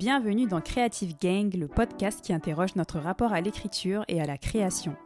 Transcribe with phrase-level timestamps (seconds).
[0.00, 4.38] Bienvenue dans Creative Gang, le podcast qui interroge notre rapport à l'écriture et à la
[4.38, 4.96] création.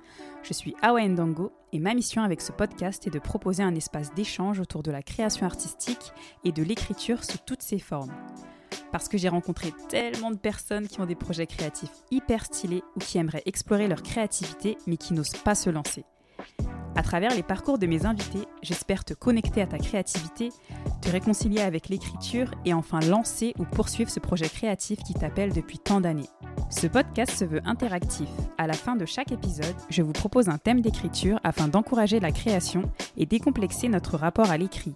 [0.45, 4.15] Je suis Awa Ndango et ma mission avec ce podcast est de proposer un espace
[4.15, 6.13] d'échange autour de la création artistique
[6.45, 8.15] et de l'écriture sous toutes ses formes.
[8.93, 13.01] Parce que j'ai rencontré tellement de personnes qui ont des projets créatifs hyper stylés ou
[13.01, 16.05] qui aimeraient explorer leur créativité mais qui n'osent pas se lancer.
[16.97, 20.51] À travers les parcours de mes invités, j'espère te connecter à ta créativité,
[21.01, 25.79] te réconcilier avec l'écriture et enfin lancer ou poursuivre ce projet créatif qui t'appelle depuis
[25.79, 26.29] tant d'années.
[26.71, 28.29] Ce podcast se veut interactif.
[28.59, 32.31] À la fin de chaque épisode, je vous propose un thème d'écriture afin d'encourager la
[32.31, 32.83] création
[33.17, 34.95] et décomplexer notre rapport à l'écrit.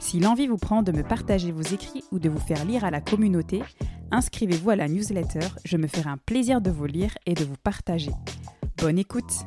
[0.00, 2.90] Si l'envie vous prend de me partager vos écrits ou de vous faire lire à
[2.90, 3.62] la communauté,
[4.10, 7.58] inscrivez-vous à la newsletter, je me ferai un plaisir de vous lire et de vous
[7.62, 8.12] partager.
[8.78, 9.44] Bonne écoute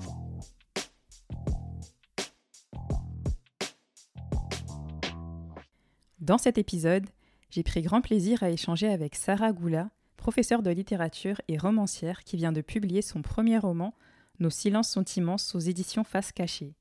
[6.23, 7.05] Dans cet épisode,
[7.49, 12.37] j'ai pris grand plaisir à échanger avec Sarah Goula, professeure de littérature et romancière qui
[12.37, 13.93] vient de publier son premier roman,
[14.39, 16.75] Nos silences sont immenses aux éditions Face Cachée.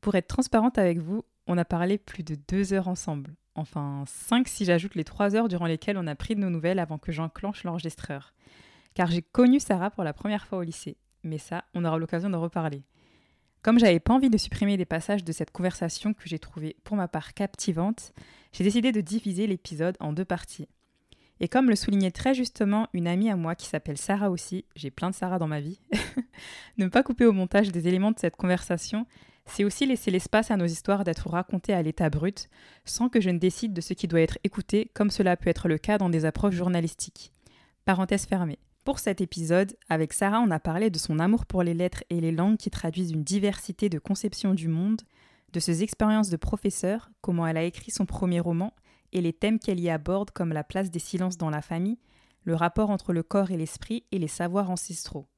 [0.00, 3.34] Pour être transparente avec vous, on a parlé plus de deux heures ensemble.
[3.54, 6.78] Enfin, cinq si j'ajoute les trois heures durant lesquelles on a pris de nos nouvelles
[6.78, 8.32] avant que j'enclenche l'enregistreur.
[8.94, 10.96] Car j'ai connu Sarah pour la première fois au lycée.
[11.24, 12.84] Mais ça, on aura l'occasion d'en reparler.
[13.60, 16.96] Comme j'avais pas envie de supprimer des passages de cette conversation que j'ai trouvée pour
[16.96, 18.14] ma part captivante,
[18.52, 20.68] j'ai décidé de diviser l'épisode en deux parties.
[21.40, 24.90] Et comme le soulignait très justement une amie à moi qui s'appelle Sarah aussi, j'ai
[24.90, 25.80] plein de Sarah dans ma vie,
[26.78, 29.06] ne pas couper au montage des éléments de cette conversation,
[29.46, 32.48] c'est aussi laisser l'espace à nos histoires d'être racontées à l'état brut,
[32.84, 35.68] sans que je ne décide de ce qui doit être écouté, comme cela peut être
[35.68, 37.32] le cas dans des approches journalistiques.
[37.84, 38.58] Parenthèse fermée.
[38.84, 42.20] Pour cet épisode, avec Sarah, on a parlé de son amour pour les lettres et
[42.20, 45.02] les langues qui traduisent une diversité de conceptions du monde,
[45.52, 48.72] de ses expériences de professeur, comment elle a écrit son premier roman,
[49.12, 51.98] et les thèmes qu'elle y aborde comme la place des silences dans la famille,
[52.44, 55.28] le rapport entre le corps et l'esprit et les savoirs ancestraux.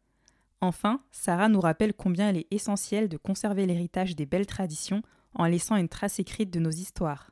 [0.61, 5.03] Enfin, Sarah nous rappelle combien il est essentiel de conserver l'héritage des belles traditions
[5.35, 7.30] en laissant une trace écrite de nos histoires.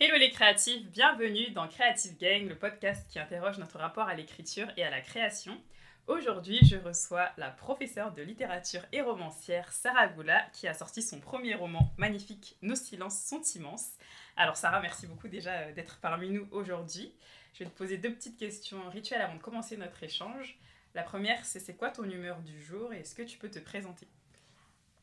[0.00, 4.68] Hello les créatifs, bienvenue dans Creative Gang, le podcast qui interroge notre rapport à l'écriture
[4.76, 5.56] et à la création.
[6.08, 11.20] Aujourd'hui, je reçois la professeure de littérature et romancière Sarah Goula qui a sorti son
[11.20, 13.92] premier roman magnifique Nos silences sont immenses.
[14.36, 17.14] Alors Sarah, merci beaucoup déjà euh, d'être parmi nous aujourd'hui.
[17.54, 20.58] Je vais te poser deux petites questions rituelles avant de commencer notre échange.
[20.96, 23.60] La première, c'est c'est quoi ton humeur du jour et est-ce que tu peux te
[23.60, 24.08] présenter?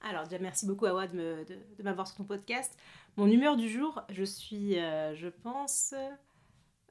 [0.01, 2.77] Alors déjà merci beaucoup Awa de, de, m'avoir sur ton podcast.
[3.15, 5.93] Mon humeur du jour, je suis, euh, je pense,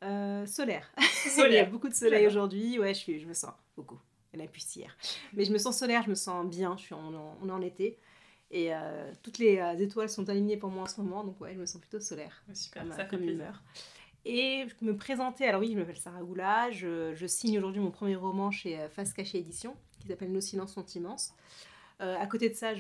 [0.02, 0.90] euh, solaire.
[1.36, 2.78] Il y a beaucoup de soleil aujourd'hui.
[2.78, 4.00] Ouais, je, suis, je me sens beaucoup.
[4.36, 4.44] En a
[4.76, 4.96] hier.
[5.32, 6.76] Mais je me sens solaire, je me sens bien.
[6.76, 7.98] Je suis en, on est en été.
[8.50, 11.24] Et euh, toutes les étoiles sont alignées pour moi en ce moment.
[11.24, 12.44] Donc ouais, je me sens plutôt solaire.
[12.52, 13.62] Super, comme, ça comme humeur.
[14.24, 16.70] Et me présenter, alors oui, je m'appelle Sarah Goula.
[16.70, 20.74] Je, je signe aujourd'hui mon premier roman chez Face Cachée Édition qui s'appelle Nos silences
[20.74, 21.34] sont immenses.
[22.00, 22.74] Euh, à côté de ça,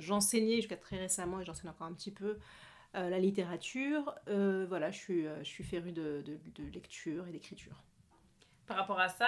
[0.00, 2.38] j'enseignais jusqu'à très récemment, et j'enseigne encore un petit peu,
[2.94, 4.14] euh, la littérature.
[4.28, 6.22] Euh, voilà, je suis, je suis férue de,
[6.72, 7.82] lecture et d'écriture.
[8.66, 9.26] Par rapport à ça,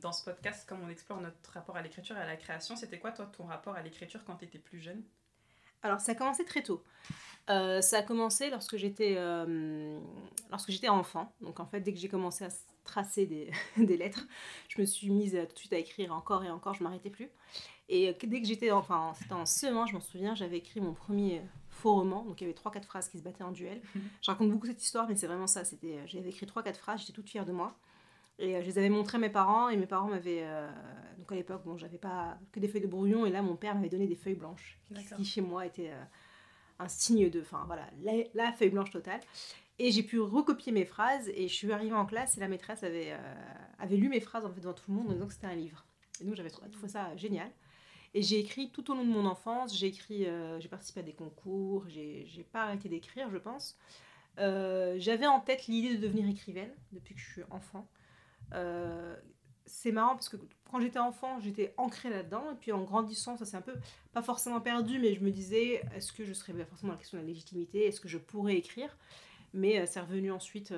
[0.00, 2.98] dans ce podcast, comme on explore notre rapport à l'écriture et à la création, c'était
[2.98, 5.02] quoi toi ton rapport à l'écriture quand tu étais plus jeune?
[5.82, 6.82] Alors ça a commencé très tôt.
[7.46, 9.16] ça a commencé lorsque j'étais
[10.50, 11.32] lorsque j'étais enfant.
[11.40, 12.48] Donc en fait dès que j'ai commencé à
[12.84, 14.26] tracer des, des, lettres,
[14.68, 17.30] je me suis mise tout de suite à écrire encore et encore, je m'arrêtais plus.
[17.88, 21.42] Et dès que j'étais, enfin, c'était en CE1, je m'en souviens, j'avais écrit mon premier
[21.70, 22.22] faux roman.
[22.24, 23.80] Donc il y avait 3-4 phrases qui se battaient en duel.
[24.22, 25.64] Je raconte beaucoup cette histoire, mais c'est vraiment ça.
[25.64, 27.78] C'était, j'avais écrit 3-4 phrases, j'étais toute fière de moi.
[28.38, 30.44] Et euh, je les avais montrées à mes parents, et mes parents m'avaient.
[30.44, 30.70] Euh,
[31.18, 33.74] donc à l'époque, bon, j'avais pas que des feuilles de brouillon, et là, mon père
[33.74, 34.78] m'avait donné des feuilles blanches,
[35.16, 36.04] qui chez moi était euh,
[36.78, 37.40] un signe de.
[37.40, 37.88] Enfin voilà,
[38.34, 39.20] la, feuille blanche totale.
[39.80, 42.82] Et j'ai pu recopier mes phrases, et je suis arrivée en classe, et la maîtresse
[42.82, 43.16] avait,
[43.78, 45.54] avait lu mes phrases en fait devant tout le monde en disant que c'était un
[45.54, 45.84] livre.
[46.20, 47.48] Et donc j'avais trouvé ça génial.
[48.12, 50.26] Et j'ai écrit tout au long de mon enfance, j'ai écrit,
[50.58, 53.78] j'ai participé à des concours, j'ai pas arrêté d'écrire, je pense.
[54.36, 57.86] J'avais en tête l'idée de devenir écrivaine depuis que je suis enfant.
[58.54, 59.16] Euh,
[59.66, 60.36] c'est marrant parce que
[60.70, 63.74] quand j'étais enfant, j'étais ancrée là-dedans, et puis en grandissant, ça s'est un peu,
[64.12, 67.22] pas forcément perdu, mais je me disais, est-ce que je serais forcément la question de
[67.22, 68.96] la légitimité, est-ce que je pourrais écrire?
[69.54, 70.74] Mais c'est revenu ensuite,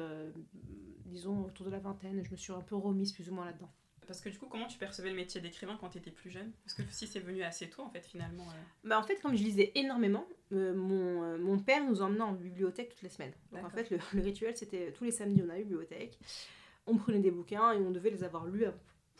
[1.06, 3.71] disons, autour de la vingtaine, je me suis un peu remise plus ou moins là-dedans.
[4.11, 6.50] Parce que du coup, comment tu percevais le métier d'écrivain quand tu étais plus jeune?
[6.65, 8.43] Parce que si c'est venu assez tôt, en fait, finalement.
[8.43, 8.62] Euh.
[8.83, 12.33] Bah, en fait, comme je lisais énormément, euh, mon, euh, mon, père nous emmenait en
[12.33, 13.33] bibliothèque toutes les semaines.
[13.53, 16.19] Donc en fait, le, rituel, c'était tous les samedis, on a eu bibliothèque.
[16.91, 18.67] On prenait des bouquins et on devait les avoir lus.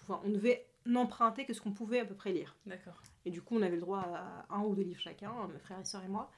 [0.03, 2.57] Enfin, on devait n'emprunter que ce qu'on pouvait à peu près lire.
[2.67, 3.01] D'accord.
[3.25, 5.81] Et du coup, on avait le droit à un ou deux livres chacun, mes frères
[5.81, 6.31] et sœurs et moi.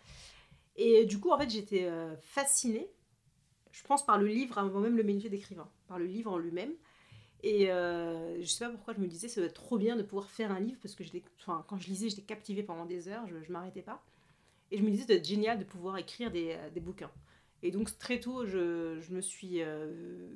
[0.77, 1.91] Et du coup, en fait, j'étais
[2.21, 2.91] fascinée,
[3.71, 6.73] je pense, par le livre avant même le métier d'écrivain, par le livre en lui-même.
[7.43, 10.03] Et euh, je sais pas pourquoi je me disais, ça doit être trop bien de
[10.03, 11.03] pouvoir faire un livre, parce que
[11.41, 14.03] enfin, quand je lisais, j'étais captivée pendant des heures, je, je m'arrêtais pas.
[14.71, 17.11] Et je me disais, ça doit être génial de pouvoir écrire des, euh, des bouquins.
[17.63, 20.29] Et donc très tôt, je, je me suis euh,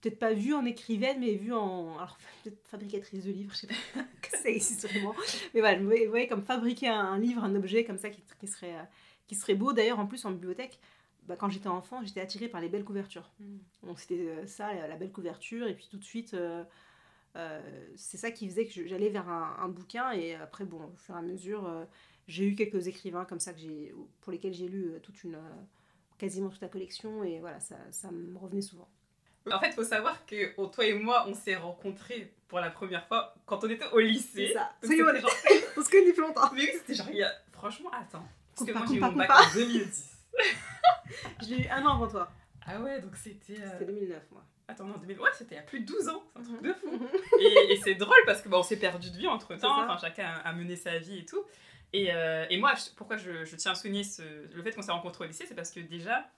[0.00, 3.66] peut-être pas vue en écrivaine, mais vue en alors, peut-être fabricatrice de livres, je sais
[3.66, 5.14] pas que ça existe vraiment.
[5.54, 8.22] Mais voilà, je me voyais comme fabriquer un, un livre, un objet comme ça qui,
[8.40, 8.82] qui serait, euh,
[9.26, 9.72] qui serait beau.
[9.72, 10.78] D'ailleurs, en plus, en bibliothèque,
[11.28, 13.30] bah, quand j'étais enfant, j'étais attirée par les belles couvertures.
[13.82, 16.64] Donc c'était euh, ça, la, la belle couverture, et puis tout de suite, euh,
[17.36, 17.60] euh,
[17.96, 21.14] c'est ça qui faisait que j'allais vers un, un bouquin, et après, bon, au fur
[21.14, 21.84] et à mesure, euh,
[22.26, 25.38] j'ai eu quelques écrivains comme ça que j'ai, pour lesquels j'ai lu toute une,
[26.16, 28.88] quasiment toute la collection, et voilà, ça, ça me revenait souvent.
[29.52, 32.70] En fait, il faut savoir que oh, toi et moi, on s'est rencontrés pour la
[32.70, 34.48] première fois quand on était au lycée.
[34.48, 34.72] C'est ça.
[34.82, 35.20] Donc, c'était vrai.
[35.20, 35.30] genre-
[35.76, 36.50] On se connaît depuis longtemps.
[36.54, 37.32] Mais oui, c'était genre, il y a...
[37.52, 38.26] franchement, attends.
[38.56, 40.16] Parce que moi, j'ai eu mon bac en 2010.
[41.42, 42.28] Je l'ai eu un an avant toi.
[42.66, 43.60] Ah ouais, donc c'était...
[43.60, 44.44] euh, C'était 2009, moi.
[44.66, 45.18] Attends, non, 2000...
[45.20, 46.22] Ouais, c'était il y a plus de 12 ans.
[46.34, 47.08] C'est un truc de fou.
[47.40, 49.96] Et, et c'est drôle parce que bah, on s'est perdu de vie entre temps, enfin
[49.98, 51.42] chacun a, a mené sa vie et tout.
[51.94, 54.22] Et, euh, et moi, je- pourquoi je, je tiens à souligner ce,
[54.54, 56.28] le fait qu'on s'est rencontrés au lycée, c'est parce que déjà,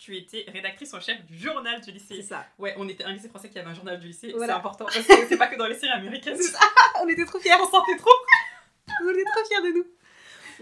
[0.00, 2.22] tu étais rédactrice en chef du journal du C'est lycée.
[2.22, 2.46] ça.
[2.58, 4.54] Ouais, on était un lycée français qui avait un journal du lycée, Voilà.
[4.54, 6.38] c'est important parce que c'est pas que dans les séries américaines.
[6.40, 6.56] C'est.
[7.02, 7.52] On était trop fiers.
[7.60, 8.10] On sentait trop.
[9.04, 9.84] On était trop fiers de nous.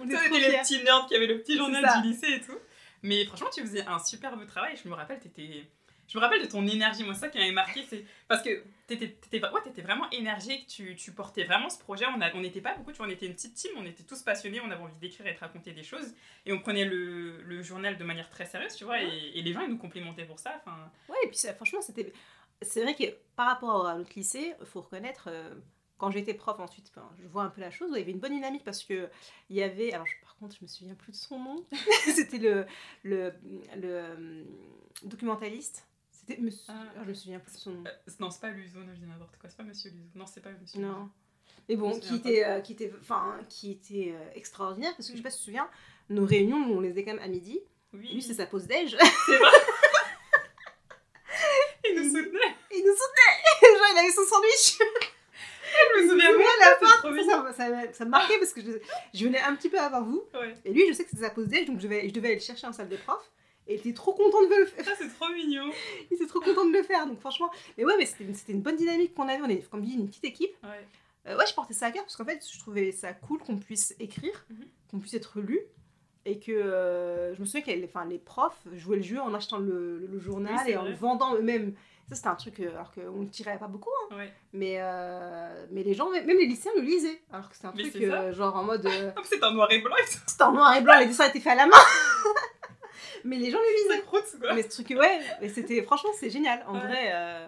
[0.00, 2.40] On était était les petits nerds qui avaient le petit C'est journal du lycée et
[2.40, 2.58] tout.
[3.02, 4.76] Mais franchement, tu faisais un superbe travail.
[4.82, 5.70] Je me rappelle, t'étais.
[6.08, 7.05] Je me rappelle de ton énergie.
[7.05, 10.66] Moi, ça qui m'avait marqué, c'est parce que t'étais, t'étais, ouais, t'étais vraiment énergique.
[10.66, 12.06] Tu, tu portais vraiment ce projet.
[12.34, 12.93] On n'était pas beaucoup.
[12.93, 13.72] Tu vois, on était une petite team.
[13.76, 14.60] On était tous passionnés.
[14.60, 16.14] On avait envie d'écrire et de raconter des choses.
[16.46, 19.02] Et on prenait le, le journal de manière très sérieuse, tu vois.
[19.02, 20.55] Et, et les gens, ils nous complimentaient pour ça.
[20.64, 22.12] Enfin, Ouais, et puis ça, franchement, c'était.
[22.62, 23.04] C'est vrai que
[23.37, 25.54] par rapport à notre lycée, il faut reconnaître, euh,
[25.99, 26.90] quand j'étais prof ensuite,
[27.20, 29.08] je vois un peu la chose, il y avait une bonne dynamique parce que
[29.50, 29.93] il y avait.
[29.93, 31.64] Alors, je- par contre, je me souviens plus de son nom.
[32.14, 32.66] C'était le,
[33.04, 33.32] le,
[33.76, 34.44] le euh,
[35.02, 35.88] documentaliste.
[36.28, 36.64] C'était monsieur.
[36.69, 36.84] Ah.
[36.96, 37.84] ah, je me souviens plus de son nom.
[37.86, 38.78] euh, non, c'est pas Luzo.
[38.80, 39.48] Non, je dis n'importe quoi.
[39.48, 40.10] C'est pas Monsieur Luzo.
[40.14, 40.80] Non, c'est pas Monsieur.
[40.80, 40.88] Non.
[40.88, 41.10] Luzo.
[41.69, 45.19] Mais bon, qui était, euh, qui était, enfin, qui était euh, extraordinaire parce que je
[45.19, 45.69] sais pas si tu te souviens,
[46.10, 47.60] nos réunions, on les faisait quand même à midi.
[47.92, 48.12] Oui.
[48.12, 48.96] Lui, c'est sa pause déj.
[51.90, 52.54] Il nous soutenait.
[52.72, 53.38] il nous soutenait.
[53.62, 54.78] Genre, il avait son sandwich.
[55.96, 56.46] Je me souviens bien.
[56.60, 56.86] la c'est
[57.54, 58.72] fin, ça, me marquait parce que je,
[59.14, 60.22] je venais un petit peu avant vous.
[60.34, 60.54] Ouais.
[60.66, 62.36] Et lui, je sais que c'était sa pause déj, donc je devais, je devais aller
[62.36, 63.22] le chercher en salle de prof.
[63.69, 64.85] Et il était trop content de le faire.
[64.85, 65.70] Ça, c'est trop mignon.
[66.11, 67.06] Il était trop content de le faire.
[67.06, 69.43] Donc franchement, mais ouais, mais c'était une, c'était une bonne dynamique qu'on avait.
[69.43, 70.56] On est, comme dit, une petite équipe.
[70.65, 70.87] Ouais.
[71.26, 73.56] Euh, ouais, je portais ça à cœur parce qu'en fait, je trouvais ça cool qu'on
[73.59, 74.65] puisse écrire, Mhm.
[74.91, 75.61] qu'on puisse être lu.
[76.25, 79.32] Et que euh, je me souviens que les, enfin, les profs jouaient le jeu en
[79.35, 81.75] achetant le, le- le journal Oui, et en le vendant eux-mêmes.
[82.09, 84.17] Ça, c'était un truc, euh, alors qu'on ne tirait pas beaucoup, hein.
[84.17, 84.32] Ouais.
[84.55, 87.21] mais, euh, mais les gens, même les lycéens le lisaient.
[87.31, 88.88] Alors que c'était un Mais truc genre en mode.
[89.25, 89.94] c'est en noir et blanc
[90.26, 91.76] c'était en noir et blanc, les dessins étaient faits à la main.
[93.25, 94.03] mais les gens le lisaient.
[94.03, 94.55] croûte, quoi.
[94.55, 96.65] Mais ce truc, ouais, mais c'était, franchement, c'est génial.
[96.67, 96.81] En Ouais.
[96.81, 97.47] vrai, euh,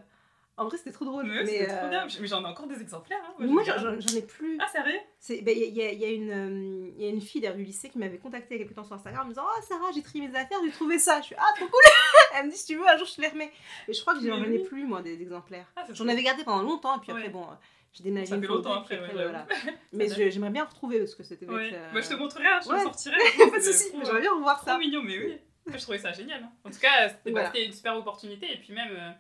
[0.57, 1.25] en vrai, c'était trop drôle.
[1.25, 2.07] Mais ouais, mais c'était trop euh, bien.
[2.21, 3.19] Mais j'en ai encore des exemplaires.
[3.27, 3.35] Hein.
[3.39, 4.59] moi, je j'en ai plus.
[4.61, 4.99] Ah, sérieux?
[5.19, 7.41] C'est- ben, Il y, a- il y a une, euh, il y a une fille
[7.41, 9.31] d'ailleurs du lycée qui m'avait contacté il y a quelques temps sur Instagram en me
[9.31, 11.21] disant Oh Sarah, j'ai trié mes affaires, j'ai trouvé ça.
[11.21, 11.81] Je suis Ah, trop cool
[12.39, 13.51] Elle me dit Si tu veux, un jour je te les remets.
[13.89, 14.59] Mais je crois que j'en ai oui.
[14.65, 15.67] plus, moi, des exemplaires.
[15.77, 17.29] Ah, J'en trop- avais gardé pendant longtemps, et puis après, Ouais.
[17.31, 17.55] bon, euh,
[17.95, 19.47] j'ai déménagé Ça une longtemps après, après, ouais, voilà.
[19.95, 21.47] Mais j'aimerais bien retrouver parce que c'était.
[21.47, 21.71] Ouais.
[21.73, 22.83] euh, je te montrerai, hein, je te ouais.
[22.83, 23.17] sortirai.
[23.51, 24.79] Pas de soucis, trop, j'aimerais bien revoir Trop ça.
[24.79, 25.39] mignon, mais oui.
[25.67, 26.43] Je trouvais ça génial.
[26.43, 26.53] hein.
[26.65, 27.47] En tout cas, c'était bah, Voilà.
[27.49, 28.53] c'était une super opportunité.
[28.53, 29.11] Et puis même, euh,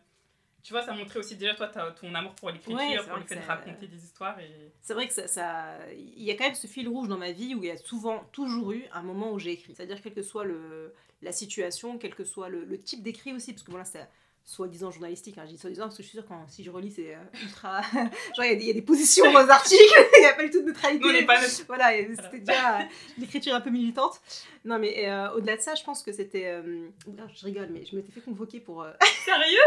[0.62, 3.36] tu vois, ça montrait aussi déjà toi ton amour pour l'écriture, Ouais, pour le fait
[3.36, 4.38] de raconter des histoires.
[4.41, 4.72] Et...
[4.82, 7.32] C'est vrai que ça, ça- il y a quand même ce fil rouge dans ma
[7.32, 9.74] vie où il y a souvent, toujours eu un moment où j'ai écrit.
[9.74, 13.53] C'est-à-dire quelle que soit le, la situation, quel que soit le, le type d'écrit aussi,
[13.53, 14.06] parce que bon là c'est
[14.44, 15.44] soi-disant journalistique, hein.
[15.47, 17.82] je dis soi-disant parce que je suis sûre quand si je relis c'est euh, ultra...
[17.93, 19.82] Genre il y a des- il y, a des positions aux articles,
[20.17, 21.05] il n'y a pas du tout de neutralité.
[21.05, 21.65] Nous, on pas neutre.
[21.69, 22.82] Voilà, c'était déjà euh,
[23.19, 24.20] l'écriture un peu militante.
[24.65, 26.47] Non mais euh, au-delà de ça, je pense que c'était...
[26.47, 26.89] euh,
[27.35, 28.82] Je rigole, mais je m'étais fait convoquer pour...
[28.82, 28.93] euh,
[29.25, 29.59] Sérieux?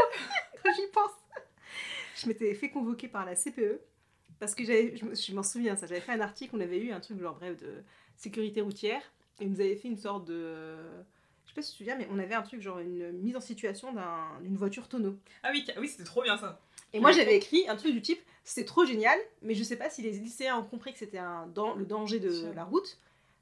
[0.64, 1.12] quand j'y pense.
[2.16, 3.80] Je m'étais fait convoquer par la CPE
[4.40, 6.78] parce que j'avais, je me- je m'en souviens ça, j'avais fait un article, on avait
[6.80, 7.84] eu un truc genre bref de
[8.18, 9.02] sécurité routière
[9.40, 10.76] et ils nous avaient fait une sorte de,
[11.54, 13.42] sais pas si tu te souviens, mais on avait un truc genre une mise en
[13.42, 15.16] situation d'un- d'une voiture tonneau.
[15.44, 16.60] Ah oui, oui c'était trop bien ça.
[16.94, 19.90] Et moi j'avais écrit un truc du type, c'était trop génial, mais je sais pas
[19.90, 22.98] si les lycéens ont compris que c'était le danger de la route.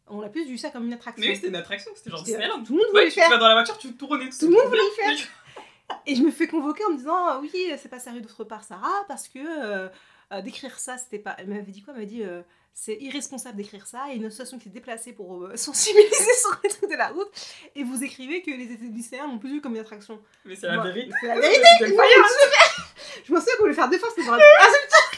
[0.07, 1.21] On a plus vu ça comme une attraction.
[1.21, 2.63] Mais oui, c'était une attraction, c'était genre Disneyland.
[2.63, 3.27] tout le monde voulait Ouais, le tu, faire.
[3.27, 4.37] tu vas dans la voiture, tu tournes et tout.
[4.39, 5.25] Tout le monde voulait le bien.
[6.05, 8.63] Et je me fais convoquer en me disant ah oui c'est pas sérieux d'autre part
[8.63, 9.89] Sarah parce que euh,
[10.31, 12.41] euh, d'écrire ça c'était pas elle m'avait dit quoi elle m'avait dit euh,
[12.73, 16.69] c'est irresponsable d'écrire ça et une association qui s'est déplacée pour euh, sensibiliser sur les
[16.69, 17.29] trucs de la route
[17.75, 20.21] et vous écrivez que les lycéens n'ont plus vu comme une attraction.
[20.45, 21.11] Mais c'est la vérité.
[21.19, 24.37] c'est la vérité C'était je me m'en souviens qu'on voulait faire deux fois c'était ah,
[24.37, 25.11] c'est-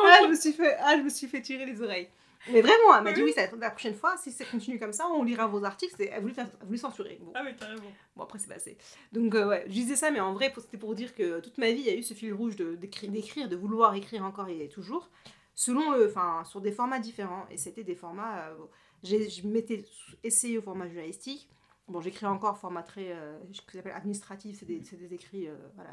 [0.00, 2.08] voilà, je me suis fait ah je me suis fait tirer les oreilles
[2.50, 5.06] Mais vraiment, elle m'a dit oui, ça, la prochaine fois, si ça continue comme ça,
[5.08, 5.94] on lira vos articles.
[5.98, 7.18] Elle voulu, faire, elle voulu censurer.
[7.20, 7.32] Bon.
[7.34, 7.92] Ah oui, carrément.
[8.16, 8.76] Bon, après, c'est passé.
[9.12, 11.70] Donc, euh, ouais, je disais ça, mais en vrai, c'était pour dire que toute ma
[11.70, 15.10] vie, il y a eu ce fil rouge d'écrire, de, vouloir écrire encore et toujours,
[15.54, 17.46] selon le, enfin, sur des formats différents.
[17.50, 18.48] Et c'était des formats.
[18.48, 18.54] euh,
[19.04, 19.84] je m'étais
[20.22, 21.48] essayé au format journalistique.
[21.88, 23.12] Bon, j'écris encore au format très.
[23.12, 25.90] Euh, ce que j'appelle administratif, c'est des, c'est des écrits euh, voilà,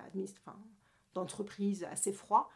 [1.13, 2.49] d'entreprise assez froids.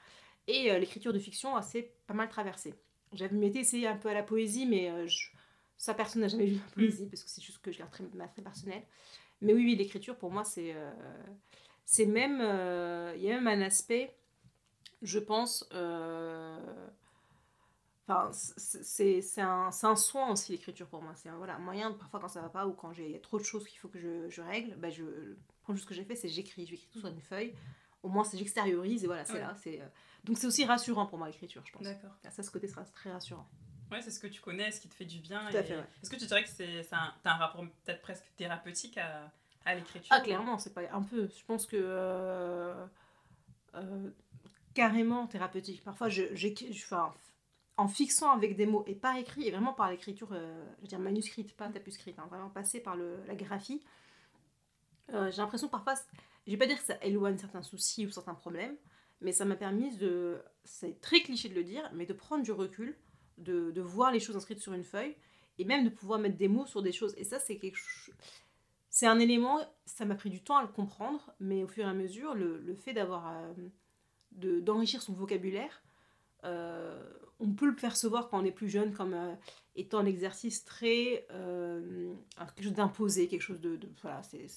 [0.47, 2.75] Et euh, l'écriture de fiction assez pas mal traversée.
[3.13, 5.29] J'avais m'étais essayé un peu à la poésie, mais euh, je-
[5.77, 8.03] ça, personne n'a jamais lu la poésie, parce que c'est juste que je garde très,
[8.13, 8.83] ma- très personnel.
[9.41, 10.91] Mais oui, oui, l'écriture, pour moi, c'est euh,
[11.85, 12.39] c'est même...
[12.41, 14.15] euh, Il y a même un aspect,
[15.03, 15.67] je pense...
[15.73, 16.87] euh,
[18.07, 21.13] Enfin, c'est- un, un soin aussi, l'écriture, pour moi.
[21.15, 23.37] C'est un voilà, moyen, parfois, quand ça va pas, ou quand il y a trop
[23.39, 26.03] de choses qu'il faut que je, je règle, bah, je, le premier chose que j'ai
[26.03, 26.65] fait, c'est j'écris.
[26.65, 27.53] J'écris tout sur une feuille.
[28.03, 29.39] Au moins, j'extériorise, et voilà, c'est Ouais.
[29.39, 29.55] là.
[29.61, 29.85] c'est euh,
[30.25, 31.81] Donc, c'est aussi rassurant pour moi, l'écriture, je pense.
[31.83, 32.11] D'accord.
[32.29, 33.47] Ça, ce côté sera très rassurant.
[33.91, 35.49] Ouais, c'est ce que tu connais, ce qui te fait du bien.
[35.49, 35.83] Tout à et- fait, ouais.
[36.01, 39.31] Est-ce que tu dirais que c'est c'est un, t'as un rapport peut-être presque thérapeutique à,
[39.65, 41.29] à l'écriture Ah, clairement, c'est pas un peu.
[41.37, 41.77] Je pense que.
[41.79, 42.85] euh,
[43.75, 44.09] euh,
[44.73, 45.83] carrément thérapeutique.
[45.83, 47.13] Parfois, je, j'écris- je- enfin,
[47.77, 50.87] en fixant avec des mots et par écrit, et vraiment par l'écriture, euh, je veux
[50.87, 53.83] dire manuscrite, pas tapuscrite, hein, vraiment passer par le, la graphie,
[55.13, 55.93] euh, j'ai l'impression que parfois,
[56.47, 58.75] je vais pas dire que ça éloigne certains soucis ou certains problèmes,
[59.21, 60.41] mais ça m'a permis de.
[60.65, 62.97] C'est très cliché de le dire, mais de prendre du recul,
[63.37, 65.15] de, de voir les choses inscrites sur une feuille,
[65.59, 67.13] et même de pouvoir mettre des mots sur des choses.
[67.17, 68.13] Et ça, c'est quelque chose.
[68.89, 71.89] C'est un élément, ça m'a pris du temps à le comprendre, mais au fur et
[71.89, 73.27] à mesure, le, le fait d'avoir.
[73.31, 73.53] euh,
[74.33, 75.83] de- d'enrichir son vocabulaire,
[76.43, 77.01] euh,
[77.39, 79.33] on peut le percevoir quand on est plus jeune comme euh,
[79.75, 81.27] étant un exercice très.
[82.55, 83.75] quelque chose d'imposé, quelque chose de.
[83.75, 84.47] de- voilà, c'est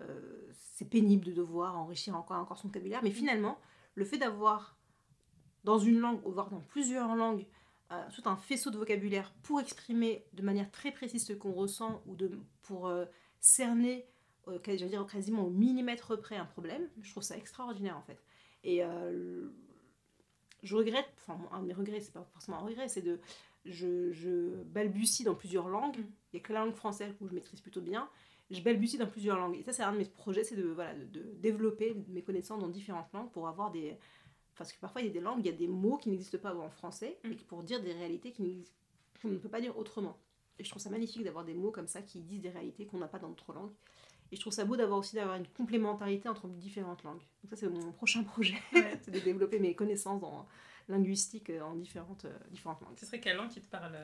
[0.00, 3.58] euh, c'est pénible de devoir enrichir encore, encore son vocabulaire, mais finalement,
[3.94, 4.76] le fait d'avoir
[5.62, 7.46] dans une langue, voire dans plusieurs langues,
[7.92, 12.02] euh, tout un faisceau de vocabulaire pour exprimer de manière très précise ce qu'on ressent
[12.06, 13.04] ou de, pour euh,
[13.40, 14.06] cerner,
[14.46, 18.22] je veux dire quasiment au millimètre près un problème, je trouve ça extraordinaire en fait.
[18.62, 18.82] Et
[20.62, 23.20] je regrette, enfin un de mes regrets, c'est pas forcément un regret, c'est de,
[23.64, 25.98] je, je balbutie dans plusieurs langues.
[25.98, 26.12] Mm.
[26.32, 28.08] Il y a que la langue française où je maîtrise plutôt bien.
[28.50, 29.56] Je balbutie dans plusieurs langues.
[29.56, 32.60] Et ça, c'est un de mes projets, c'est de, voilà, de, de développer mes connaissances
[32.60, 33.96] dans différentes langues pour avoir des,
[34.56, 36.38] parce que parfois il y a des langues, il y a des mots qui n'existent
[36.38, 37.32] pas en français, Mm.
[37.32, 40.16] et pour dire des réalités qu'on ne peut pas dire autrement.
[40.58, 42.98] Et je trouve ça magnifique d'avoir des mots comme ça qui disent des réalités qu'on
[42.98, 43.72] n'a pas dans d'autres langues.
[44.30, 47.18] Et je trouve ça beau d'avoir aussi d'avoir une complémentarité entre différentes langues.
[47.42, 48.98] Donc ça c'est mon prochain projet, Ouais.
[49.02, 50.46] c'est de développer mes connaissances en
[50.88, 52.96] linguistique euh, en différentes, euh, différentes langues.
[52.98, 53.96] Ce serait quelle langue qui te parle?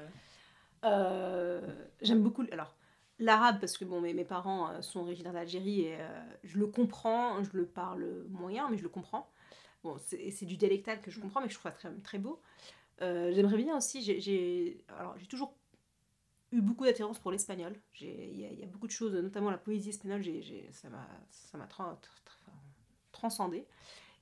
[0.85, 1.61] Euh,
[2.00, 2.44] J'aime beaucoup.
[2.52, 2.75] Alors,
[3.20, 6.66] l'arabe, parce que bon, mes, mes parents euh, sont originaires d'Algérie et euh, je le
[6.66, 9.30] comprends, je le parle moyen, mais je le comprends.
[9.84, 12.40] Bon, c'est du dialectal que je comprends, mais je trouve ça très, très beau.
[13.02, 14.84] Euh, J'aimerais bien aussi, j'ai-
[15.28, 15.54] toujours
[16.52, 17.74] eu beaucoup d'attirance pour l'espagnol.
[18.00, 18.08] Il
[18.40, 20.88] y, a- il y a beaucoup de choses, notamment la poésie espagnole, j'ai- j'ai- ça
[20.88, 21.96] m'a ça m'a tran- tr-
[22.26, 22.50] tr-
[23.12, 23.66] transcendé.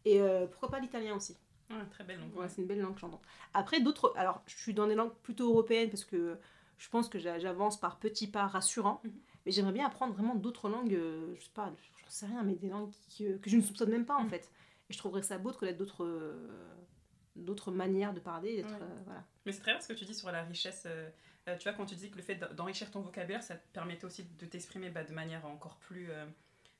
[0.04, 1.36] Et euh, pourquoi pas l'italien aussi?
[1.70, 2.36] Ouais, Très belle langue.
[2.36, 3.20] Ouais, c'est une belle langue que j'entends.
[3.54, 4.12] Après, d'autres.
[4.16, 6.38] Alors, je suis dans des langues plutôt européennes parce que
[6.78, 9.00] je pense que j'a- j'avance par petits pas rassurants.
[9.04, 9.12] Mhm.
[9.46, 11.72] Mais j'aimerais bien apprendre vraiment d'autres langues, euh, je sais pas,
[12.04, 14.24] j'en sais rien, mais des langues qui, euh, que je ne soupçonne même pas en
[14.24, 14.30] Mhm.
[14.30, 14.50] fait.
[14.90, 16.04] Et je trouverais ça beau de connaître d'autres.
[16.04, 16.48] euh,
[17.36, 18.78] d'autres manières de parler d'être Ouais.
[18.82, 20.84] euh, voilà Mais c'est très bien ce que tu dis sur la richesse.
[20.86, 21.08] euh,
[21.58, 24.04] tu vois, quand tu dis que le fait d'en- d'enrichir ton vocabulaire, ça te permettait
[24.06, 26.10] aussi de t'exprimer bah, de manière encore plus.
[26.10, 26.26] euh,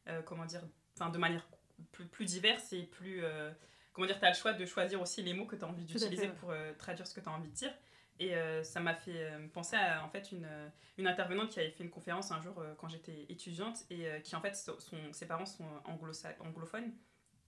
[0.08, 0.62] euh, comment dire
[0.98, 1.46] Enfin, de manière
[1.92, 3.22] plus, plus diverse et plus.
[3.22, 3.52] euh,
[3.92, 5.84] comment dire Tu as le choix de choisir aussi les mots que tu as envie
[5.84, 7.72] d'utiliser pour euh, traduire ce que tu as envie de dire.
[8.20, 10.48] Et euh, ça m'a fait euh, penser à en fait une,
[10.96, 14.34] une intervenante qui avait fait une conférence un jour euh, quand j'étais étudiante et qui
[14.36, 16.92] en fait son- son- ses parents sont anglo anglophones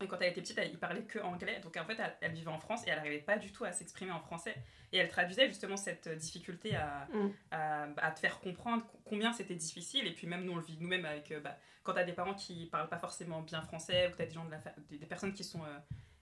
[0.02, 1.60] et quand elle était petite, elle, il parlait que anglais.
[1.60, 3.72] Donc en fait, elle, elle vivait en France et elle n'arrivait pas du tout à
[3.72, 4.54] s'exprimer en français.
[4.92, 7.30] Et elle traduisait justement cette difficulté à, Mm.
[7.50, 10.06] à, à te faire comprendre combien c'était difficile.
[10.06, 11.34] Et puis même nous, on le vit nous-mêmes avec...
[11.42, 14.22] bah, quand tu as des parents qui parlent pas forcément bien français ou que tu
[14.22, 14.58] as des, gens de la
[14.88, 15.60] des, des personnes qui sont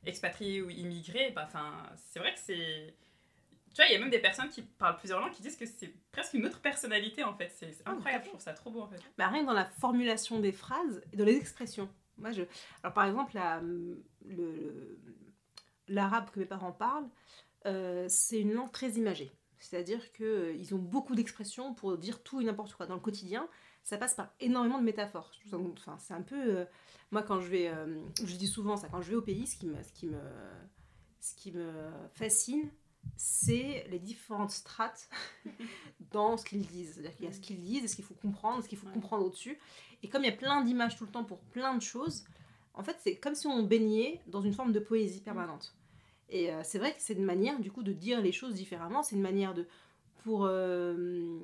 [0.04, 1.48] expatriées ou immigrées, bah,
[1.96, 2.94] c'est vrai que c'est...
[3.78, 5.64] Tu vois, il y a même des personnes qui parlent plusieurs langues qui disent que
[5.64, 7.52] c'est presque une autre personnalité en fait.
[7.56, 8.98] C'est Ah, incroyable, je trouve ça trop beau en fait.
[9.16, 11.88] Bah, rien que dans la formulation des phrases et dans les expressions.
[12.16, 12.42] Moi, je...
[12.82, 13.62] Alors, par exemple, la-
[14.26, 14.98] le-
[15.86, 17.08] l'arabe que mes parents parlent,
[17.66, 19.30] euh, c'est une langue très imagée.
[19.60, 22.86] C'est-à-dire qu'ils ont beaucoup d'expressions pour dire tout et n'importe quoi.
[22.86, 23.48] Dans le quotidien,
[23.84, 25.30] ça passe par énormément de métaphores.
[25.52, 26.34] Enfin, c'est un peu...
[26.58, 26.64] euh,
[27.12, 27.68] Moi, quand je vais...
[27.68, 30.06] euh, Je dis souvent ça, quand je vais au pays, ce qui me, ce qui
[30.08, 30.18] me,
[31.20, 31.72] ce qui me
[32.14, 32.68] fascine,
[33.16, 35.08] c'est les différentes strates
[36.12, 36.94] dans ce qu'ils disent.
[36.94, 38.92] C'est-à-dire qu'il y a ce qu'ils disent ce qu'il faut comprendre, ce qu'il faut Ouais.
[38.92, 39.58] comprendre au-dessus.
[40.02, 42.24] Et comme il y a plein d'images tout le temps pour plein de choses,
[42.74, 45.74] en fait, c'est comme si on baignait dans une forme de poésie permanente.
[46.28, 49.02] Et euh, c'est vrai que c'est une manière, du coup, de dire les choses différemment.
[49.02, 49.66] C'est une manière de.
[50.22, 50.44] pour.
[50.44, 51.38] euh,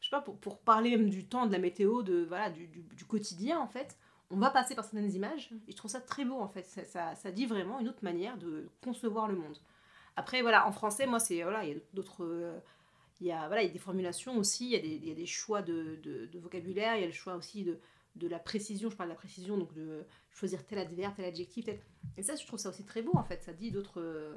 [0.00, 2.66] je sais pas, pour, pour parler même du temps, de la météo, de, voilà, du,
[2.66, 3.96] du- du quotidien, en fait.
[4.30, 5.50] On va passer par certaines images.
[5.68, 6.64] Et je trouve ça très beau, en fait.
[6.66, 9.56] Ça, ça, ça dit vraiment une autre manière de concevoir le monde.
[10.16, 11.42] Après, voilà, en français, moi, c'est.
[11.42, 12.24] Voilà, il y a d'autres.
[12.24, 12.58] euh,
[13.20, 15.08] il y, a, voilà, il y a des formulations aussi, il y a des, il
[15.08, 17.78] y a des choix de, de- de vocabulaire, il y a le choix aussi de,
[18.16, 21.64] de la précision, je parle de la précision, donc de choisir tel adverbe, tel adjectif,
[21.66, 21.78] tel...
[22.16, 24.34] Et ça, je trouve ça aussi très beau, en fait, ça dit d'autres, euh,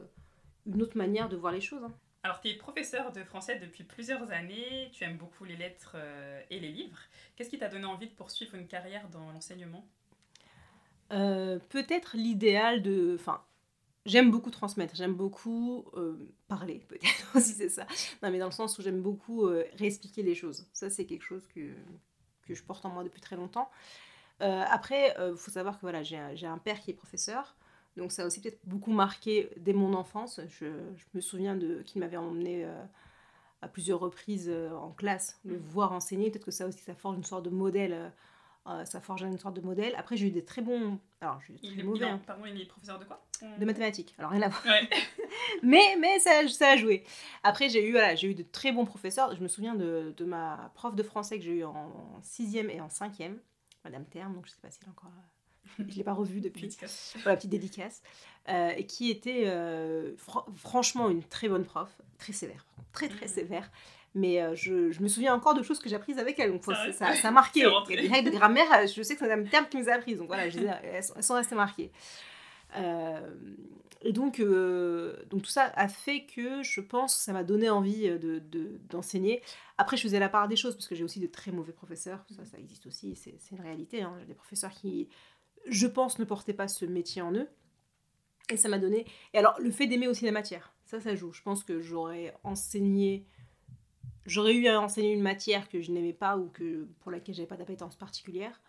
[0.68, 1.84] une autre manière de voir les choses.
[1.84, 1.92] hein.
[2.22, 6.40] Alors, tu es professeur de français depuis plusieurs années, tu aimes beaucoup les lettres euh,
[6.52, 7.00] et les livres.
[7.36, 9.84] Qu'est-ce qui t'a donné envie de poursuivre une carrière dans l'enseignement?
[11.12, 13.16] Euh, Peut-être l'idéal de...
[13.20, 13.44] Enfin,
[14.06, 17.86] j'aime beaucoup transmettre, j'aime beaucoup euh, parler, peut-être aussi, c'est ça.
[18.24, 20.68] Non, mais dans le sens où j'aime beaucoup euh, réexpliquer les choses.
[20.74, 21.74] Ça, c'est quelque chose que,
[22.48, 23.70] que je porte en moi depuis très longtemps.
[24.42, 27.56] Euh, après, il faut savoir que voilà, j'ai un, père qui est professeur,
[27.98, 30.42] donc ça a aussi peut-être beaucoup marqué dès mon enfance.
[30.48, 32.84] Je, je me souviens de qu'il m'avait emmené euh,
[33.62, 36.30] à plusieurs reprises euh, en classe, le voir enseigner.
[36.30, 38.12] Peut-être que ça aussi, ça forge une sorte de modèle.
[38.68, 39.94] Euh, euh, ça forge une sorte de modèle.
[39.98, 41.00] Après, j'ai eu des très bons.
[41.22, 42.00] Alors, j'ai eu des il très est, mauvais.
[42.06, 43.24] il hein, Pardon, il est professeur de quoi?
[43.60, 44.16] De mathématiques.
[44.18, 44.66] Alors, rien à voir.
[44.66, 44.90] Ouais.
[45.64, 47.04] Mais, mais ça, ça a joué.
[47.44, 49.36] Après, j'ai eu, voilà, j'ai eu de très bons professeurs.
[49.36, 51.92] Je me souviens de, de ma prof de français que j'ai eu en
[52.24, 53.38] 6e et en 5e,
[53.84, 55.12] Madame Terme, donc je sais pas si elle est encore.
[55.78, 56.64] Je ne l'ai pas revue depuis.
[56.64, 57.16] Dédicace.
[57.24, 58.02] Voilà, petite dédicace.
[58.50, 63.26] Euh, et qui était euh, fran- franchement une très bonne prof, très sévère, très très
[63.28, 63.32] Mhm.
[63.32, 63.72] sévère.
[64.18, 66.64] Mais euh, je, je me souviens encore de choses que j'ai apprises avec elle, donc
[66.64, 66.74] Ça
[67.16, 67.66] ça, a marqué.
[67.90, 69.78] Il y a des règles de grammaire, euh, je sais que c'est Madame Terme qui
[69.78, 71.92] nous a apprises, donc voilà, je les ai- elles, sont, elles sont restées marquées.
[72.78, 73.20] Euh,
[74.02, 77.70] et donc, euh, donc tout ça a fait que je pense que ça m'a donné
[77.70, 79.42] envie euh, de, de- d'enseigner.
[79.78, 82.24] Après, je faisais la part des choses parce que j'ai aussi de très mauvais professeurs.
[82.36, 84.02] Ça, ça existe aussi, c'est, c'est une réalité.
[84.02, 84.16] hein.
[84.20, 85.10] J'ai des professeurs qui,
[85.68, 87.48] je pense, ne portaient pas ce métier en eux.
[88.52, 89.06] Et ça m'a donné.
[89.34, 91.32] Et alors, le fait d'aimer aussi la matière, ça, ça joue.
[91.34, 93.26] Je pense que j'aurais enseigné.
[94.26, 97.48] J'aurais eu à enseigner une matière que je n'aimais pas ou que, pour laquelle j'avais
[97.48, 98.60] pas d'appétence particulière.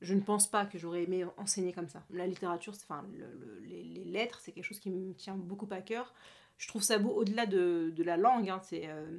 [0.00, 2.04] Je ne pense pas que j'aurais aimé enseigner comme ça.
[2.10, 5.80] La littérature, enfin, le- le- les, lettres, c'est quelque chose qui me tient beaucoup à
[5.80, 6.12] cœur.
[6.58, 8.50] Je trouve ça beau au-delà de, de la langue.
[8.50, 9.18] hein, c'est euh,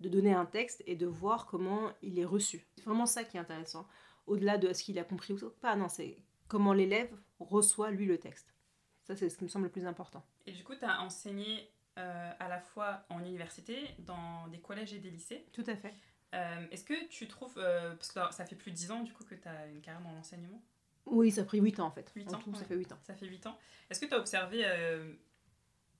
[0.00, 2.64] de donner un texte et de voir comment il est reçu.
[2.76, 3.86] C'est vraiment ça qui est intéressant.
[4.26, 8.18] Au-delà de ce qu'il a compris ou pas, non, c'est comment l'élève reçoit lui le
[8.18, 8.54] texte.
[9.02, 10.22] Ça, c'est ce qui me semble le plus important.
[10.46, 14.94] Et du coup, tu as enseigné euh, à la fois en université, dans des collèges
[14.94, 15.44] et des lycées.
[15.52, 15.94] Tout à fait.
[16.34, 19.12] Euh, Est-ce que tu trouves, euh, parce que ça fait plus de 10 ans du
[19.12, 20.62] coup que tu as une carrière dans l'enseignement,
[21.06, 22.10] Oui, ça a pris 8 ans en fait.
[22.14, 22.98] Huit En ans, tout, ça fait 8 ans.
[23.02, 23.58] ça fait 8 ans,
[23.90, 25.14] est-ce que tu as observé euh,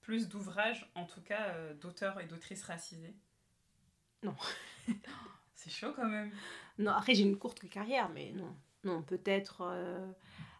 [0.01, 3.15] plus d'ouvrages, en tout cas euh, d'auteurs et d'autrices racisés
[4.23, 4.35] Non.
[5.55, 6.31] C'est chaud quand même.
[6.77, 8.55] Non, après, j'ai une courte carrière, mais non.
[8.85, 9.61] Non, peut-être.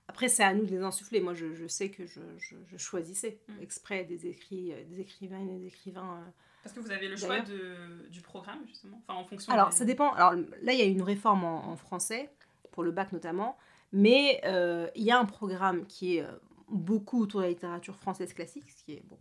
[0.10, 1.22] Après, c'est à nous de les insuffler.
[1.22, 3.62] Moi, je, je sais que je, je- je choisissais Mm.
[3.62, 6.18] exprès des, écrits, euh, des écrivains et des écrivains.
[6.18, 6.30] euh.
[6.64, 9.54] Parce que vous avez le choix de, du programme justement, enfin en fonction.
[9.54, 10.12] Alors, des- ça dépend.
[10.14, 12.30] Alors là, il y a une réforme en, en français,
[12.72, 13.58] pour le bac notamment.
[13.94, 16.26] Mais euh, il y a un programme qui est
[16.68, 19.18] beaucoup autour de la littérature française classique, ce qui est bon,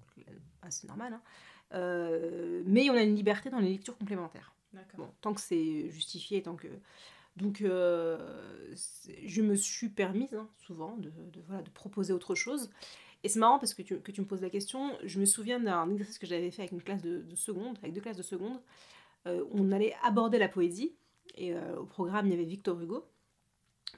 [0.62, 1.12] assez normal.
[1.14, 1.22] hein.
[1.74, 4.53] Euh, mais on a une liberté dans les lectures complémentaires.
[4.72, 4.98] D'accord.
[5.07, 6.68] Bon, tant que c'est justifié, tant que.
[7.38, 8.18] Donc, euh,
[9.24, 12.70] je me suis permise hein, souvent de, de- voilà, de proposer autre chose.
[13.22, 14.96] Et c'est marrant parce que tu, que tu me poses la question.
[15.05, 17.92] Je me souviens d'un exercice que j'avais fait avec une classe de, de seconde, avec
[17.92, 18.61] deux classes de seconde.
[19.27, 20.94] Euh, on allait aborder la poésie.
[21.37, 23.05] Et euh, au programme, il y avait Victor Hugo.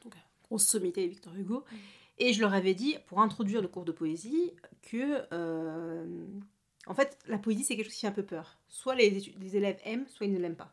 [0.05, 1.65] Donc, grosse sommité Victor Hugo.
[1.71, 1.77] Mm.
[2.23, 5.23] Et je leur avais dit, pour introduire le cours de poésie, que.
[5.33, 6.27] euh,
[6.87, 8.59] en fait, la poésie, c'est quelque chose qui fait un peu peur.
[8.69, 10.73] Soit les, les élèves aiment, soit ils ne l'aiment pas.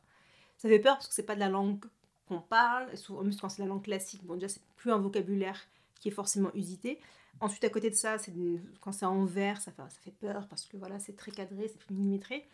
[0.57, 1.83] Ça fait peur parce que c'est pas de la langue
[2.27, 2.95] qu'on parle.
[2.97, 5.59] Souvent, en plus, quand c'est la langue classique, bon, déjà, c'est plus un vocabulaire
[5.99, 6.99] qui est forcément usité.
[7.39, 8.33] Ensuite, à côté de ça, c'est
[8.81, 11.67] quand c'est en vers, ça fait, ça fait peur parce que voilà, c'est très cadré,
[11.67, 12.47] c'est millimétré.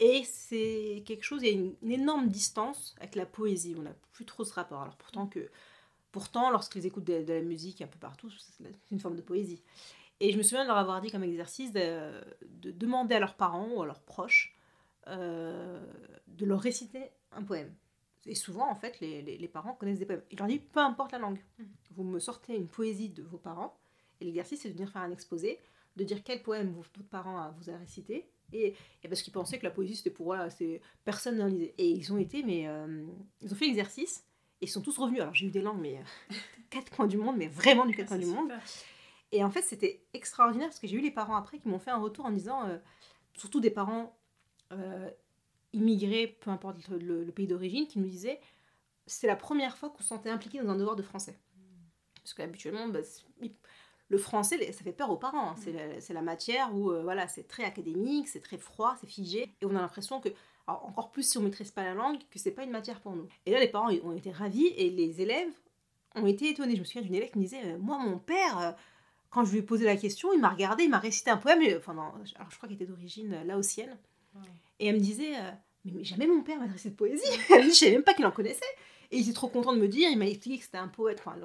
[0.00, 3.74] Et c'est quelque chose, il y a une, énorme distance avec la poésie.
[3.78, 4.82] On n'a plus trop ce rapport.
[4.82, 5.50] Alors pourtant que,
[6.10, 9.62] pourtant, lorsqu'ils écoutent de, la musique un peu partout, c'est une forme de poésie.
[10.20, 12.12] Et je me souviens de leur avoir dit comme exercice de,
[12.46, 14.56] de demander à leurs parents ou à leurs proches
[15.08, 15.84] euh,
[16.28, 17.72] de leur réciter un poème.
[18.26, 20.22] Et souvent, en fait, les, les- les parents connaissent des poèmes.
[20.30, 21.66] Il leur dit, peu importe la langue, Mhm.
[21.92, 23.76] vous me sortez une poésie de vos parents,
[24.20, 25.58] et l'exercice, c'est de venir faire un exposé,
[25.96, 29.58] de dire quel poème votre parent a- vous a récité, et, et parce qu'ils pensaient
[29.58, 30.48] que la poésie, c'était pour, voilà,
[31.04, 31.74] personne n'en lisait.
[31.78, 33.04] Et ils ont été, mais euh,
[33.42, 34.24] ils ont fait l'exercice,
[34.60, 35.20] et ils sont tous revenus.
[35.20, 36.02] Alors, j'ai eu des langues, mais euh,
[36.70, 38.50] quatre coins du monde, mais vraiment du Ah, quatre coins du monde.
[38.50, 38.62] super.
[39.32, 41.90] Et en fait, c'était extraordinaire parce que j'ai eu les parents après qui m'ont fait
[41.90, 42.78] un retour en disant, euh,
[43.34, 44.16] surtout des parents
[44.72, 45.10] euh,
[45.74, 48.40] immigrés, peu importe le, le- le pays d'origine, qui nous disaient
[49.06, 51.38] c'est la première fois qu'on se sentait impliqué dans un devoir de français.
[52.22, 53.00] Parce qu'habituellement, bah,
[54.08, 55.50] le français, ça fait peur aux parents.
[55.50, 55.56] hein.
[55.58, 59.06] C'est la, c'est la matière où euh, voilà, c'est très académique, c'est très froid, c'est
[59.06, 59.54] figé.
[59.60, 60.28] Et on a l'impression que,
[60.66, 63.14] alors, encore plus si on maîtrise pas la langue, que c'est pas une matière pour
[63.16, 63.28] nous.
[63.46, 65.52] Et là, les parents ont été ravis et les élèves
[66.14, 66.74] ont été étonnés.
[66.76, 68.72] Je me souviens d'une élève qui me disait euh, Moi, mon père, euh,
[69.30, 71.60] quand je lui ai posé la question, il m'a regardé, il m'a récité un poème.
[71.76, 72.02] enfin, non,
[72.36, 73.98] alors, je crois qu'il était d'origine laotienne.
[74.80, 75.36] Et elle me disait
[75.84, 77.24] mais, mais jamais mon père m'a adressé de poésie.
[77.50, 78.64] Je savais même pas qu'il en connaissait.
[79.10, 80.08] Et il était trop content de me dire.
[80.10, 81.20] Il m'a expliqué que c'était un poète.
[81.20, 81.36] Enfin,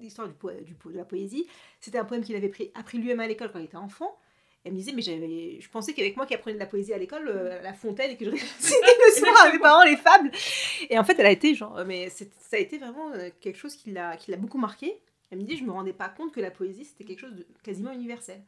[0.00, 0.34] l'histoire du
[0.64, 1.46] du de la poésie.
[1.80, 4.16] C'était un poème qu'il avait pris, appris lui-même à l'école quand il était enfant.
[4.64, 6.98] Elle me disait, mais j'avais, je pensais qu'avec moi qui apprenais de la poésie à
[6.98, 8.74] l'école, euh, à la fontaine, et que je récitais
[9.06, 10.30] le soir à mes parents les fables.
[10.90, 13.56] Et en fait, elle a été genre, euh, mais ça a été vraiment euh, quelque
[13.56, 14.98] chose qui l'a, qui l'a beaucoup marqué.
[15.30, 17.46] Elle me dit, je me rendais pas compte que la poésie c'était quelque chose de
[17.62, 18.42] quasiment universel.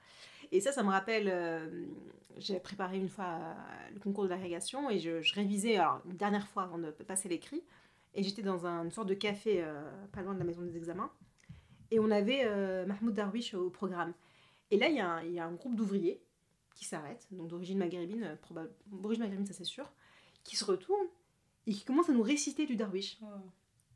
[0.53, 1.85] Et ça, ça me rappelle, euh,
[2.39, 3.55] j'ai préparé une fois euh,
[3.95, 7.29] le concours de l'agrégation et je, je révisais alors, une dernière fois avant de passer
[7.29, 7.63] l'écrit.
[8.15, 9.81] Et j'étais dans un- une sorte de café euh,
[10.13, 11.13] pas loin de la maison des examens.
[11.93, 14.13] Et on avait euh, Mahmoud Darwish au programme.
[14.73, 16.21] Et là, il y, a un- il y a un groupe d'ouvriers
[16.75, 19.91] qui s'arrête, donc d'origine maghrébine, probable, d'origine maghrébine, ça c'est sûr,
[20.45, 21.07] qui se retourne
[21.67, 23.19] et qui commence à nous réciter du Darwish.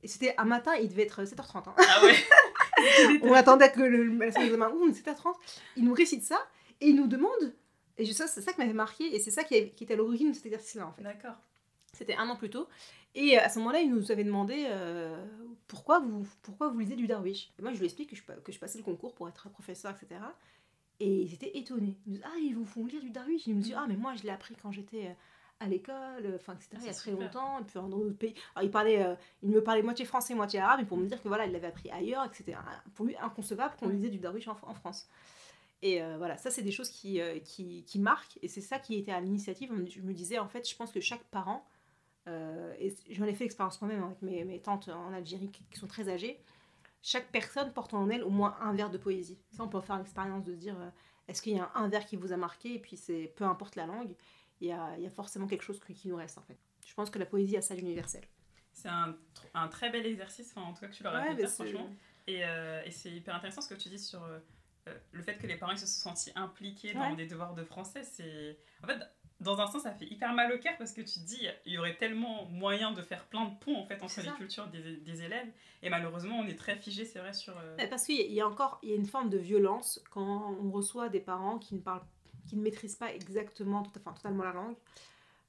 [0.02, 1.68] Et c'était un matin, il devait être 7h30.
[1.70, 1.74] hein.
[1.78, 2.14] Ah ouais.
[3.22, 5.34] On attendait que le, la salle d'examen ouvre, 7h30.
[5.76, 6.38] Il nous récite ça
[6.80, 7.54] et il nous demande.
[7.96, 10.36] Et ça, c'est ça qui m'avait marqué et c'est ça qui, était à l'origine de
[10.36, 11.02] cet exercice-là en fait.
[11.02, 11.36] D'accord.
[11.92, 12.66] C'était un an plus tôt.
[13.14, 15.24] Et à ce moment-là, il nous avait demandé euh,
[15.68, 17.52] pourquoi, vous, pourquoi vous lisez du Darwish?
[17.58, 19.92] Et moi, je lui explique que je, que je passais le concours pour être professeur,
[19.92, 20.20] etc.
[20.98, 21.96] Et ils étaient étonnés.
[22.06, 23.46] Ils me disent Ah, ils vous font lire du Darwish.
[23.46, 25.14] Ils me disent Ah, mais moi, je l'ai appris quand j'étais euh,
[25.64, 26.70] à l'école, euh, enfin, etc.
[26.74, 27.58] Ah, il y a très longtemps.
[27.58, 28.34] Et puis dans d'autres pays.
[28.54, 30.80] Alors, il, parlait, euh, il me parlait moitié français, moitié arabe.
[30.80, 32.54] Et pour me dire que voilà, il l'avait appris ailleurs, et que c'était
[32.94, 35.08] pour lui inconcevable qu'on lisait du Darwish en, en France.
[35.82, 38.38] Et euh, voilà, ça, c'est des choses qui, euh, qui, qui marquent.
[38.42, 39.70] Et c'est ça qui était à l'initiative.
[39.88, 41.66] Je me disais, en fait, je pense que chaque parent
[42.26, 45.86] et j'en ai fait l'expérience moi-même avec mes, mes tantes en Algérie qui, qui sont
[45.86, 46.40] très âgées.
[47.02, 49.38] Chaque personne porte en elle au moins un vers de poésie.
[49.50, 50.74] Ça, on peut faire l'expérience de se dire
[51.28, 53.44] est-ce qu'il y a un, un vers qui vous a marqué Et puis, c'est peu
[53.44, 54.14] importe la langue,
[54.60, 56.58] il y a, il y a forcément quelque chose qui, nous reste en fait.
[56.86, 58.22] Je pense que la poésie a ça d'universel.
[58.72, 59.16] C'est un, tr-
[59.54, 61.88] un très bel exercice, enfin, en tout cas que tu leur as fait faire, franchement.
[62.26, 64.38] Et, euh, et c'est hyper intéressant ce que tu dis sur euh,
[65.12, 67.16] le fait que les parents ils se sont sentis impliqués dans Ouais.
[67.16, 68.02] des devoirs de français.
[68.02, 68.98] C'est en fait
[69.40, 71.72] dans un sens ça fait hyper mal au cœur parce que tu te dis il
[71.72, 74.96] y aurait tellement moyen de faire plein de ponts en fait entre les cultures des,
[74.96, 75.48] des élèves
[75.82, 77.56] et malheureusement on est très figé c'est vrai sur.
[77.58, 79.28] euh, Ouais, Parce qu'il y a- il y a encore il y a une forme
[79.30, 82.04] de violence quand on reçoit des parents qui ne parlent,
[82.46, 84.76] qui ne maîtrisent pas exactement, tout, enfin, totalement la langue.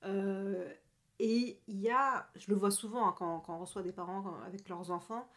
[0.03, 0.71] Euh,
[1.19, 4.21] et il y a, je le vois souvent hein, quand, quand on reçoit des parents
[4.21, 5.27] quand- avec leurs enfants,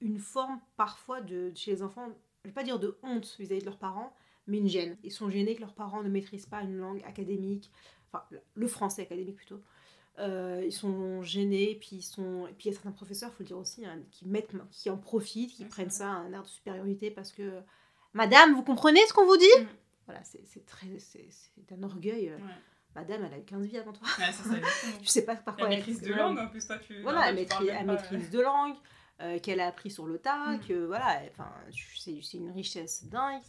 [0.00, 2.08] une forme parfois de chez les enfants,
[2.44, 4.14] je vais pas dire de honte vis-à-vis de leurs parents,
[4.46, 4.96] mais une gêne.
[5.02, 7.70] Ils sont gênés que leurs parents ne maîtrisent pas une langue académique,
[8.12, 8.24] enfin
[8.54, 9.60] le français académique plutôt.
[10.18, 13.42] Euh, ils sont gênés, puis ils sont, et puis il y a certains professeurs, faut
[13.42, 16.32] le dire aussi, hein, qui mettent, qui en profitent, qui Ouais, prennent ça à un
[16.32, 17.60] air de supériorité parce que,
[18.12, 19.46] Madame, vous comprenez ce qu'on vous dit?
[19.60, 19.66] Mm.
[20.10, 22.28] Voilà, c'est très, c'est un orgueil.
[22.30, 22.42] euh, ouais.
[22.96, 24.08] Madame, elle a eu 15 vies avant toi.
[24.18, 24.42] Ouais, ça.
[25.02, 27.00] Je sais pas par quoi elle maîtrise de langue en plus toi tu.
[27.02, 28.74] voilà, elle tu maîtrise, même elle pas, maîtrise de langue,
[29.20, 30.60] euh, qu'elle a appris sur le tas, Mm.
[30.66, 31.48] que voilà, enfin,
[31.96, 33.40] c'est c'est une richesse dingue.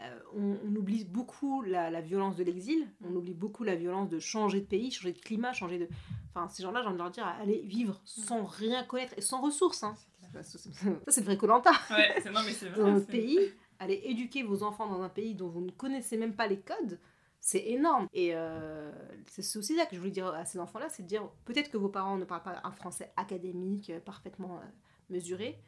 [0.00, 4.08] Euh, on, on oublie beaucoup la, la violence de l'exil, on oublie beaucoup la violence
[4.10, 5.88] de changer de pays, changer de climat, changer de.
[6.30, 9.40] Enfin, ces gens-là, j'ai envie de leur dire, aller vivre sans rien connaître et sans
[9.40, 9.82] ressources.
[9.82, 9.94] Hein.
[10.32, 11.70] Ça, c'est- le vrai Colanta.
[11.90, 12.92] Ouais, non mais c'est Dans vrai.
[12.92, 13.38] notre c'est- pays,
[13.84, 16.98] aller éduquer vos enfants dans un pays dont vous ne connaissez même pas les codes,
[17.40, 18.08] c'est énorme.
[18.12, 18.90] Et euh,
[19.26, 21.76] c'est aussi ça que je voulais dire à ces enfants-là, c'est de dire peut-être que
[21.76, 24.64] vos parents ne parlent pas un français académique, euh, parfaitement euh,
[25.10, 25.60] mesuré.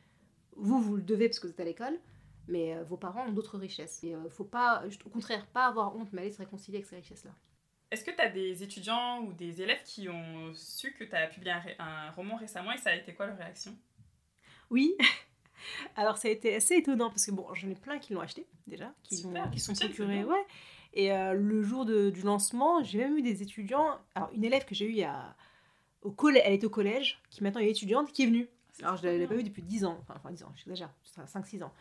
[0.57, 1.99] Vous, vous le devez parce que vous êtes à l'école,
[2.49, 4.03] mais euh, vos parents ont d'autres richesses.
[4.05, 6.97] Et euh, faut pas, au contraire, pas avoir honte, mais aller se réconcilier avec ces
[6.97, 7.33] richesses-là.
[7.91, 11.29] Est-ce que tu as des étudiants ou des élèves qui ont su que tu as
[11.29, 13.77] publié un roman récemment et ça a été quoi leur réaction?
[14.71, 14.97] Oui.
[15.97, 18.47] Alors ça a été assez étonnant parce que bon, j'en ai plein qui l'ont acheté
[18.67, 20.25] déjà, qui, Super, sont procurés.
[20.25, 20.45] Ouais.
[20.95, 23.99] Et euh, le jour de- du lancement, j'ai même eu des étudiants.
[24.15, 25.35] Alors une élève que j'ai eue a
[26.03, 28.49] au collège, elle était au collège, qui maintenant est étudiante, qui est venue.
[28.83, 30.91] Alors je ne l'avais pas vue depuis 10 ans, enfin, enfin 10 ans, j'exagère,
[31.27, 31.73] 5-6 ans.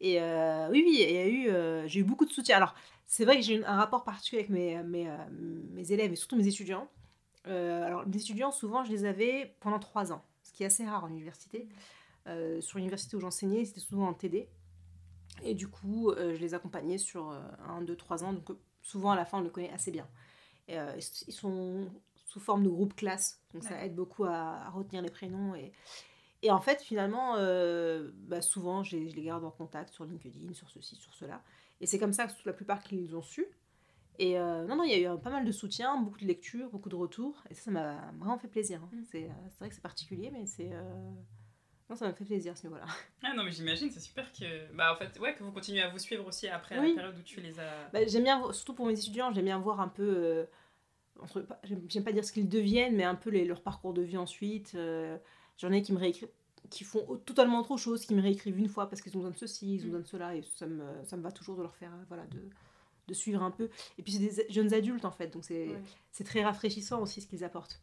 [0.00, 2.56] Et euh, oui, oui, il y a eu, euh, j'ai eu beaucoup de soutien.
[2.56, 2.74] Alors
[3.06, 5.08] c'est vrai que j'ai un rapport particulier avec mes, mes,
[5.72, 6.88] mes élèves et surtout mes étudiants.
[7.44, 11.04] Alors mes étudiants, souvent, je les avais pendant 3 ans, ce qui est assez rare
[11.04, 11.68] en université.
[12.28, 14.48] Euh, sur l'université où j'enseignais, c'était souvent en TD.
[15.42, 17.30] Et du coup, euh, je les accompagnais sur
[17.66, 18.32] 1, 2, 3 ans.
[18.32, 20.08] Donc euh, souvent, à la fin, on le connaît assez bien.
[20.68, 20.76] Et,
[21.26, 23.40] ils sont sous forme de groupe classe.
[23.52, 25.54] Donc ça aide beaucoup à, à retenir les prénoms.
[25.54, 25.72] Et,
[26.42, 30.68] et en fait, finalement, euh, bah, souvent, je les, garde en contact sur LinkedIn, sur
[30.70, 31.42] ceci, sur cela.
[31.80, 33.46] Et c'est comme ça que la plupart qu'ils ont su.
[34.18, 36.68] Et euh, non, non, il y a eu pas mal de soutien, beaucoup de lectures,
[36.70, 37.42] beaucoup de retours.
[37.48, 38.82] Et ça, ça m'a vraiment fait plaisir.
[38.82, 38.90] hein.
[38.92, 39.04] Mm.
[39.10, 40.70] C'est c'est vrai que c'est particulier, mais c'est...
[40.72, 41.10] euh,
[41.92, 42.86] Non, ça m'a fait plaisir ce niveau-là.
[43.22, 45.90] Ah non, mais j'imagine, c'est super que, bah, en fait, ouais, que vous continuez à
[45.90, 46.88] vous suivre aussi après Oui.
[46.88, 47.90] la période où tu les as.
[47.92, 50.44] Bah, j'aime bien, surtout pour mes étudiants, j'aime bien voir un peu, euh,
[51.20, 51.46] entre,
[51.88, 54.72] j'aime pas dire ce qu'ils deviennent, mais un peu les, leur parcours de vie ensuite.
[54.74, 55.18] euh,
[55.58, 56.30] J'en ai qui me réécrivent,
[56.70, 59.36] qui font totalement autre chose, qui me réécrivent une fois parce qu'ils ont besoin de
[59.38, 59.90] ceci, ils ont Mm.
[59.90, 62.24] besoin de cela, et ça me, ça me va toujours de leur faire, euh, voilà,
[62.26, 62.40] de,
[63.08, 63.68] de suivre un peu.
[63.98, 65.82] Et puis c'est des jeunes adultes en fait, donc c'est Ouais.
[66.10, 67.80] c'est très rafraîchissant aussi ce qu'ils apportent.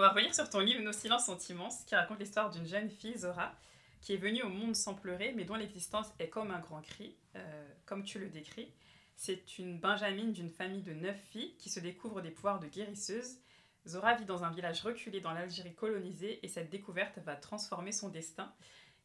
[0.00, 2.88] On va revenir sur ton livre Nos silences sont immenses, qui raconte l'histoire d'une jeune
[2.88, 3.52] fille, Zora,
[4.00, 7.14] qui est venue au monde sans pleurer, mais dont l'existence est comme un grand cri,
[7.36, 8.72] euh, comme tu le décris.
[9.14, 13.40] C'est une benjamine d'une famille de neuf filles qui se découvre des pouvoirs de guérisseuse.
[13.86, 18.08] Zora vit dans un village reculé dans l'Algérie colonisée et cette découverte va transformer son
[18.08, 18.50] destin.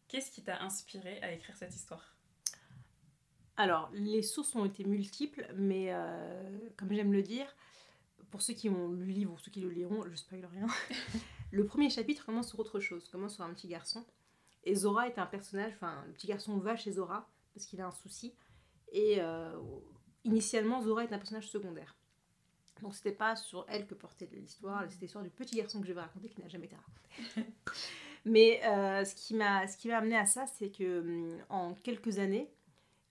[0.08, 2.15] Qu'est-ce qui t'a inspiré à écrire cette histoire?
[3.58, 7.53] Alors, les sources ont été multiples, mais euh, comme j'aime le dire,
[8.32, 10.68] pour ceux qui ont lu le livre ou ceux qui le liront, je spoil rien.
[11.52, 14.06] le premier chapitre commence sur autre chose, commence sur un petit garçon.
[14.64, 17.88] Et Zora est un personnage, enfin, le petit garçon va chez Zora parce qu'il a
[17.88, 18.34] un souci.
[18.92, 19.58] Et euh,
[20.24, 21.96] initialement, Zora est un personnage secondaire.
[22.82, 25.94] Donc, c'était pas sur elle que portait l'histoire, c'était l'histoire du petit garçon que je
[25.94, 27.54] vais raconter qui n'a jamais été raconté.
[28.26, 31.74] Mais euh, ce qui m'a ce qui m'a amené à ça, c'est que hum, en
[31.76, 32.52] quelques années,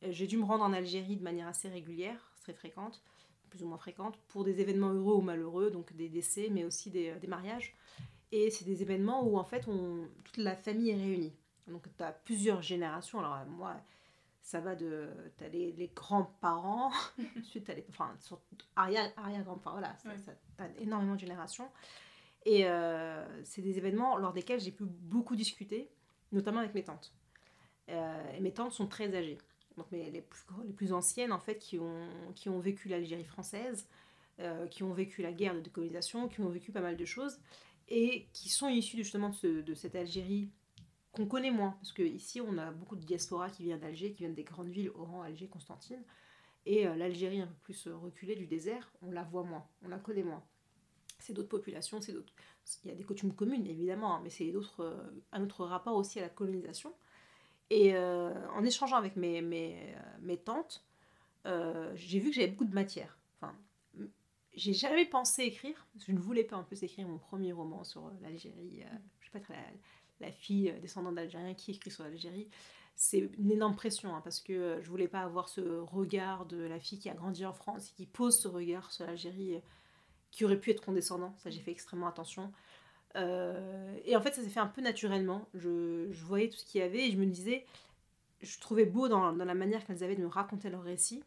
[0.02, 3.02] J'ai dû me rendre en Algérie de manière assez régulière, très fréquente,
[3.54, 6.90] plus ou moins fréquente, pour des événements heureux ou malheureux, donc des décès, mais aussi
[6.90, 7.72] des, euh, des mariages.
[8.32, 11.32] Et c'est des événements où en fait on, toute la famille est réunie.
[11.68, 13.20] Donc tu as plusieurs générations.
[13.20, 13.76] Alors euh, moi,
[14.42, 15.08] ça va de.
[15.38, 16.90] Tu as les, les grands-parents,
[17.38, 17.84] ensuite tu as les.
[17.90, 18.40] Enfin, sur-
[18.74, 20.18] arrière- arrière-grands-parents, voilà, Ouais.
[20.18, 21.68] ça- t'as énormément de générations.
[22.44, 25.88] Et euh, c'est des événements lors desquels j'ai pu beaucoup discuter,
[26.32, 27.14] notamment avec mes tantes.
[27.88, 29.38] Euh, et mes tantes sont très âgées
[29.76, 33.24] donc mais les plus, les plus anciennes en fait qui ont, qui ont vécu l'Algérie
[33.24, 33.88] française,
[34.40, 37.38] euh, qui ont vécu la guerre de décolonisation, qui ont vécu pas mal de choses
[37.88, 40.50] et qui sont issues justement de, ce- de cette Algérie
[41.12, 44.18] qu'on connaît moins parce que ici on a beaucoup de diaspora qui vient d'Alger, qui
[44.20, 46.02] viennent des grandes villes Oran, Alger, Constantine
[46.66, 49.88] et euh, l'Algérie un peu plus euh, reculée du désert, on la voit moins, on
[49.88, 50.42] la connaît moins.
[51.18, 52.32] C'est d'autres populations, c'est d'autres.
[52.84, 56.18] Il y a des coutumes communes évidemment, hein, mais c'est d'autres, un autre rapport aussi
[56.18, 56.94] à la colonisation.
[57.70, 60.84] Et euh, en échangeant avec mes, mes, mes tantes,
[61.46, 63.18] euh, j'ai vu que j'avais beaucoup de matière.
[63.40, 63.54] Enfin,
[64.54, 68.06] j'ai jamais pensé écrire, je ne voulais pas en plus écrire mon premier roman sur
[68.06, 68.84] euh, l'Algérie.
[69.20, 72.48] je vais pas être la, la fille descendante d'Algériens qui écrit sur l'Algérie.
[72.96, 76.78] C'est une énorme pression, hein, parce que je voulais pas avoir ce regard de la
[76.78, 79.60] fille qui a grandi en France et qui pose ce regard sur l'Algérie,
[80.30, 81.34] qui aurait pu être condescendant.
[81.38, 82.52] Ça, j'ai fait extrêmement attention.
[83.16, 85.48] Euh, et en fait, ça s'est fait un peu naturellement.
[85.54, 87.64] Je, voyais tout ce qu'il y avait et je me disais,
[88.42, 91.22] je trouvais beau dans, dans la manière qu'elles avaient de me raconter leur récit.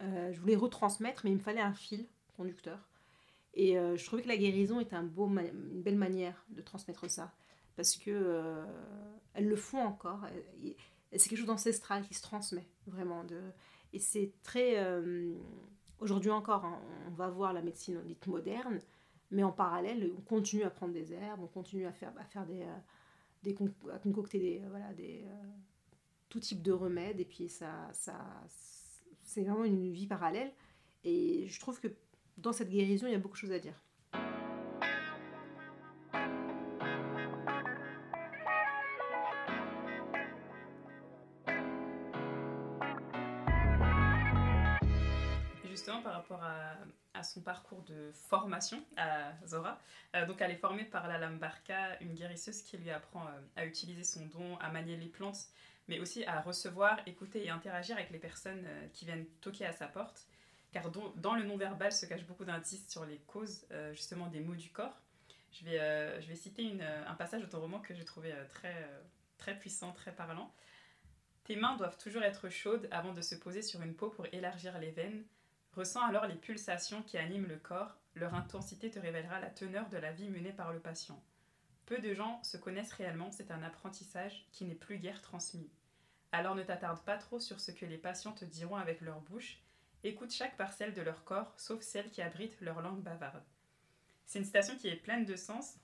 [0.00, 2.78] Euh, je voulais retransmettre, mais il me fallait un fil conducteur.
[3.54, 7.10] Et euh, je trouvais que la guérison était un beau une belle manière de transmettre
[7.10, 7.32] ça.
[7.76, 8.64] Parce que
[9.34, 10.26] elles le font encore.
[11.12, 13.22] C'est quelque chose d'ancestral qui se transmet, vraiment.
[13.22, 13.40] De,
[13.92, 14.76] et c'est très.
[16.00, 18.80] Aujourd'hui encore, hein, on va voir la médecine dite moderne,
[19.30, 22.46] mais en parallèle, on continue à prendre des herbes, on continue à faire, à faire
[22.46, 22.76] des, euh,
[23.42, 25.46] des concocter des, euh, voilà, des, euh,
[26.28, 28.18] tout type de remèdes, et puis ça, ça,
[29.22, 30.52] c'est vraiment une vie parallèle.
[31.04, 31.88] Et je trouve que
[32.36, 33.82] dans cette guérison, il y a beaucoup de choses à dire.
[47.28, 49.78] Son parcours de formation à Zora,
[50.14, 53.66] euh, donc elle est formée par la Lambarka, une guérisseuse qui lui apprend euh, à
[53.66, 55.48] utiliser son don, à manier les plantes,
[55.86, 59.72] mais aussi à recevoir, écouter et interagir avec les personnes euh, qui viennent toquer à
[59.72, 60.26] sa porte.
[60.72, 64.68] Car dans le non-verbal se cachent beaucoup d'indices sur les causes justement des maux du
[64.68, 65.00] corps.
[65.50, 66.70] Je vais, je vais citer
[67.06, 68.86] un passage de ton roman que j'ai trouvé très,
[69.38, 70.52] très puissant, très parlant.
[71.44, 74.78] Tes mains doivent toujours être chaudes avant de se poser sur une peau pour élargir
[74.78, 75.24] les veines.
[75.78, 77.96] Ressens alors les pulsations qui animent le corps.
[78.16, 81.22] Leur intensité te révélera la teneur de la vie menée par le patient.
[81.86, 85.70] Peu de gens se connaissent réellement, c'est un apprentissage qui n'est plus guère transmis.
[86.32, 89.60] Alors ne t'attarde pas trop sur ce que les patients te diront avec leur bouche.
[90.02, 93.44] Écoute chaque parcelle de leur corps, sauf celle qui abrite leur langue bavarde.
[94.26, 95.76] C'est une citation qui est pleine de sens.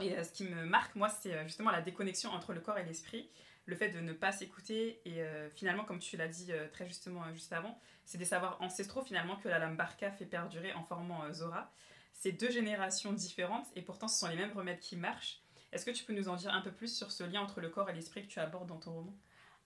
[0.00, 2.78] Et euh, ce qui me marque, moi, c'est euh, justement la déconnexion entre le corps
[2.78, 3.28] et l'esprit.
[3.66, 5.00] Le fait de ne pas s'écouter.
[5.04, 8.24] Et euh, finalement, comme tu l'as dit euh, très justement euh, juste avant, c'est des
[8.24, 11.70] savoirs ancestraux finalement que la Lambarka fait perdurer en formant Zora.
[12.12, 15.42] C'est deux générations différentes et pourtant ce sont les mêmes remèdes qui marchent.
[15.72, 17.68] Est-ce que tu peux nous en dire un peu plus sur ce lien entre le
[17.68, 19.14] corps et l'esprit que tu abordes dans ton roman?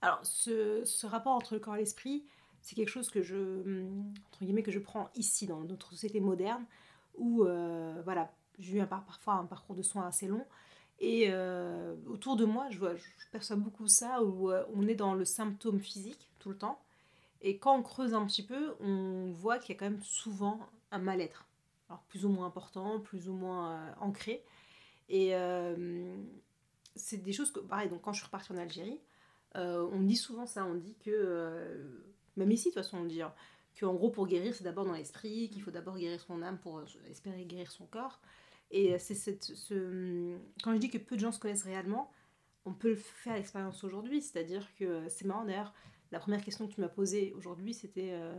[0.00, 2.24] Alors, ce, rapport entre le corps et l'esprit,
[2.62, 6.20] c'est quelque chose que je, hum, entre guillemets, que je prends ici, dans notre société
[6.20, 6.64] moderne,
[7.18, 7.44] où,
[8.04, 10.46] voilà, j'ai eu parfois un parcours de soins assez long,
[11.00, 14.94] Et euh, autour de moi, je, vois, je perçois beaucoup ça où euh, on est
[14.94, 16.80] dans le symptôme physique tout le temps.
[17.40, 20.60] Et quand on creuse un petit peu, on voit qu'il y a quand même souvent
[20.90, 21.46] un mal-être.
[21.88, 24.44] Alors plus ou moins important, plus ou moins euh, ancré.
[25.08, 25.32] Et
[26.94, 29.00] c'est des choses que, pareil, donc quand je suis repartie en Algérie,
[29.56, 31.84] euh, on dit souvent ça, on dit que,
[32.36, 33.32] même ici de toute façon on dit, hein,
[33.78, 36.82] qu'en gros pour guérir c'est d'abord dans l'esprit, qu'il faut d'abord guérir son âme pour
[37.10, 38.20] espérer guérir son corps.
[38.70, 39.30] Et c'est ce,
[40.62, 42.11] quand je dis que peu de gens se connaissent réellement,
[42.64, 45.74] on peut le faire l'expérience aujourd'hui, c'est-à-dire que c'est marrant d'ailleurs,
[46.12, 48.33] la première question que tu m'as posée aujourd'hui c'était euh,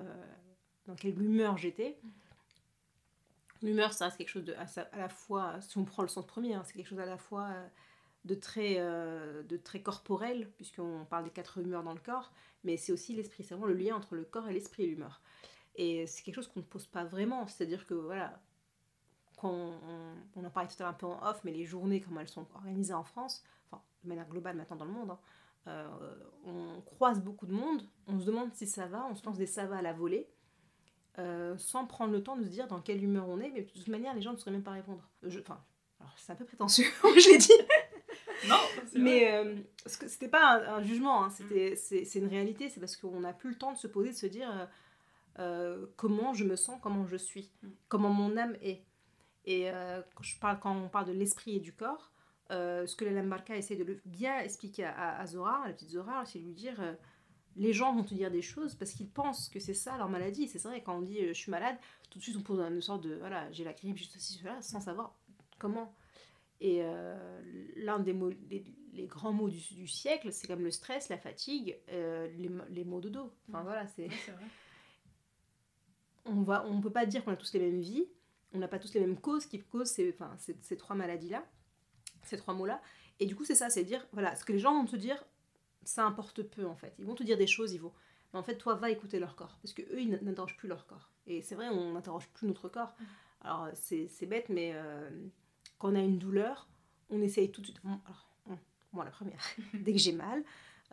[0.86, 2.00] dans quelle humeur j'étais.
[3.62, 6.64] L'humeur, ça reste quelque chose à, la fois, si on prend le sens premier, hein,
[6.66, 7.68] c'est quelque chose à la fois euh,
[8.26, 12.32] de très, euh, de très corporel, puisqu'on parle des quatre humeurs dans le corps,
[12.64, 15.22] mais c'est aussi l'esprit, c'est vraiment le lien entre le corps et l'esprit l'humeur.
[15.76, 18.42] Et c'est quelque chose qu'on ne pose pas vraiment, c'est-à-dire que voilà,
[19.50, 19.74] on,
[20.36, 22.28] on en parlait tout à l'heure un peu en off, mais les journées comme elles
[22.30, 25.20] sont organisées en France, enfin de manière globale maintenant dans le monde, hein,
[25.68, 25.88] euh,
[26.46, 29.46] on croise beaucoup de monde, on se demande si ça va, on se lance des
[29.46, 30.28] ça va à la volée,
[31.20, 33.70] euh, sans prendre le temps de se dire dans quelle humeur on est, mais de
[33.70, 35.08] toute manière les gens ne sauraient même pas répondre.
[35.24, 35.62] Je- Enfin,
[36.00, 37.52] alors c'est un peu prétentieux, je l'ai dit,
[38.50, 38.56] Non,
[38.96, 43.20] mais euh, c'était pas un, un jugement, hein, c'était, c'est, une réalité, c'est parce qu'on
[43.20, 44.66] n'a plus le temps de se poser, de se dire euh,
[45.40, 47.68] euh, comment je me sens, comment je suis, Mm.
[47.88, 48.84] comment mon âme est.
[49.46, 52.12] Et euh, quand, je parle, quand on parle de l'esprit et du corps,
[52.52, 55.74] euh, ce que la Barka essaie de le bien expliquer à, à Zora, à la
[55.74, 56.94] petite Zora, c'est de lui dire euh,
[57.56, 60.48] les gens vont te dire des choses parce qu'ils pensent que c'est ça leur maladie.
[60.48, 61.78] C'est vrai, quand on dit je suis malade,
[62.10, 64.62] tout de suite on pose une sorte de voilà, j'ai la grippe, j'ai ceci, cela,
[64.62, 65.18] sans savoir
[65.60, 65.96] comment.
[66.64, 66.84] Et
[67.76, 71.18] l'un des mots, les, les grands mots du, du siècle, c'est comme le stress, la
[71.18, 73.34] fatigue, les, les maux de dos.
[73.50, 74.46] Enfin voilà, c'est vrai.
[76.26, 78.08] on va on peut pas dire qu'on a tous les mêmes vies
[78.54, 79.46] on n'a pas tous les mêmes causes.
[79.46, 81.46] Qui causent ces, enfin, ces, ces trois maladies là
[82.24, 82.82] ces trois mots là
[83.20, 85.24] et du coup c'est ça c'est dire voilà ce que les gens vont te dire
[85.84, 86.94] ça importe peu en fait.
[87.00, 87.94] Ils vont te dire des choses ils vont
[88.34, 89.58] mais en fait toi va écouter leur corps.
[89.62, 91.12] Parce que eux ils n'interrogent plus leur corps.
[91.28, 92.96] Et c'est vrai on n'interroge plus notre corps.
[93.42, 95.10] Alors c'est c'est bête mais euh,
[95.80, 96.68] quand on a une douleur
[97.10, 97.82] on essaye tout de suite.
[97.84, 98.58] Bon, alors, bon,
[98.94, 99.44] moi la première.
[99.74, 100.44] Dès que j'ai mal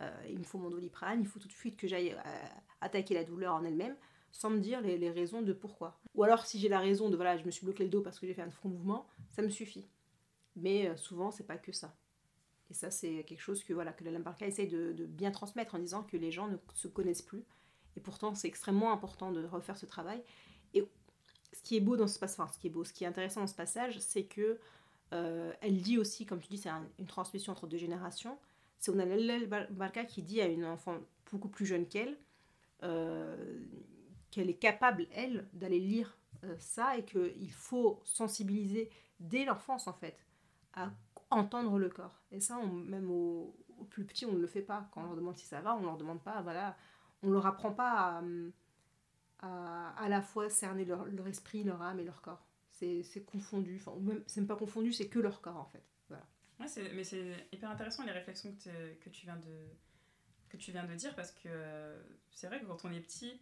[0.01, 2.47] euh, il me faut mon doliprane il faut tout de suite que j'aille euh,
[2.81, 3.97] attaquer la douleur en elle-même
[4.33, 5.99] sans me dire les, raisons de pourquoi.
[6.14, 8.19] Ou alors si j'ai la raison de voilà, je me suis bloqué le dos parce
[8.19, 9.87] que j'ai fait un faux mouvement, ça me suffit.
[10.57, 11.95] Mais euh, souvent, c'est pas que ça.
[12.71, 15.79] Et ça, c'est quelque chose que voilà que la Lambarca essaye de, bien transmettre en
[15.79, 17.45] disant que les gens ne se connaissent plus.
[17.97, 20.23] Et pourtant, c'est extrêmement important de refaire ce travail.
[20.75, 20.87] Et
[21.53, 23.07] ce qui est beau dans ce passage, enfin, ce qui est beau, ce qui est
[23.07, 24.59] intéressant dans ce passage, c'est que
[25.14, 28.38] euh, elle dit aussi, comme tu dis, c'est un- une transmission entre deux générations.
[28.79, 30.99] C'est on a la Barca qui dit à une enfant
[31.33, 32.17] beaucoup plus jeune qu'elle
[32.83, 33.37] euh,
[34.31, 39.93] qu'elle est capable, elle, d'aller lire euh, ça et qu'il faut sensibiliser dès l'enfance, en
[39.93, 40.19] fait,
[40.75, 40.91] à
[41.31, 42.21] entendre le corps.
[42.31, 43.57] Et ça, même aux,
[43.91, 44.88] plus petits, on ne le fait pas.
[44.93, 46.77] Quand on leur demande si ça va, on ne leur demande pas, voilà,
[47.23, 48.23] on leur apprend pas
[49.41, 52.47] à, à, la fois cerner leur, esprit, leur âme et leur corps.
[52.71, 55.83] C'est confondu, enfin, même, c'est même pas confondu, c'est que leur corps, en fait.
[56.61, 59.69] Ouais, c'est- mais c'est hyper intéressant les réflexions que, que, tu viens de,
[60.49, 63.41] que tu viens de dire parce que euh, c'est vrai que quand on est petit,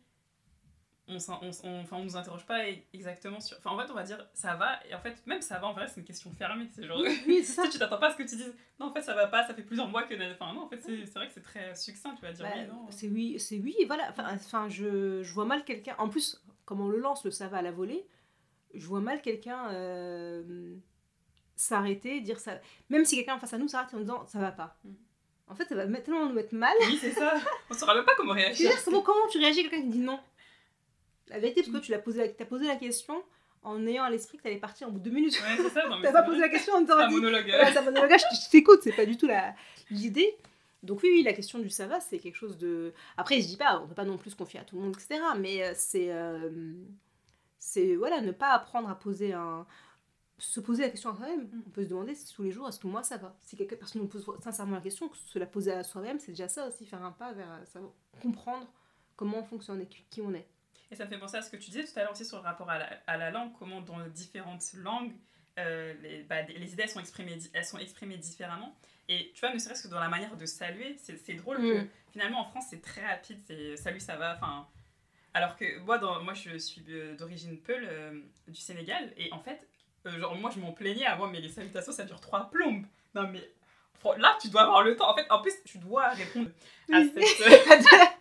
[1.09, 3.57] on, on, on, enfin, on nous interroge pas exactement sur.
[3.59, 5.73] Enfin, en fait, on va dire ça va, et en fait, même ça va, en
[5.73, 6.69] vrai, c'est une question fermée.
[6.73, 7.01] C'est genre.
[7.01, 7.69] Oui, c'est ça.
[7.69, 9.55] tu t'attends pas à ce que tu dises non, en fait, ça va pas, ça
[9.55, 10.15] fait plusieurs mois que.
[10.33, 12.67] Enfin, non, en fait, c'est vrai que c'est très succinct, tu vas dire Bah, oui,
[12.67, 12.87] non.
[12.91, 14.11] c'est oui, c'est oui, voilà.
[14.11, 15.95] Enfin, je, je vois mal quelqu'un.
[15.99, 18.07] En plus, comme on le lance, le ça va à la volée,
[18.75, 20.75] je vois mal quelqu'un euh,
[21.55, 22.61] s'arrêter, dire ça.
[22.91, 24.77] Même si quelqu'un face à nous s'arrête en disant ça va pas.
[24.85, 24.91] Mm.
[25.49, 26.75] En fait, ça va tellement nous mettre mal.
[26.81, 27.35] Oui, c'est ça.
[27.71, 28.71] On saura même pas comment réagir.
[28.85, 30.19] comment, comment tu réagis à quelqu'un qui dit non?
[31.29, 33.23] La vérité, parce que tu l'as posé, la, t'as posé la question
[33.63, 35.33] en ayant à l'esprit que t'allais partir en bout de deux minutes.
[35.41, 35.89] Ouais, c'est ça.
[35.89, 37.47] Non, mais T'as pas posé la question en disant C'est un monologue.
[37.49, 39.55] voilà, monologue, je t'écoute, c'est pas du tout la-
[39.91, 40.37] l'idée.
[40.83, 42.93] Donc oui, oui, la question du ça va, c'est quelque chose de...
[43.17, 44.95] Après, je dis pas, on peut pas non plus se confier à tout le monde,
[44.97, 45.21] etc.
[45.39, 46.13] Mais euh, c'est...
[46.13, 46.75] euh,
[47.59, 49.67] c'est, voilà, ne pas apprendre à poser un...
[50.39, 51.45] Se poser la question à soi-même.
[51.45, 51.63] Mm.
[51.67, 53.35] On peut se demander si tous les jours, est-ce que moi ça va?
[53.41, 56.33] Si quelqu'un personne nous pose sincèrement la question, que se la poser à soi-même, c'est
[56.33, 58.67] déjà ça aussi, faire un pas vers euh, savoir- comprendre
[59.17, 60.47] comment on fonctionne et qui on est.
[60.91, 62.37] Et ça me fait penser à ce que tu disais tout à l'heure aussi sur
[62.39, 65.13] le rapport à la, à la langue, comment dans différentes langues,
[65.59, 68.77] euh, les, bah, les idées elles sont, exprimées, elles sont exprimées différemment.
[69.09, 71.89] Et tu vois, ne serait-ce que dans la manière de saluer, c'est drôle que Mm.
[72.13, 74.35] finalement en France c'est très rapide, c'est salut, ça va.
[74.35, 74.67] Enfin,
[75.35, 79.41] alors que moi, dans, moi je suis euh, d'origine Peul euh, du Sénégal, et en
[79.41, 79.67] fait,
[80.07, 82.85] euh, genre moi je m'en plaignais avant, mais les salutations ça dure trois plombes.
[83.15, 83.41] Non mais
[84.19, 85.11] là tu dois avoir le temps.
[85.11, 86.51] En fait, en plus tu dois répondre
[86.93, 87.17] à cette.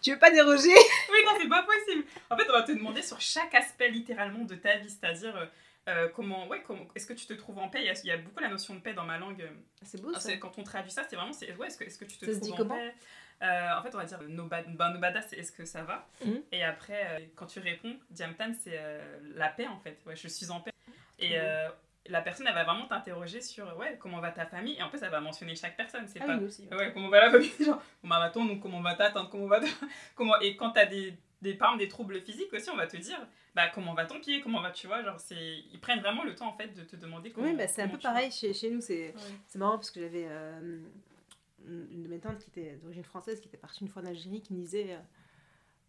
[0.00, 0.74] tu veux pas déroger?
[1.10, 2.04] Oui, non, c'est pas possible.
[2.30, 5.46] En fait, on va te demander sur chaque aspect littéralement de ta vie, c'est-à-dire, euh,
[5.88, 7.80] euh, comment, ouais, comment, est-ce que tu te trouves en paix?
[7.80, 9.44] Il y, a, il y, a, beaucoup la notion de paix dans ma langue.
[9.82, 10.36] C'est beau ça.
[10.36, 12.40] Quand on traduit ça, c'est vraiment, c'est, ouais, est-ce que, est-ce que tu te ça
[12.40, 12.94] trouves en paix?
[13.42, 16.06] Euh, En fait, on va dire Nobada, ben, Nobada c'est est-ce que ça va?
[16.24, 16.42] Mhm.
[16.52, 18.80] Et après, euh, quand tu réponds, Diamtan, c'est
[19.34, 19.98] la paix en fait.
[20.06, 20.72] Ouais, je suis en paix.
[21.18, 21.68] Et euh,
[22.08, 24.76] la personne, elle va vraiment t'interroger sur ouais, comment va ta famille.
[24.76, 26.06] Et en plus, elle va mentionner chaque personne.
[26.08, 26.66] C'est Ah pas oui, aussi.
[26.70, 26.76] ouais.
[26.76, 29.60] Ouais, comment va la famille Genre, comment va ton, comment va ta tante, comment va
[29.60, 29.66] ta-
[30.16, 32.96] comment Et quand t'as des, des, par exemple, des troubles physiques aussi, on va te
[32.96, 33.18] dire,
[33.54, 35.58] bah comment va ton pied, comment va, tu vois, genre c'est...
[35.72, 37.88] Ils prennent vraiment le temps en fait de te demander comment Oui, bah, c'est un
[37.88, 38.80] peu pareil chez, chez nous.
[38.80, 39.14] C'est Ouais.
[39.46, 40.80] c'est marrant parce que j'avais euh,
[41.66, 44.40] une de mes tantes qui était d'origine française, qui était partie une fois en Algérie,
[44.42, 44.98] qui me disait euh,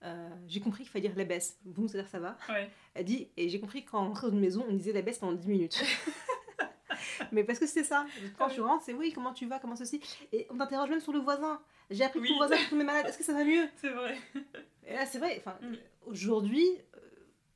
[0.04, 1.58] euh, J'ai compris qu'il fallait dire les baisses.
[1.66, 2.70] Vous, c'est-à-dire ça va Ouais.
[2.94, 5.02] Elle dit Et j'ai compris que quand on rentrait dans une maison, on disait la
[5.02, 5.84] baisse pendant 10 minutes.
[7.32, 8.06] Mais parce que c'est ça.
[8.38, 10.00] Quand tu rentres, c'est oui, comment tu vas, comment ceci.
[10.32, 11.60] Et on t'interroge même sur le voisin.
[11.90, 12.30] J'ai appris que Oui.
[12.30, 13.06] ton voisin est tombé malade.
[13.08, 13.68] Est-ce que ça va mieux?
[13.78, 14.16] C'est vrai.
[14.86, 15.36] Et là, c'est vrai.
[15.40, 15.76] Enfin, Mm.
[16.06, 17.00] aujourd'hui, euh,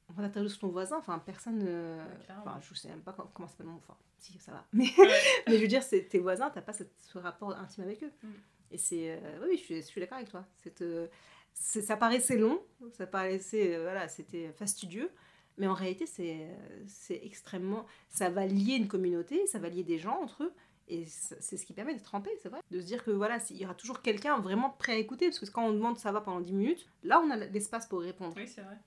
[0.10, 0.98] on t'interroge sur ton voisin.
[0.98, 1.60] Enfin, personne.
[1.60, 2.36] ne- Ouais.
[2.40, 3.76] Enfin, je sais même pas comment, comment s'appelle mon.
[3.78, 4.66] Enfin, si, ça va.
[4.74, 5.08] Mais, Ouais.
[5.48, 8.12] mais je veux dire, c'est tes voisins, t'as pas cette- ce rapport intime avec eux.
[8.24, 8.28] Mm.
[8.72, 9.12] Et c'est.
[9.24, 10.42] euh, oui, je suis, je suis d'accord avec toi.
[10.42, 11.12] Euh, c'est-
[11.60, 12.62] ça paraissait long,
[12.94, 13.76] ça paraissait.
[13.76, 15.12] euh, voilà, c'était fastidieux.
[15.58, 16.48] Mais en réalité, c'est,
[16.88, 17.86] c'est extrêmement.
[18.10, 20.54] Ça va lier une communauté, ça va lier des gens entre eux.
[20.88, 22.62] Et c'est ce qui permet en paix, c'est vrai.
[22.72, 25.26] De se dire que voilà, il y aura toujours quelqu'un vraiment prêt à écouter.
[25.28, 28.02] Parce que quand on demande ça va pendant 10 minutes, là, on a l'espace pour
[28.02, 28.34] répondre.
[28.38, 28.78] Oui, c'est vrai.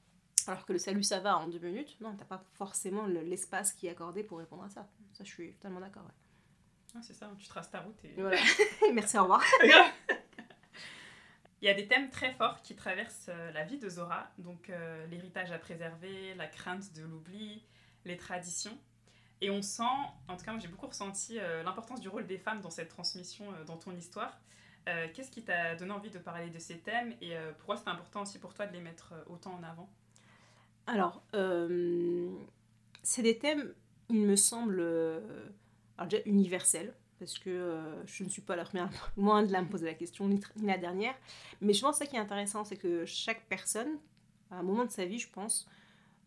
[0.46, 3.72] Alors que le salut ça va en 2 minutes, non, t'as pas forcément le- l'espace
[3.74, 4.88] qui est accordé pour répondre à ça.
[5.12, 6.04] Ça, je suis totalement d'accord.
[6.04, 6.14] ouais.
[6.96, 8.14] Ah, c'est ça, tu traces ta route et...
[8.16, 8.38] Voilà.
[8.94, 9.44] Merci, au revoir.
[11.62, 14.70] Il y a des thèmes très forts qui traversent euh, la vie de Zora, donc
[14.70, 17.62] euh, l'héritage à préserver, la crainte de l'oubli,
[18.06, 18.76] les traditions.
[19.42, 19.82] Et on sent,
[20.28, 23.44] en tout cas j'ai beaucoup ressenti euh, l'importance du rôle des femmes dans cette transmission,
[23.66, 24.38] dans ton histoire.
[25.14, 28.40] Qu'est-ce qui t'a donné envie de parler de ces thèmes et pourquoi c'est important aussi
[28.40, 29.88] pour toi de les mettre autant en avant?
[30.88, 31.22] Alors,
[33.04, 33.72] c'est des thèmes,
[34.08, 34.82] il me semble,
[36.00, 39.68] déjà universels, parce que euh, je ne suis pas la première, loin de à me
[39.68, 41.14] poser la question, ni, la dernière.
[41.60, 43.98] Mais je pense que ça qui est intéressant, c'est que chaque personne,
[44.50, 45.68] à un moment de sa vie, je pense,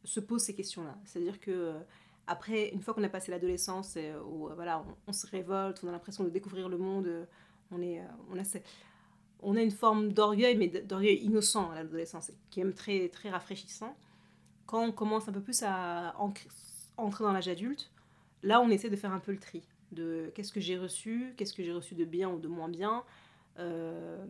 [0.06, 0.96] se pose ces questions-là.
[1.04, 1.80] C'est-à-dire que euh,
[2.28, 5.88] après, une fois qu'on a passé l'adolescence, euh, où voilà, on, on se révolte, on
[5.88, 7.28] a l'impression de découvrir le monde,
[7.72, 8.44] on, est, on, a,
[9.42, 13.32] on a une forme d'orgueil, mais d'orgueil innocent à l'adolescence, qui est même très, très
[13.32, 13.98] rafraîchissant.
[14.68, 16.16] Quand on commence un peu plus à
[16.98, 17.92] entrer dans l'âge adulte,
[18.44, 19.64] là, on essaie de faire un peu le tri
[19.94, 23.04] de qu'est-ce que j'ai reçu, qu'est-ce que j'ai reçu de bien ou de moins bien.
[23.60, 24.26] Euh,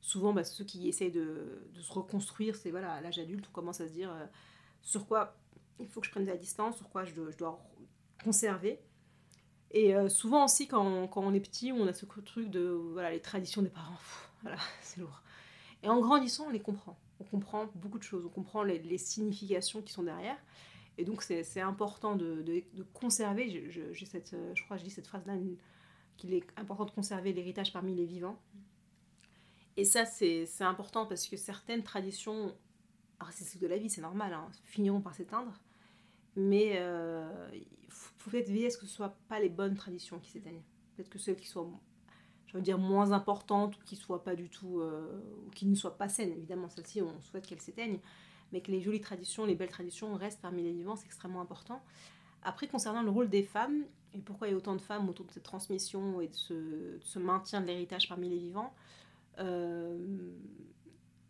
[0.00, 3.80] souvent, bah, ceux qui essayent de, se reconstruire, c'est voilà, à l'âge adulte, on commence
[3.80, 4.26] à se dire euh,
[4.82, 5.36] sur quoi
[5.80, 7.64] il faut que je prenne de la distance, sur quoi je dois,
[8.24, 8.80] conserver.
[9.70, 13.20] Et euh, souvent aussi, quand on, est petit, on a ce truc de voilà, les
[13.20, 13.98] traditions des parents,
[14.42, 15.22] voilà, c'est lourd.
[15.82, 16.98] Et en grandissant, on les comprend.
[17.20, 20.36] On comprend beaucoup de choses, on comprend les significations qui sont derrière.
[20.98, 25.06] Et donc, c'est important de, conserver, je, cette, euh, je crois que je dis cette
[25.06, 25.34] phrase-là,
[26.16, 28.36] qu'il est important de conserver l'héritage parmi les vivants.
[29.76, 32.52] Et ça, c'est important parce que certaines traditions,
[33.20, 35.52] alors c'est de la vie, c'est normal, hein, finiront par s'éteindre.
[36.34, 39.76] Mais euh, il faut peut-être veiller à ce que ce ne soient pas les bonnes
[39.76, 40.62] traditions qui s'éteignent.
[40.96, 41.70] Peut-être que celles qui soient,
[42.46, 45.76] je veux dire, moins importantes ou qui soient pas du tout, euh, ou qui ne
[45.76, 48.00] soient pas saines, évidemment, celles-ci, on souhaite qu'elles s'éteignent
[48.52, 51.82] mais que les jolies traditions, les belles traditions restent parmi les vivants, c'est extrêmement important.
[52.42, 53.84] Après, concernant le rôle des femmes,
[54.14, 57.18] et pourquoi il y a autant de femmes autour de cette transmission et de ce,
[57.18, 58.72] maintien de l'héritage parmi les vivants,
[59.38, 59.98] euh,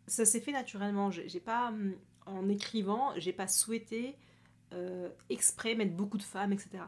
[0.07, 1.11] ça s'est fait naturellement.
[1.11, 1.73] J'ai pas,
[2.25, 4.15] en écrivant, j'ai pas souhaité
[4.73, 6.83] euh, exprès mettre beaucoup de femmes, etc.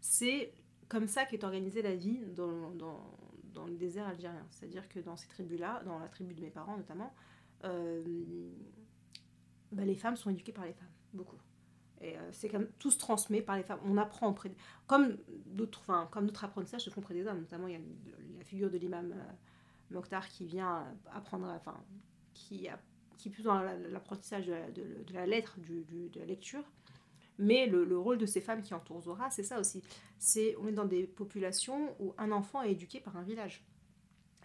[0.00, 0.52] C'est
[0.88, 4.46] comme ça qu'est organisée la vie dans le désert algérien.
[4.50, 7.12] C'est-à-dire que dans ces tribus-là, dans la tribu de mes parents notamment,
[7.64, 8.02] euh,
[9.76, 11.36] bah, les femmes sont éduquées par les femmes, beaucoup.
[12.00, 13.80] Et euh, c'est comme tout se transmet par les femmes.
[13.84, 14.54] On apprend auprès, de-
[14.86, 15.16] comme
[15.46, 17.40] d'autres, enfin, comme notre apprentissage se font auprès des hommes.
[17.40, 17.80] Notamment, il y a
[18.38, 19.32] la figure de l'imam euh,
[19.90, 21.76] Mokhtar qui vient apprendre, enfin,
[22.34, 22.68] qui
[23.18, 26.64] qui est plus dans la- l'apprentissage de la, lettre, du, de la lecture.
[27.38, 29.82] Mais le, le rôle de ces femmes qui entourent Zora, c'est ça aussi.
[30.18, 33.64] C'est on est dans des populations où un enfant est éduqué par un village.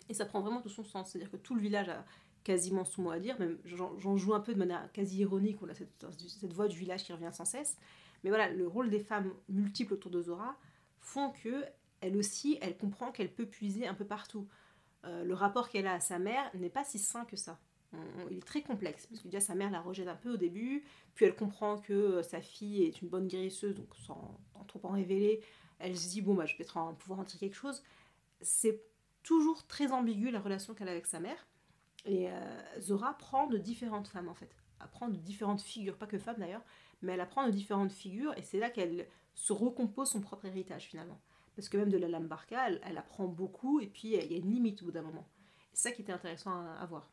[0.08, 1.12] Et ça prend vraiment tout son sens.
[1.12, 2.06] C'est-à-dire que tout le village a
[2.44, 3.40] quasiment son mot à dire.
[3.40, 5.58] Même j'en joue un peu de manière quasi ironique.
[5.62, 7.78] On a cette, cette voix du village qui revient sans cesse.
[8.24, 10.56] Mais voilà, le rôle des femmes multiples autour de Zora
[11.00, 11.66] font que
[12.02, 14.48] elle aussi, elle comprend qu'elle peut puiser un peu partout.
[15.06, 17.60] Euh, le rapport qu'elle a à sa mère n'est pas si sain que ça.
[18.30, 20.86] Il est très complexe parce que déjà sa mère la rejette un peu au début,
[21.14, 24.92] puis elle comprend que euh, sa fille est une bonne guérisseuse, donc sans, trop en
[24.92, 25.42] révéler,
[25.78, 27.84] elle se dit bon bah je vais peut-être pouvoir en tirer quelque chose.
[28.40, 28.82] C'est
[29.24, 31.46] toujours très ambigu la relation qu'elle a avec sa mère.
[32.06, 32.30] Et
[32.80, 34.56] Zora prend de différentes femmes en fait.
[34.82, 36.64] Elle prend de différentes figures, pas que femmes d'ailleurs,
[37.02, 40.86] mais elle apprend de différentes figures et c'est là qu'elle se recompose son propre héritage
[40.86, 41.20] finalement.
[41.56, 44.38] Parce que même de la lame barca, elle, apprend beaucoup et puis il y a
[44.38, 45.28] une limite au bout d'un moment.
[45.74, 47.10] C'est ça qui était intéressant à, voir.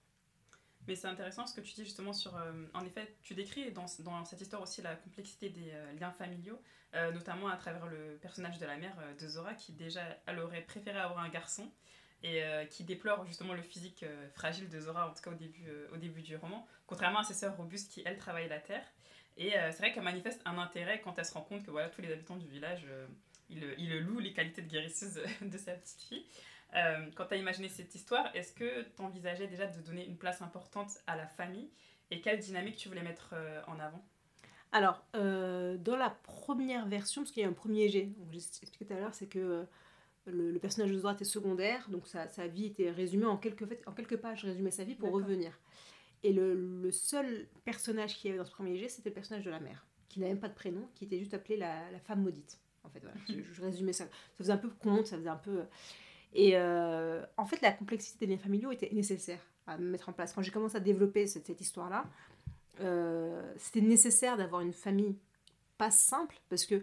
[0.86, 2.36] Mais c'est intéressant ce que tu dis justement sur...
[2.36, 6.59] Euh, en effet, tu décris dans, cette histoire aussi la complexité des euh, liens familiaux,
[6.95, 10.62] euh, notamment à travers le personnage de la mère de Zora qui déjà, elle aurait
[10.62, 11.70] préféré avoir un garçon
[12.22, 14.04] et qui déplore justement le physique
[14.34, 17.34] fragile de Zora, en tout cas au début, au début du roman, contrairement à ses
[17.34, 18.84] sœurs robustes qui, elles, travaillent la terre.
[19.36, 22.02] Et c'est vrai qu'elle manifeste un intérêt quand elle se rend compte que voilà, tous
[22.02, 22.84] les habitants du village
[23.50, 26.24] il, il loue les qualités de guérisseuse de sa petite fille.
[26.74, 30.16] Euh, quand tu as imaginé cette histoire, est-ce que tu envisageais déjà de donner une
[30.16, 31.70] place importante à la famille
[32.10, 34.04] et quelle dynamique tu voulais mettre euh, en avant?
[34.72, 38.38] Alors, euh, dans la première version, parce qu'il y a un premier jet, donc j'ai
[38.38, 39.66] expliqué tout à l'heure, c'est que
[40.31, 43.93] le, personnage de Zora était secondaire, donc sa, sa, vie était résumée en quelques, en
[43.93, 45.59] quelques pages, résumé sa vie pour revenir.
[46.22, 49.45] Et le, le, seul personnage qu'il y avait dans ce premier jet, c'était le personnage
[49.45, 52.01] de la mère, qui n'avait même pas de prénom, qui était juste appelée la, la
[52.01, 52.59] femme maudite.
[52.85, 53.16] En fait, voilà,
[53.53, 54.05] je, résumais ça.
[54.05, 55.62] Ça faisait un peu conte, ça faisait un peu.
[56.35, 60.33] Et euh, en fait, la complexité des liens familiaux était nécessaire à mettre en place.
[60.33, 62.05] Quand j'ai commencé à développer cette, cette histoire-là,
[62.81, 65.16] euh, c'était nécessaire d'avoir une famille
[65.76, 66.83] pas simple, parce que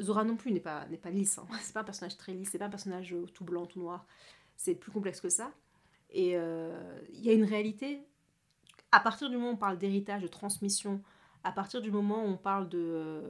[0.00, 1.38] Zora non plus n'est pas, n'est pas lisse.
[1.38, 1.46] Hein.
[1.62, 4.06] C'est pas un personnage très lisse, c'est pas un personnage tout blanc, tout noir.
[4.56, 5.52] C'est plus complexe que ça.
[6.10, 8.00] Et euh, il y a une réalité.
[8.92, 11.02] À partir du moment où on parle d'héritage, de transmission,
[11.42, 13.22] à partir du moment où on parle de,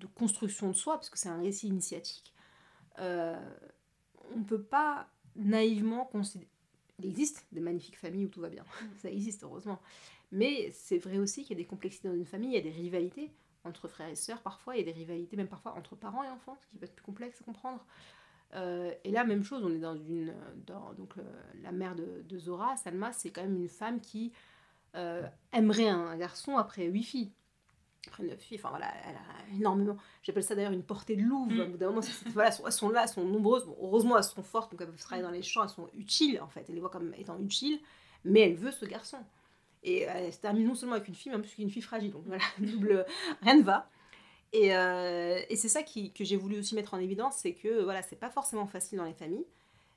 [0.00, 2.34] de construction de soi, parce que c'est un récit initiatique,
[2.98, 3.38] euh,
[4.34, 6.50] on ne peut pas naïvement considérer...
[6.98, 8.64] Il existe des magnifiques familles où tout va bien,
[8.98, 9.80] ça existe heureusement.
[10.32, 12.62] Mais c'est vrai aussi qu'il y a des complexités dans une famille, il y a
[12.62, 13.30] des rivalités
[13.64, 16.28] entre frères et sœurs parfois, il y a des rivalités même parfois entre parents et
[16.28, 17.84] enfants, ce qui peut être plus complexe à comprendre.
[18.54, 20.32] Euh, et là, même chose, on est dans une...
[20.66, 21.14] donc
[21.62, 24.32] la mère de, Zora, Salma, c'est quand même une femme qui
[24.94, 27.32] euh, aimerait un garçon après huit filles
[28.08, 31.52] après neuf filles, enfin voilà, elle a énormément, j'appelle ça d'ailleurs une portée de louve,
[31.52, 31.60] mm.
[31.60, 32.00] au bout d'un moment,
[32.32, 35.22] voilà, elles sont là, elles sont nombreuses, heureusement elles sont fortes, donc elles peuvent travailler
[35.22, 37.80] dans les champs, elles sont utiles en fait, elle les voit comme étant utiles,
[38.24, 39.18] mais elle veut ce garçon.
[39.84, 41.82] Et elle se termine non seulement avec une fille, mais en plus avec une fille
[41.82, 43.04] fragile, donc voilà, double,
[43.42, 43.90] rien ne va.
[44.52, 47.82] Et, euh, et c'est ça qui, que j'ai voulu aussi mettre en évidence, c'est que
[47.82, 49.46] voilà, c'est pas forcément facile dans les familles,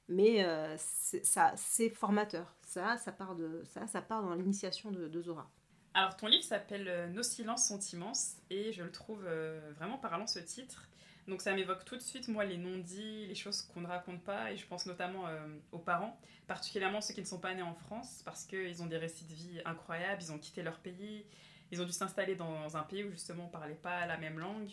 [0.09, 2.55] mais euh, ça, c'est formateur.
[2.65, 5.49] Ça, ça part de ça, ça part dans l'initiation de, Zora.
[5.93, 9.97] Alors, ton livre s'appelle euh, Nos silences sont immenses et je le trouve euh, vraiment
[9.97, 10.89] parlant ce titre.
[11.28, 14.51] Donc, ça m'évoque tout de suite, moi, les non-dits, les choses qu'on ne raconte pas
[14.51, 16.17] et je pense notamment euh, aux parents,
[16.47, 19.34] particulièrement ceux qui ne sont pas nés en France parce qu'ils ont des récits de
[19.34, 21.25] vie incroyables, ils ont quitté leur pays,
[21.71, 24.39] ils ont dû s'installer dans un pays où justement on ne parlait pas la même
[24.39, 24.69] langue,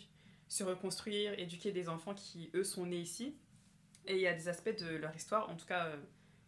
[0.47, 3.35] se reconstruire, éduquer des enfants qui, eux, sont nés ici.
[4.07, 5.89] Et il y a des aspects de leur histoire, en tout cas,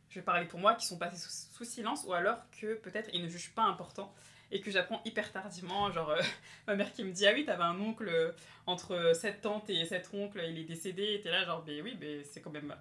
[0.10, 1.18] je vais parler pour moi, qui sont passés
[1.51, 4.14] sous silence ou alors que peut-être ils ne jugent pas important
[4.52, 5.91] et que j'apprends hyper tardivement.
[5.91, 6.22] Genre, euh,
[6.68, 8.32] ma mère qui me dit Ah oui, t'avais un oncle euh,
[8.66, 11.98] entre cette tante et cet oncle, il est décédé, et t'es là, genre, ben oui,
[12.00, 12.76] mais c'est quand même.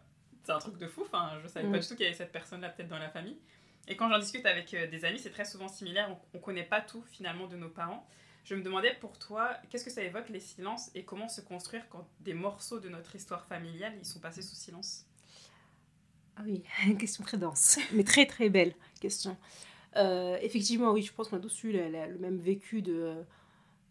[0.44, 1.80] C'est un truc de fou, enfin, je savais pas mm.
[1.80, 3.38] du tout qu'il y avait cette personne-là peut-être dans la famille.
[3.88, 6.64] Et quand j'en discute avec euh, des amis, c'est très souvent similaire, on, on connaît
[6.64, 8.06] pas tout finalement de nos parents.
[8.44, 11.88] Je me demandais pour toi, qu'est-ce que ça évoque les silences et comment se construire
[11.88, 15.04] quand des morceaux de notre histoire familiale ils sont passés sous silence?
[16.36, 19.36] Ah oui, une question très dense, mais très très belle question.
[19.96, 23.14] Euh, effectivement, oui, je pense qu'on a tous eu le, même vécu de,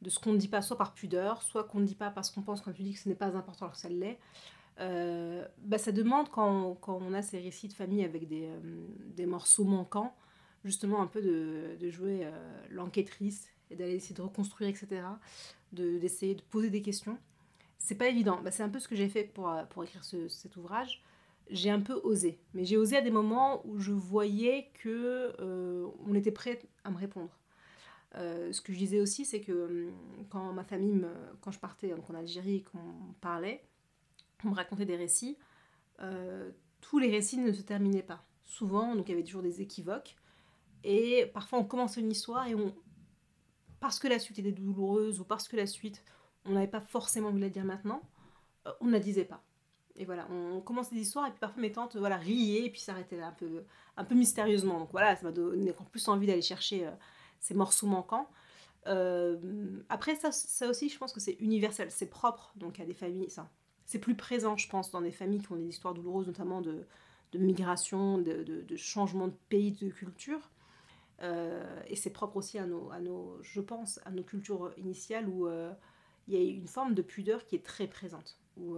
[0.01, 2.29] de ce qu'on ne dit pas, soit par pudeur, soit qu'on ne dit pas parce
[2.29, 4.19] qu'on pense, quand tu dis que ce n'est pas important alors que ça l'est.
[4.79, 8.87] Euh, bah, ça demande, quand, quand, on a ces récits de famille avec des, euh,
[9.15, 10.15] des morceaux manquants,
[10.63, 12.27] justement un peu de, de jouer
[12.71, 15.01] l'enquêtrice et d'aller essayer de reconstruire, etc.
[15.71, 17.17] D'essayer de, poser des questions.
[17.77, 18.39] C'est pas évident.
[18.43, 21.03] Bah, c'est un peu ce que j'ai fait pour, pour écrire ce, cet ouvrage
[21.49, 22.39] j'ai un peu osé.
[22.53, 26.91] Mais j'ai osé à des moments où je voyais que euh, on était prêt à
[26.91, 27.37] me répondre.
[28.15, 29.93] Euh, ce que je disais aussi, c'est que hum,
[30.29, 31.05] quand ma famille,
[31.41, 33.63] quand je partais donc en Algérie, qu'on parlait,
[34.43, 35.37] on me racontait des récits,
[36.01, 38.23] euh, tous les récits ne se terminaient pas.
[38.43, 40.15] Souvent, donc il y avait toujours des équivoques.
[40.83, 42.73] Et parfois, on commençait une histoire et on,
[43.79, 46.03] parce que la suite était douloureuse ou parce que la suite,
[46.45, 48.01] on n'avait pas forcément envie de la dire maintenant,
[48.81, 49.43] on ne la disait pas.
[49.97, 52.81] Et voilà, on commence des histoires et puis parfois mes tantes voilà, riaient et puis
[52.81, 53.63] s'arrêtaient là un peu,
[53.95, 54.79] un peu mystérieusement.
[54.79, 56.91] Donc voilà, ça m'a donné encore plus envie d'aller chercher euh,
[57.39, 58.29] ces morceaux manquants.
[58.87, 59.37] Euh,
[59.87, 63.29] après, ça, ça aussi, je pense que c'est universel, c'est propre donc à des familles.
[63.29, 63.49] Ça,
[63.85, 66.85] c'est plus présent, je pense, dans des familles qui ont des histoires douloureuses, notamment de,
[67.31, 70.51] de migration, de, de, changement de pays, de culture.
[71.21, 75.29] Euh, et c'est propre aussi à nos, à nos, je pense, à nos cultures initiales
[75.29, 75.47] où
[76.27, 78.37] il y a une forme de pudeur qui est très présente.
[78.57, 78.77] Où,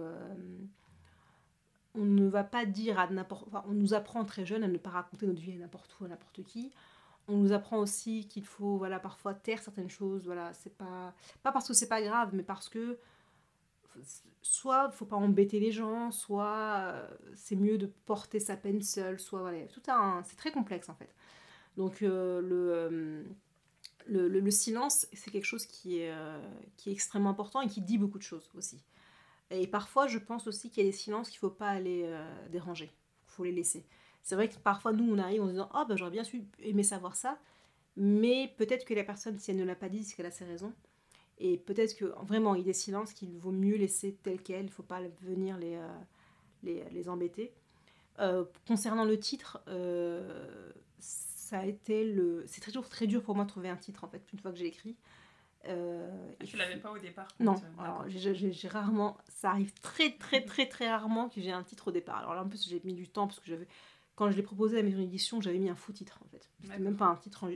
[1.98, 3.48] on ne va pas dire à n'importe.
[3.68, 6.08] On nous apprend très jeune à ne pas raconter notre vie à n'importe où, à
[6.08, 6.70] n'importe qui.
[7.26, 10.24] On nous apprend aussi qu'il faut, voilà, parfois taire certaines choses.
[10.24, 12.98] Voilà, c'est pas pas parce que c'est pas grave, mais parce que
[14.42, 19.18] soit faut pas embêter les gens, soit euh, c'est mieux de porter sa peine seule,
[19.18, 21.14] soit voilà, tout un, c'est très complexe en fait.
[21.76, 23.24] Donc euh, euh,
[24.06, 26.14] le, silence, c'est quelque chose qui est,
[26.76, 28.82] qui est extrêmement important et qui dit beaucoup de choses aussi.
[29.50, 32.02] Et parfois, je pense aussi qu'il y a des silences qu'il ne faut pas aller
[32.04, 32.92] euh, déranger.
[33.26, 33.86] Il faut les laisser.
[34.22, 36.22] C'est vrai que parfois, nous, on arrive en disant Oh, ben, j'aurais bien
[36.60, 37.38] aimer savoir ça.
[37.96, 40.44] Mais peut-être que la personne, si elle ne l'a pas dit, c'est qu'elle a ses
[40.44, 40.72] raisons.
[41.38, 44.62] Et peut-être que vraiment, il y a des silences qu'il vaut mieux laisser tels quels.
[44.62, 47.52] Il ne faut pas venir les, euh, les, embêter.
[48.18, 49.62] Euh, concernant le titre,
[50.98, 52.44] ça a été le.
[52.46, 54.58] C'est toujours très dur pour moi de trouver un titre, en fait, une fois que
[54.58, 54.96] j'ai écrit.
[55.68, 56.08] Euh,
[56.40, 60.40] ah, tu l'avais pas au départ Non, euh, alors j'ai rarement, ça arrive très très
[60.44, 62.16] très très rarement que j'ai un titre au départ.
[62.16, 63.68] Alors là en plus j'ai mis du temps parce que j'avais,
[64.14, 66.48] quand je l'ai proposé à la maison d'édition, j'avais mis un faux titre en fait.
[66.62, 67.48] C'était même pas un titre.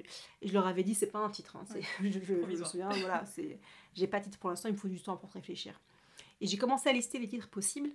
[0.42, 1.56] Et je leur avais dit c'est pas un titre.
[1.56, 1.64] Hein,
[2.02, 3.58] je, je, me souviens, voilà, c'est,
[3.94, 5.80] j'ai pas de titre pour l'instant, il me faut du temps pour réfléchir.
[6.40, 7.90] Et j'ai commencé à lister les titres possibles.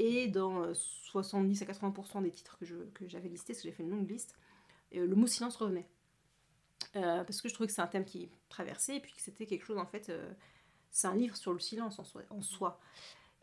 [0.00, 3.68] Et dans 70 euh, à 80% des titres que, je, que j'avais listés, parce que
[3.68, 4.36] j'ai fait une longue liste,
[4.92, 5.86] le mot silence revenait.
[6.96, 9.46] Euh, parce que je trouvais que c'est un thème qui traversait et puis que c'était
[9.46, 10.32] quelque chose en fait euh,
[10.90, 12.04] c'est un livre sur le silence en
[12.40, 12.80] soi,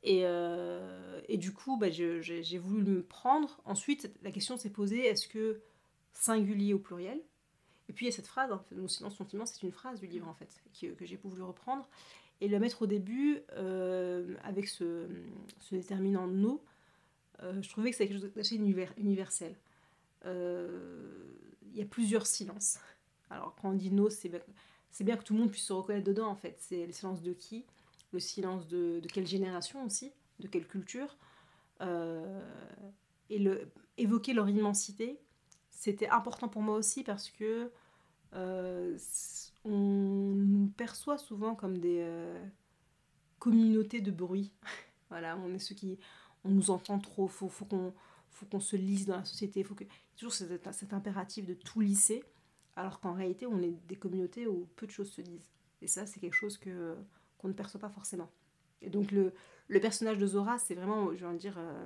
[0.08, 3.60] euh, et, du coup bah, j'ai voulu me prendre.
[3.66, 5.62] Ensuite la question s'est posée est-ce que
[6.14, 7.20] singulier au pluriel?
[7.90, 10.08] Et puis il y a cette phrase hein, mon silence sentiment c'est une phrase du
[10.08, 10.64] livre en fait
[10.98, 11.88] que j'ai voulu reprendre.
[12.40, 13.42] Et le mettre au début
[14.44, 15.08] avec ce,
[15.72, 16.64] déterminant no
[17.42, 19.56] je trouvais que c'était quelque chose d'assez universel.
[20.24, 22.80] Il y a plusieurs silences
[23.32, 26.28] alors quand on dit no, c'est bien, que tout le monde puisse se reconnaître dedans
[26.28, 26.58] en fait.
[26.60, 27.66] C'est le silence de qui
[28.12, 31.18] Le silence de, quelle génération aussi De quelle culture
[31.82, 32.42] euh,
[33.30, 35.20] Et le, évoquer leur immensité,
[35.70, 37.72] c'était important pour moi aussi parce que
[38.34, 38.98] euh,
[39.64, 42.46] on nous perçoit souvent comme des euh,
[43.40, 44.52] communautés de bruit.
[45.10, 45.98] voilà, on est ceux qui...
[46.44, 49.84] On nous entend trop, faut, faut qu'on se lise dans la société, faut que...
[50.18, 52.24] toujours cet impératif de tout lisser
[52.76, 55.48] alors qu'en réalité, on est des communautés où peu de choses se disent.
[55.82, 56.96] Et ça, c'est quelque chose que
[57.38, 58.30] qu'on ne perçoit pas forcément.
[58.84, 59.34] Et donc le,
[59.68, 61.86] le personnage de Zora, c'est vraiment, je veux dire, euh,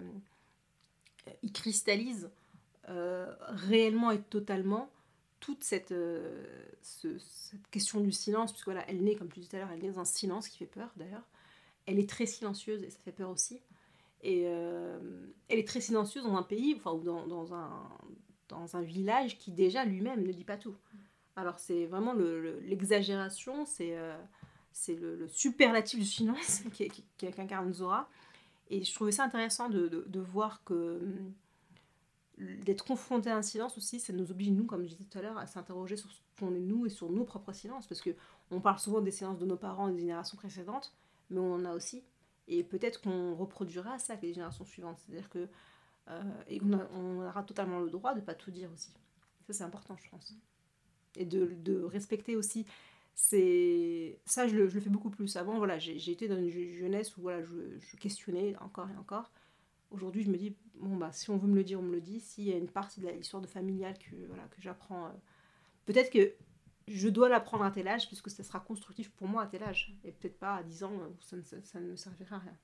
[1.43, 2.29] il cristallise
[2.89, 4.89] euh, réellement et totalement
[5.39, 6.45] toute cette, euh,
[6.81, 9.81] cette question du silence, puisque voilà, elle naît, comme tu disais tout à l'heure, elle
[9.81, 11.27] naît dans un silence qui fait peur d'ailleurs.
[11.85, 13.61] Elle est très silencieuse et ça fait peur aussi.
[14.23, 17.87] Et elle est très silencieuse dans un pays, enfin, ou dans, un,
[18.49, 20.75] dans un village qui déjà lui-même ne dit pas tout.
[21.35, 24.15] Alors c'est vraiment l'exagération, le, c'est euh,
[24.87, 26.63] le, superlatif du silence
[27.17, 28.09] qu'incarne Zora.
[28.69, 31.33] Et je trouvais ça intéressant de, de, voir que hum,
[32.63, 35.21] d'être confronté à un silence aussi, ça nous oblige, nous, comme je disais tout à
[35.21, 37.85] l'heure, à s'interroger sur ce qu'on est nous et sur nos propres silences.
[37.85, 38.15] Parce que
[38.51, 40.93] on parle souvent des silences de nos parents et des générations précédentes,
[41.29, 42.03] mais on en a aussi.
[42.47, 44.97] Et peut-être qu'on reproduira ça avec les générations suivantes.
[44.99, 45.47] C'est-à-dire que euh,
[46.47, 48.91] et on, aura totalement le droit de pas tout dire aussi.
[49.47, 50.33] Ça, c'est important, je pense.
[51.17, 52.65] Et de, de respecter aussi.
[53.15, 55.37] C'est ça, je le, je le, fais beaucoup plus.
[55.37, 59.31] Avant, voilà, j'ai été dans une jeunesse où voilà, je, questionnais encore et encore.
[59.91, 62.01] Aujourd'hui, je me dis bon bah si on veut me le dire, on me le
[62.01, 62.19] dit.
[62.19, 65.11] S'il y a une partie de l'histoire de familiale que voilà que j'apprends, euh,
[65.85, 66.33] peut-être que
[66.89, 69.97] je dois l'apprendre à tel âge puisque ça sera constructif pour moi à tel âge
[70.03, 72.57] et peut-être pas à 10 ans où ça ne, ça ne me servira à rien.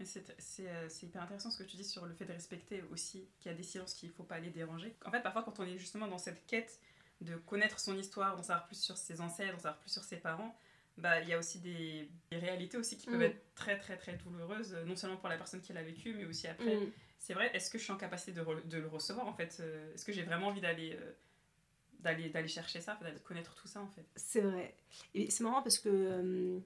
[0.00, 3.50] Euh, c'est hyper intéressant ce que tu dis sur le fait de respecter aussi qu'il
[3.50, 4.94] y a des silences qu'il ne faut pas les déranger.
[5.04, 6.80] En fait, parfois, quand on est justement dans cette quête
[7.20, 10.16] de connaître son histoire, d'en savoir plus sur ses ancêtres, d'en savoir plus sur ses
[10.16, 10.56] parents,
[10.96, 13.22] bah, il y a aussi des, réalités aussi qui peuvent mm.
[13.22, 16.46] être très très très douloureuses, non seulement pour la personne qui l'a vécu, mais aussi
[16.46, 16.76] après.
[16.76, 16.92] Mm.
[17.18, 19.94] C'est vrai, est-ce que je suis en capacité de, de le recevoir en fait euh,
[19.94, 21.12] Est-ce que j'ai vraiment envie d'aller euh,
[22.00, 24.06] d'aller d'aller chercher ça, de connaître tout ça en fait?
[24.16, 24.74] C'est vrai.
[25.14, 26.60] Et c'est marrant parce que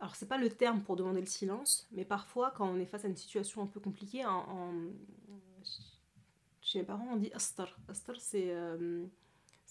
[0.00, 3.04] alors c'est pas le terme pour demander le silence, mais parfois quand on est face
[3.04, 4.24] à une situation un peu compliquée,
[6.60, 7.78] chez mes parents on dit astar.
[7.88, 9.04] Astar c'est euh,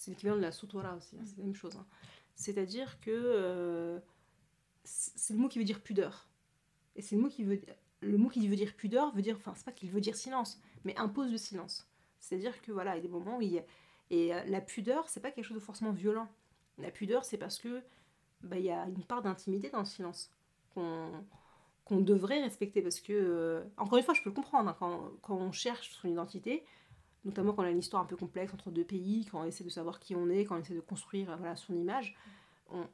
[0.08, 1.76] l'équivalent de la sutura aussi, hein, c'est la même chose.
[1.76, 1.86] Hein.
[2.36, 4.00] C'est-à-dire que euh,
[4.84, 6.30] c'est le mot qui veut dire pudeur.
[6.96, 7.62] Et c'est le mot qui veut
[8.02, 10.62] le mot qui veut dire pudeur veut dire enfin c'est pas qu'il veut dire silence,
[10.86, 11.90] mais impose le silence.
[12.20, 13.64] C'est-à-dire que voilà, il y a des moments où il y a,
[14.10, 16.28] et euh, la pudeur, c'est pas quelque chose de forcément violent.
[16.78, 17.82] La pudeur, c'est parce que
[18.44, 20.32] bah, il y a une part d'intimité dans le silence
[20.74, 25.12] qu'on devrait respecter parce que, euh, encore une fois, je peux le comprendre, hein, quand,
[25.22, 26.64] quand, on cherche son identité,
[27.26, 29.64] notamment quand on a une histoire un peu complexe entre deux pays, quand on essaie
[29.64, 32.16] de savoir qui on est, quand on essaie de construire voilà, son image,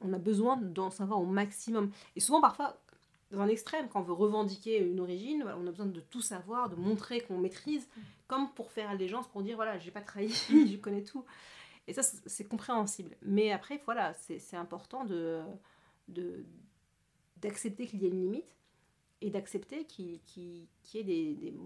[0.02, 1.92] on, a besoin d'en savoir au maximum.
[2.16, 2.78] Et souvent, parfois,
[3.32, 6.70] dans un extrême, quand on veut revendiquer une origine, on a besoin de tout savoir,
[6.70, 7.88] de montrer qu'on maîtrise,
[8.28, 11.26] comme pour faire allégeance, pour dire voilà, j'ai pas trahi, je connais tout.
[11.88, 13.16] Et ça, c'est compréhensible.
[13.22, 15.44] Mais après, voilà, c'est important de
[17.38, 18.56] d'accepter qu'il y ait une limite
[19.22, 21.58] et d'accepter qu'il qu'il- qu'il y ait des, des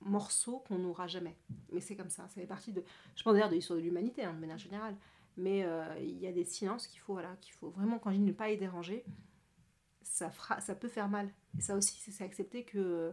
[0.00, 1.36] morceaux qu'on n'aura jamais.
[1.72, 2.82] Mais c'est comme ça, ça fait partie de,
[3.16, 4.96] je pense d'ailleurs de l'histoire de l'humanité, hein, de manière générale.
[5.36, 8.16] Mais euh, il y a des silences qu'il faut, voilà, qu'il faut vraiment, quand je
[8.16, 9.04] dis ne pas y déranger,
[10.02, 11.32] ça, fera, ça peut faire mal.
[11.58, 13.12] Ça aussi, c'est accepter que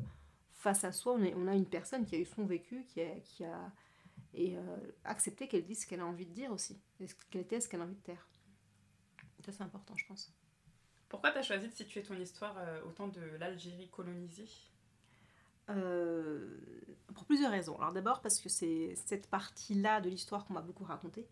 [0.53, 3.01] face à soi, on, est- on a une personne qui a eu son vécu, qui
[3.01, 3.71] a, qui a
[4.35, 4.61] et euh,
[5.03, 7.67] accepter qu'elle dise ce qu'elle a envie de dire aussi, et ce qu'elle était, ce
[7.67, 8.27] qu'elle a envie de taire.
[9.43, 10.33] Ça, c'est important, je pense.
[11.09, 14.49] Pourquoi tu as choisi de situer ton histoire euh, au temps de l'Algérie colonisée?
[15.69, 16.59] Euh,
[17.15, 17.75] pour plusieurs raisons.
[17.79, 21.27] Alors d'abord parce que c'est cette partie-là de l'histoire qu'on m'a beaucoup racontée.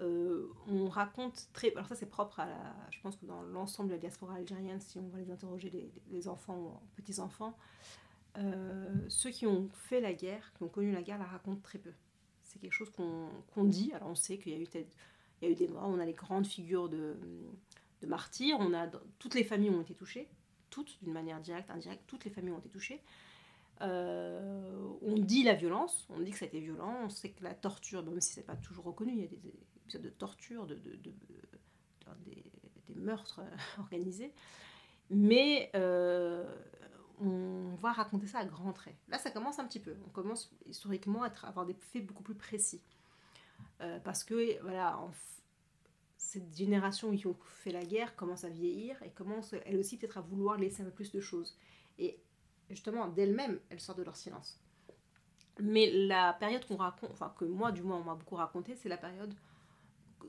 [0.00, 1.70] Euh, on raconte très...
[1.72, 2.74] Alors ça c'est propre à la...
[2.90, 5.92] Je pense que dans l'ensemble de la diaspora algérienne, si on va les interroger, les,
[6.10, 7.56] les enfants ou petits-enfants,
[8.38, 11.78] euh, ceux qui ont fait la guerre, qui ont connu la guerre, la racontent très
[11.78, 11.92] peu.
[12.52, 13.92] C'est quelque chose qu'on dit.
[13.94, 16.88] Alors on sait qu'il y y a eu des morts, on a les grandes figures
[16.88, 17.16] de,
[18.02, 18.86] de martyrs, on a
[19.18, 20.28] toutes les familles ont été touchées,
[20.70, 23.00] toutes d'une manière directe, indirecte, toutes les familles ont été touchées.
[23.80, 27.42] Euh, on dit la violence, on dit que ça a été violent, on sait que
[27.42, 30.10] la torture, même si c'est pas toujours reconnu, il y a des, des épisodes de
[30.10, 32.44] torture, de, de- de- de- des,
[32.88, 34.32] des meurtres euh, organisés,
[35.10, 36.44] mais euh,
[37.22, 38.96] on va raconter ça à grands traits.
[39.08, 42.34] Là, ça commence un petit peu, on commence historiquement à avoir des faits beaucoup plus
[42.34, 42.82] précis.
[43.80, 44.98] Euh, parce que, voilà,
[46.16, 50.18] cette génération qui ont fait la guerre commence à vieillir et commence, elle aussi, peut-être
[50.18, 51.56] à vouloir laisser un peu plus de choses.
[51.98, 52.18] Et
[52.70, 54.60] justement, d'elles-mêmes, elles sortent de leur silence.
[55.60, 58.88] Mais la période qu'on raconte, enfin que moi du moins on m'a beaucoup raconté, c'est
[58.88, 59.34] la période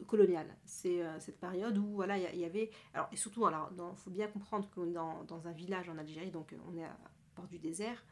[0.08, 0.56] coloniale.
[0.66, 4.28] C'est euh, cette période où voilà, il y, avait, alors et surtout, il faut bien
[4.28, 6.98] comprendre est dans, dans un village en Algérie, donc on est à
[7.36, 8.04] bord du désert.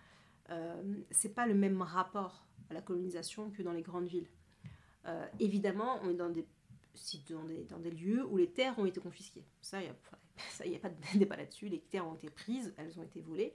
[0.50, 4.28] Euh, c'est pas le même rapport à la colonisation que dans les grandes villes.
[5.06, 6.46] Euh, évidemment, on est dans des
[7.30, 9.46] dans des, dans des lieux où les terres ont été confisquées.
[9.62, 9.90] Ça, il
[10.70, 11.68] n'y a, a pas de débat là-dessus.
[11.68, 13.54] Les terres ont été prises, elles ont été volées.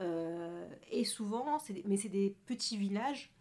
[0.00, 3.33] Euh, et souvent, c'est mais c'est des petits villages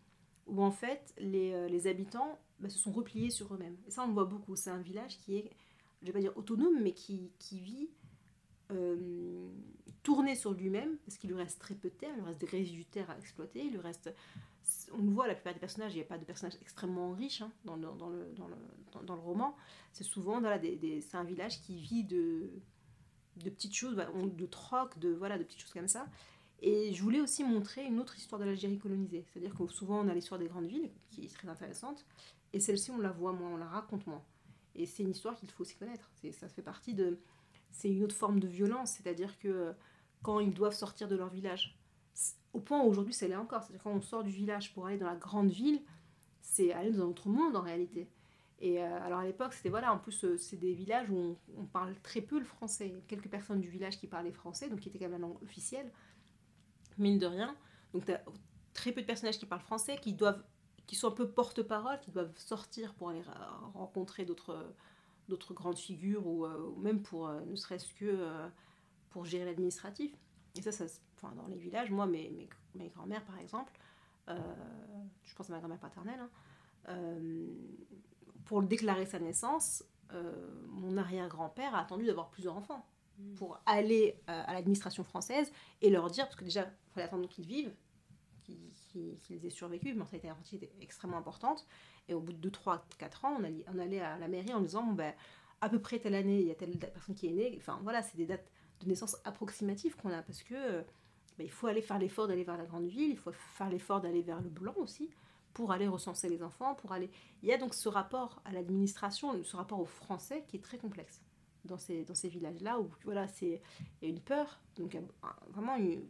[0.47, 3.77] où en fait les, euh, les habitants bah, se sont repliés sur eux-mêmes.
[3.87, 4.55] Et ça, on le voit beaucoup.
[4.55, 5.49] C'est un village qui est,
[6.01, 7.89] je vais pas dire autonome, mais qui, qui vit
[8.71, 9.47] euh,
[10.03, 12.47] tourné sur lui-même, parce qu'il lui reste très peu de terre, il lui reste des
[12.47, 14.13] résidus de terre à exploiter, il lui reste...
[14.93, 17.41] On le voit, la plupart des personnages, il n'y a pas de personnages extrêmement riches
[17.41, 18.55] hein, dans, le, dans, le, dans, le,
[19.05, 19.55] dans, le roman.
[19.91, 22.49] C'est souvent, voilà, des, des- c'est un village qui vit de,
[23.37, 26.07] de petites choses, bah, de troc, de, voilà, de petites choses comme ça.
[26.66, 29.26] Et je voulais aussi montrer une autre histoire de l'Algérie colonisée.
[29.28, 32.05] C'est-à-dire que souvent on a l'histoire des grandes villes, qui est très intéressante,
[32.53, 34.24] et celle-ci on la voit moins, on la raconte moins.
[34.74, 36.09] Et c'est une histoire qu'il faut aussi connaître.
[36.22, 37.20] C'est, ça fait partie de...
[37.70, 39.74] C'est une autre forme de violence, c'est-à-dire que
[40.22, 41.78] quand ils doivent sortir de leur village,
[42.14, 44.86] c'est- au point où aujourd'hui ça l'est encore, c'est-à-dire quand on sort du village pour
[44.86, 45.82] aller dans la grande ville,
[46.39, 48.09] c'est aller dans un autre monde en réalité.
[48.59, 51.66] Et euh, alors à l'époque, c'était voilà, en plus euh, c'est des villages où on,
[51.66, 52.95] parle très peu le français.
[53.09, 55.91] Quelques personnes du village qui parlaient français, donc qui était quand même la langue officielle
[56.97, 57.55] mine de rien.
[57.93, 58.23] Donc, tu as
[58.73, 60.43] très peu de personnages qui parlent français, qui doivent
[60.87, 63.23] qui sont un peu porte-parole, qui doivent sortir pour aller
[63.73, 68.47] rencontrer d'autres grandes figures ou, euh, même pour euh, ne serait-ce que euh,
[69.09, 70.15] pour gérer l'administratif.
[70.55, 70.85] Et ça, ça
[71.15, 73.71] enfin, dans les villages, moi, mes, mes, mes grands-mères, par exemple,
[74.27, 76.19] je pense à ma grand-mère paternelle,
[76.87, 76.95] hein,
[78.45, 79.83] pour déclarer sa naissance,
[80.69, 82.85] mon arrière-grand-père a attendu d'avoir plusieurs enfants
[83.36, 85.51] pour aller euh, à l'administration française
[85.82, 87.74] et leur dire, parce que déjà, il fallait attendre qu'ils vivent,
[88.43, 91.66] qu'ils aient survécu, la mortalité infantile était extrêmement importante.
[92.07, 94.84] Et au bout de 2, 3, 4 ans, on allait, à la mairie en disant,
[94.84, 95.14] bon, ben,
[95.61, 97.55] à peu près telle année, il y a telle personne qui est née.
[97.57, 98.51] Enfin, voilà, c'est des dates
[98.82, 100.82] de naissance approximatives qu'on a, parce que euh,
[101.38, 104.01] ben, il faut aller faire l'effort d'aller vers la grande ville, il faut faire l'effort
[104.01, 105.09] d'aller vers le blanc aussi,
[105.53, 107.09] pour aller recenser les enfants, pour aller...
[107.41, 110.78] Il y a donc ce rapport à l'administration, ce rapport aux Français qui est très
[110.78, 111.22] complexe
[111.66, 113.61] dans ces, dans ces villages-là, où voilà, c'est
[114.01, 114.97] il y a une peur, donc
[115.49, 116.03] vraiment ils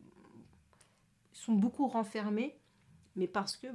[1.32, 2.58] sont beaucoup renfermés,
[3.16, 3.68] mais parce que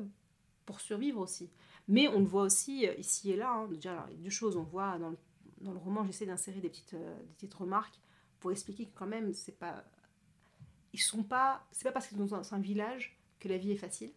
[0.64, 1.50] pour survivre aussi.
[1.88, 4.24] Mais on le voit aussi euh, ici et là, hein, déjà alors, il y a
[4.24, 5.18] deux choses, on voit dans le,
[5.62, 7.98] dans le roman, j'essaie d'insérer des petites, euh, des petites remarques
[8.38, 9.84] pour expliquer que quand même, c'est pas...
[10.92, 11.66] Ils sont pas...
[11.72, 14.12] C'est pas parce qu'ils sont dans un village que la vie est facile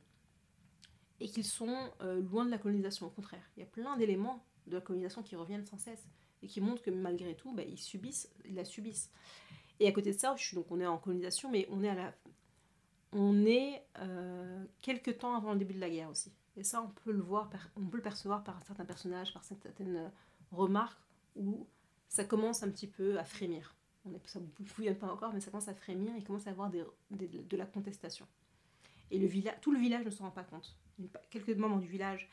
[1.21, 3.43] et qu'ils sont euh, loin de la colonisation, au contraire.
[3.55, 6.05] Il y a plein d'éléments de la colonisation qui reviennent sans cesse
[6.41, 9.11] et qui montrent que malgré tout, bah, ils subissent, ils la subissent.
[9.79, 12.13] Et à côté de ça, donc on est en colonisation, mais on est à la,
[13.11, 16.31] on est euh, quelques temps avant le début de la guerre aussi.
[16.57, 19.97] Et ça, on peut le voir, on peut le percevoir par certains personnages, par certaines
[19.97, 20.09] euh,
[20.51, 20.99] remarques
[21.35, 21.65] où
[22.09, 23.75] ça commence un petit peu à frémir.
[24.05, 26.69] on est, ça ne pas encore, mais ça commence à frémir, il commence à avoir
[26.69, 28.27] de la contestation.
[29.11, 30.75] Et le village, tout le village ne s'en rend pas compte.
[31.29, 32.29] Quelques membres du village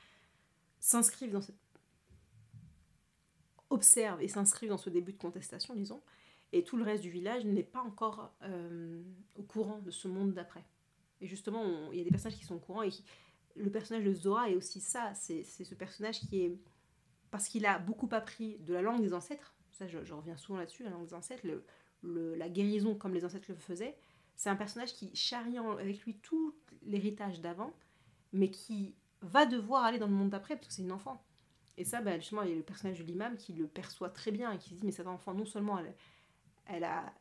[0.78, 1.58] s'inscrivent dans cette
[3.70, 6.00] observent et s'inscrivent dans ce début de contestation, disons,
[6.52, 9.02] et tout le reste du village n'est pas encore euh,
[9.36, 10.64] au courant de ce monde d'après.
[11.20, 13.04] Et justement, il y a des personnages qui sont au courant et qui-
[13.56, 16.58] le personnage de Zora est aussi ça, c'est ce personnage qui est
[17.30, 20.84] parce qu'il a beaucoup appris de la langue des ancêtres, ça je, reviens souvent là-dessus,
[20.84, 21.42] la langue des ancêtres,
[22.02, 23.98] la guérison comme les ancêtres le faisaient,
[24.36, 27.74] c'est un personnage qui charrie avec lui tout l'héritage d'avant,
[28.32, 31.22] mais qui va devoir aller dans le monde d'après parce que c'est une enfant.
[31.78, 34.32] Et ça, bah, justement, il y a le personnage de l'imam qui le perçoit très
[34.32, 35.78] bien et qui se dit, mais cet enfant, non seulement
[36.66, 37.14] elle, a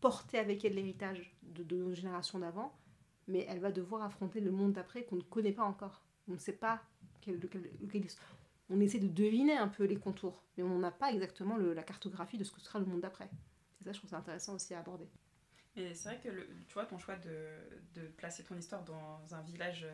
[0.00, 2.78] porté avec elle l'héritage de, nos générations d'avant,
[3.26, 6.04] mais elle va devoir affronter le monde d'après qu'on ne connaît pas encore.
[6.28, 6.80] On ne sait pas
[7.20, 7.40] quel,
[8.70, 12.38] on essaie de deviner un peu les contours, mais on n'a pas exactement la cartographie
[12.38, 13.28] de ce que sera le monde d'après.
[13.80, 15.08] Et ça, je trouve ça intéressant aussi à aborder.
[15.74, 16.28] Et c'est vrai que
[16.68, 17.48] tu vois, ton choix de,
[17.94, 19.86] de placer ton histoire dans un village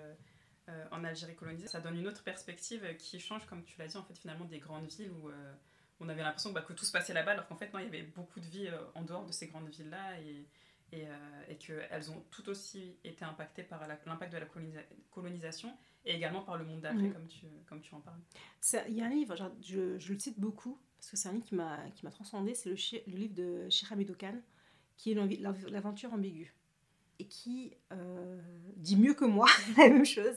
[0.69, 3.97] euh, en Algérie colonisée, ça donne une autre perspective qui change, comme tu l'as dit,
[3.97, 5.55] en fait, finalement, des grandes villes où euh,
[6.01, 7.89] on avait l'impression bah, que tout se passait là-bas, alors qu'en fait, non, il y
[7.89, 10.47] avait beaucoup de vie euh, en dehors de ces grandes villes-là et,
[10.93, 11.07] et,
[11.49, 16.43] et qu'elles ont tout aussi été impactées par l'impact de la colonisa- colonisation et également
[16.43, 18.21] par le monde d'après, comme, tu, comme tu en parles.
[18.89, 21.33] Il y a un livre, genre, je, je le cite beaucoup, parce que c'est un
[21.33, 21.55] livre qui
[22.05, 22.77] m'a transcendé, c'est le,
[23.17, 24.41] livre de Shiramid Khan,
[24.97, 25.15] qui est
[25.71, 26.55] l'aventure ambiguë,
[27.19, 28.41] et qui euh,
[28.77, 29.47] dit mieux que moi
[29.77, 30.37] la même chose.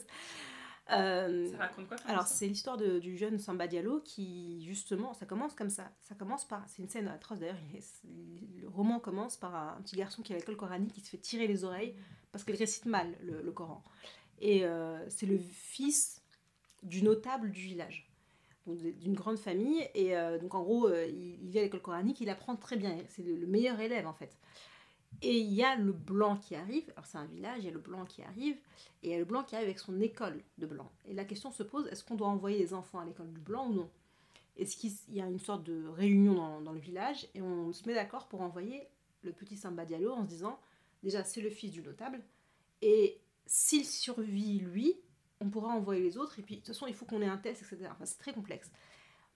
[0.92, 5.26] Euh, Ça raconte quoi alors, c'est l'histoire de- du jeune Samba Diallo qui, justement, ça
[5.26, 5.92] commence comme ça.
[6.00, 6.64] Ça commence par.
[6.70, 7.58] C'est une scène atroce d'ailleurs.
[8.62, 11.18] Le roman commence par un petit garçon qui est à l'école coranique qui se fait
[11.18, 11.94] tirer les oreilles
[12.32, 13.84] parce qu'il récite mal le, le Coran.
[14.40, 16.22] Et euh, c'est le fils
[16.84, 18.10] du notable du village,
[18.66, 19.86] d'une grande famille.
[19.94, 22.96] Et euh, donc, en gros, il, il vit à l'école coranique, il apprend très bien.
[23.10, 24.38] C'est le, le meilleur élève, en fait.
[25.22, 26.84] Et il y a le blanc qui arrive.
[26.92, 28.58] Alors, c'est un village, il y a le blanc qui arrive.
[29.02, 30.92] Et il y a le blanc qui arrive avec son école de blanc.
[31.06, 33.70] Et la question se pose, est-ce qu'on doit envoyer les enfants à l'école du blanc
[33.70, 33.90] ou non?
[34.58, 37.94] Est-ce qu'il y a une sorte de réunion dans, le village et on se met
[37.94, 38.88] d'accord pour envoyer
[39.22, 40.60] le petit Samba Diallo en se disant,
[41.04, 42.22] déjà c'est le fils du notable,
[42.82, 44.96] et s'il survit lui,
[45.42, 47.38] on pourra envoyer les autres, et puis de toute façon il faut qu'on ait un
[47.38, 47.90] test, etc.
[47.92, 48.72] Enfin, c'est très complexe.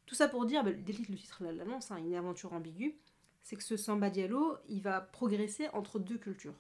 [0.08, 2.98] Tout ça pour dire, dès le titre l'annonce, hein, une aventure ambiguë,
[3.44, 6.60] c'est que ce Samba Diallo, il va progresser entre deux cultures.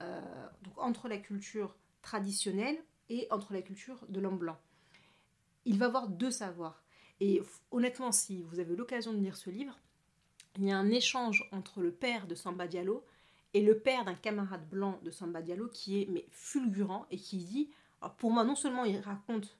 [0.00, 0.20] Euh,
[0.62, 2.78] donc entre la culture traditionnelle
[3.08, 4.58] et entre la culture de l'homme blanc.
[5.64, 6.82] Il va avoir deux savoirs.
[7.20, 9.76] Et honnêtement, si vous avez l'occasion de lire ce livre,
[10.56, 13.04] il y a un échange entre le père de Samba Diallo
[13.54, 17.38] et le père d'un camarade blanc de Samba Diallo qui est mais fulgurant et qui
[17.38, 17.70] dit,
[18.18, 19.58] pour moi non seulement il raconte,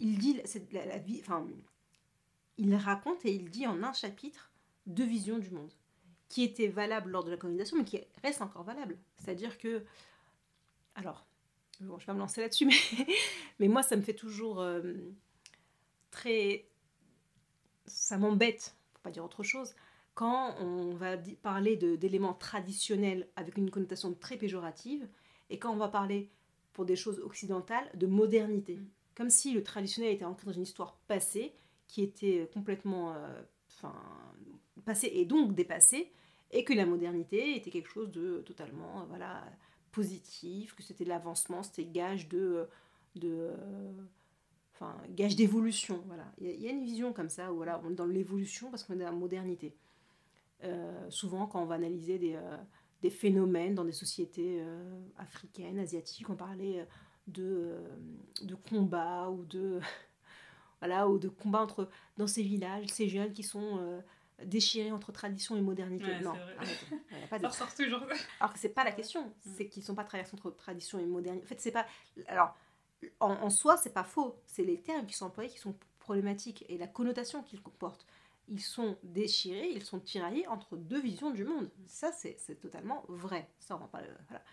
[0.00, 0.40] il dit
[0.72, 1.46] la, la vie, enfin
[2.58, 4.50] il raconte et il dit en un chapitre
[4.86, 5.72] deux visions du monde
[6.28, 8.98] qui étaient valables lors de la colonisation mais qui restent encore valables.
[9.18, 9.84] C'est-à-dire que,
[10.94, 11.26] alors,
[11.80, 12.66] bon, je vais pas me lancer là-dessus,
[12.98, 13.06] mais,
[13.58, 14.94] mais moi ça me fait toujours euh,
[16.10, 16.66] très,
[17.86, 19.74] ça m'embête, pour pas dire autre chose,
[20.14, 25.08] quand on va parler d'éléments traditionnels avec une connotation très péjorative,
[25.50, 26.30] et quand on va parler,
[26.72, 28.76] pour des choses occidentales, de modernité.
[28.76, 28.88] Mm.
[29.14, 31.54] Comme si le traditionnel était ancré dans une histoire passée,
[31.86, 33.94] qui était complètement euh, enfin,
[34.84, 36.12] passée et donc dépassée,
[36.50, 39.44] et que la modernité était quelque chose de totalement euh, voilà,
[39.92, 42.66] positif, que c'était l'avancement, c'était gage de...
[43.16, 43.92] de euh,
[44.74, 46.02] enfin, gage d'évolution.
[46.06, 46.24] Voilà.
[46.40, 48.94] Il y, a- une vision comme ça où voilà, on est dans l'évolution parce qu'on
[48.94, 49.74] est dans la modernité.
[50.64, 52.56] Euh, souvent, quand on va analyser des, euh,
[53.02, 56.84] des phénomènes dans des sociétés euh, africaines, asiatiques, on parlait euh,
[57.26, 57.88] de, euh,
[58.42, 59.80] de combats ou de,
[60.80, 64.02] voilà, ou de combats entre, dans ces villages, ces jeunes qui sont
[64.42, 66.06] déchirés entre tradition et modernité.
[66.06, 66.34] Ouais, non.
[67.12, 68.00] Il y a pas de- Ça ressort toujours.
[68.40, 71.44] alors que c'est pas la question, c'est qu'ils sont pas traversés entre tradition et modernité.
[71.44, 71.86] En fait, c'est pas.
[72.26, 72.56] Alors,
[73.20, 74.36] en, en soi, c'est pas faux.
[74.46, 78.06] C'est les termes qui sont employés qui sont problématiques et la connotation qu'ils comportent.
[78.48, 81.70] Ils sont déchirés, ils sont tiraillés entre deux visions du monde.
[81.86, 83.48] Ça, c'est totalement vrai.
[83.58, 84.02] Ça, on va pas.
[84.28, 84.44] Voilà.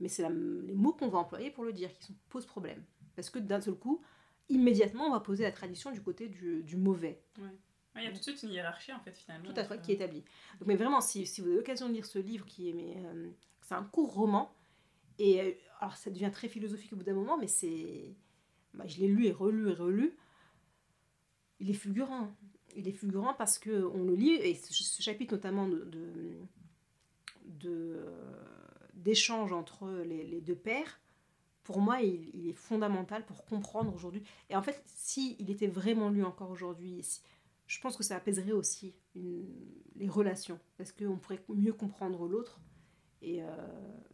[0.00, 2.82] Mais c'est les mots qu'on va employer pour le dire qui sont, posent problème.
[3.16, 4.00] Parce que d'un seul coup,
[4.48, 7.20] immédiatement, on va poser la tradition du côté du, du mauvais.
[7.38, 7.44] Ouais,
[7.96, 9.44] Il y a tout de suite une hiérarchie en fait finalement.
[9.52, 10.20] Tout à fait, entre- qui est établi.
[10.58, 12.94] Donc, mais vraiment, si, si vous avez l'occasion de lire ce livre, qui est, mais,
[13.04, 13.30] euh,
[13.62, 14.52] c'est un court roman,
[15.18, 18.14] et euh, alors ça devient très philosophique au bout d'un moment, mais c'est,
[18.74, 20.16] bah, je l'ai lu et relu et relu.
[21.60, 22.32] Il est fulgurant.
[22.76, 25.84] Il est fulgurant parce que on le lit et ce, ce chapitre notamment de,
[27.44, 31.00] de, euh, entre les, les deux pères.
[31.62, 34.22] Pour moi, il, il est fondamental pour comprendre aujourd'hui.
[34.50, 37.22] Et en fait, si il était vraiment lu encore aujourd'hui, si-
[37.66, 42.60] je pense que ça apaiserait aussi les relations, parce qu'on pourrait mieux comprendre l'autre
[43.22, 43.46] et euh,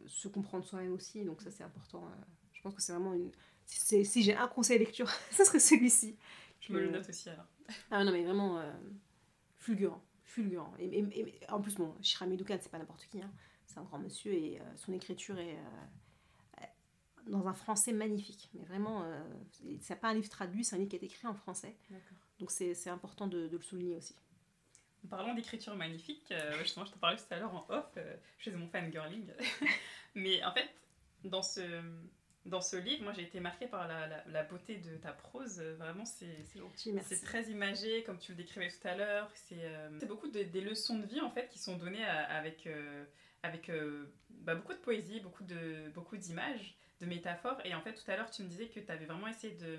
[0.07, 2.05] se comprendre soi-même aussi, donc ça c'est important.
[2.05, 2.25] Euh.
[2.53, 3.33] je pense que c'est vraiment une...
[3.67, 6.17] Si, j'ai un conseil lecture, ce serait celui-ci.
[6.61, 7.47] Je me le note aussi alors.
[7.91, 8.73] Ah non mais vraiment euh,
[9.59, 10.73] fulgurant, fulgurant.
[10.79, 11.05] Et,
[11.49, 13.33] en plus, bon, Shirami Dukan, c'est pas n'importe qui, hein.
[13.67, 15.59] c'est un grand monsieur et son écriture est
[17.27, 18.51] dans un français magnifique.
[18.55, 19.05] Mais vraiment,
[19.81, 21.77] c'est pas un livre traduit, c'est un livre qui est écrit en français.
[22.41, 24.15] Donc c'est important de, de, le souligner aussi.
[25.05, 28.17] En parlant d'écriture magnifique, euh, justement, je t'en parlais tout à l'heure en off, euh,
[28.39, 29.31] je faisais mon fangirling.
[30.15, 30.69] Mais en fait,
[31.25, 31.61] dans ce,
[32.47, 35.61] dans ce livre, moi j'ai été marquée par la, la, beauté de ta prose.
[35.61, 39.31] Vraiment, c'est c'est très imagé, comme tu le décrivais tout à l'heure.
[39.35, 42.69] C'est euh, beaucoup de, des leçons de vie en fait qui sont données avec,
[43.43, 43.71] avec
[44.31, 47.61] bah, beaucoup de poésie, beaucoup d'images, beaucoup de métaphores.
[47.65, 49.79] Et en fait, tout à l'heure, tu me disais que tu avais vraiment essayé de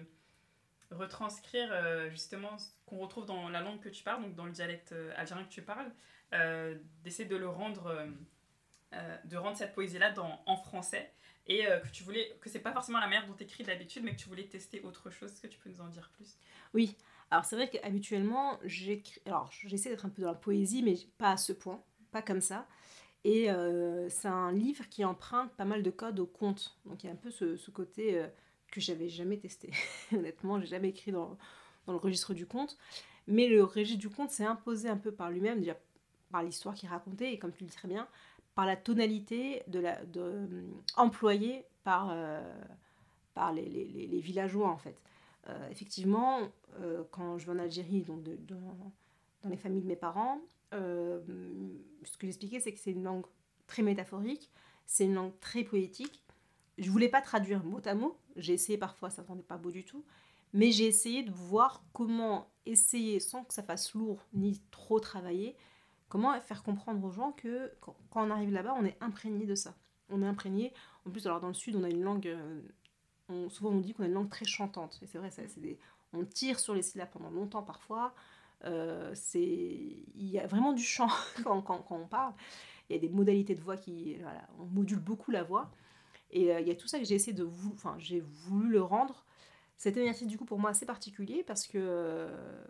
[0.95, 4.51] retranscrire euh, justement ce qu'on retrouve dans la langue que tu parles, donc dans le
[4.51, 5.91] dialecte euh, algérien que tu parles,
[6.33, 8.07] euh, d'essayer de le rendre,
[9.25, 10.13] de rendre cette poésie-là
[10.45, 11.11] en français
[11.47, 14.11] et que tu voulais, que c'est pas forcément la manière dont tu écris d'habitude, mais
[14.11, 15.31] que tu voulais tester autre chose.
[15.31, 16.37] Est-ce que tu peux nous en dire plus?
[16.73, 16.95] Oui,
[17.31, 21.53] alors c'est vrai qu'habituellement, j'essaie d'être un peu dans la poésie, mais pas à ce
[21.53, 22.67] point, pas comme ça.
[23.23, 23.49] Et
[24.09, 26.77] c'est un livre qui emprunte pas mal de codes au conte.
[26.85, 28.25] Donc il y a un peu ce côté
[28.71, 29.71] que j'avais jamais testé.
[30.13, 31.37] Honnêtement, j'ai jamais écrit dans,
[31.85, 32.77] dans, le registre du conte.
[33.27, 35.77] Mais le registre du conte s'est imposé un peu par lui-même, déjà
[36.31, 38.07] par l'histoire qu'il racontait, et comme tu le dis très bien,
[38.55, 40.63] par la tonalité de la, de, euh,
[40.95, 42.41] employée par, euh,
[43.33, 45.01] par les, les, les, villageois, en fait.
[45.49, 46.39] Euh, effectivement,
[47.11, 50.39] quand je vais en Algérie, donc de, dans les familles de mes parents,
[50.71, 53.25] ce que j'expliquais, c'est que c'est une langue
[53.67, 54.49] très métaphorique,
[54.85, 56.21] c'est une langue très poétique,
[56.77, 59.83] je voulais pas traduire mot à mot, j'ai essayé parfois, ça n'entendait pas beau du
[59.83, 60.03] tout,
[60.53, 65.55] mais j'ai essayé de voir comment essayer, sans que ça fasse lourd ni trop travailler,
[66.09, 69.75] comment faire comprendre aux gens que quand, on arrive là-bas, on est imprégné de ça.
[70.09, 70.73] On est imprégné.
[71.05, 72.27] En plus, alors dans le sud, on a une langue.
[72.27, 72.61] Euh,
[73.29, 74.99] on, souvent, on dit qu'on a une langue très chantante.
[75.01, 75.29] Et c'est vrai,
[76.11, 78.13] on tire sur les syllabes pendant longtemps parfois.
[78.65, 81.07] Euh, il y a vraiment du chant
[81.43, 82.33] quand, on parle.
[82.89, 85.71] Il y a des modalités de voix qui, voilà, on module beaucoup la voix.
[86.31, 88.69] Et euh, il y a tout ça que j'ai essayé de vous, enfin j'ai voulu
[88.69, 89.25] le rendre.
[89.77, 92.63] Cet exercice du coup pour moi assez particulier parce que euh,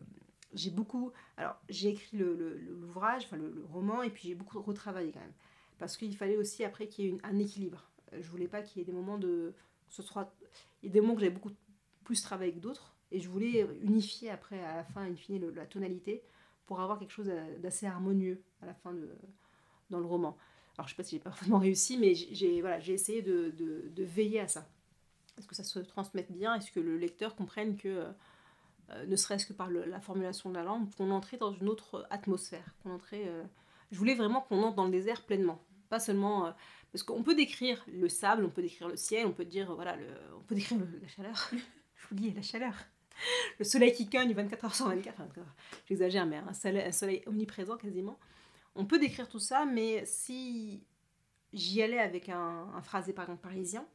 [0.53, 5.20] j'ai beaucoup, alors j'ai écrit l'ouvrage, enfin le, roman et puis j'ai beaucoup retravaillé quand
[5.20, 5.34] même
[5.78, 7.89] parce qu'il fallait aussi après qu'il y ait un équilibre.
[8.14, 9.53] Je voulais pas qu'il y ait des moments de,
[9.89, 10.34] ce soit,
[10.84, 11.51] il y a des moments que j'avais beaucoup
[12.03, 15.66] plus travaillé que d'autres et je voulais unifier après à la fin, in fine, la
[15.66, 16.24] tonalité
[16.66, 19.09] pour avoir quelque chose d'assez harmonieux à la fin de,
[19.89, 20.38] dans le roman.
[20.78, 24.40] Alors je sais pas si j'ai parfaitement réussi, mais j'ai voilà, essayé de, de, veiller
[24.40, 24.68] à ça.
[25.38, 26.56] Est-ce que ça se transmette bien?
[26.56, 28.12] Est-ce que le lecteur comprenne que, euh,
[28.92, 32.06] euh, ne serait-ce que par la formulation de la langue, qu'on entrait dans une autre
[32.10, 33.44] atmosphère qu'on entrait, euh,
[33.92, 35.62] Je voulais vraiment qu'on entre dans le désert pleinement.
[35.90, 36.54] Pas seulement...
[36.94, 39.98] parce qu'on peut décrire le sable, on peut décrire le ciel, on peut dire, voilà,
[40.38, 41.52] on peut décrire la chaleur.
[42.12, 42.74] dis, la chaleur.
[43.60, 45.22] Le soleil qui cogne 24 h sur 24.
[45.88, 48.18] J'exagère, mais un soleil omniprésent quasiment.
[48.76, 50.84] On peut décrire tout ça, mais si
[51.54, 53.86] j'y allais avec un, un phrasé par exemple parisien,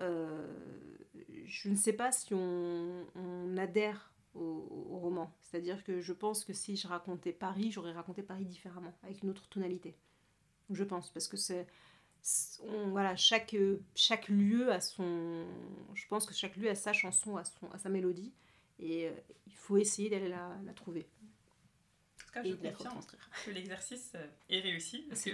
[0.00, 0.46] euh,
[1.44, 3.06] je ne sais pas si on,
[3.56, 5.34] adhère au, roman.
[5.42, 9.30] C'est-à-dire que je pense que si je racontais Paris, j'aurais raconté Paris différemment, avec une
[9.30, 9.96] autre tonalité.
[10.70, 11.66] Je pense, parce que c'est.
[12.88, 13.56] Voilà, chaque,
[13.94, 15.46] chaque lieu a son.
[15.94, 18.32] Je pense que chaque lieu a sa chanson, a, son, a sa mélodie,
[18.78, 19.12] et euh,
[19.46, 21.08] il faut essayer d'aller la, la trouver
[22.30, 23.00] cas, je confirme
[23.44, 25.06] que l'exercice euh, est réussi.
[25.12, 25.32] C'est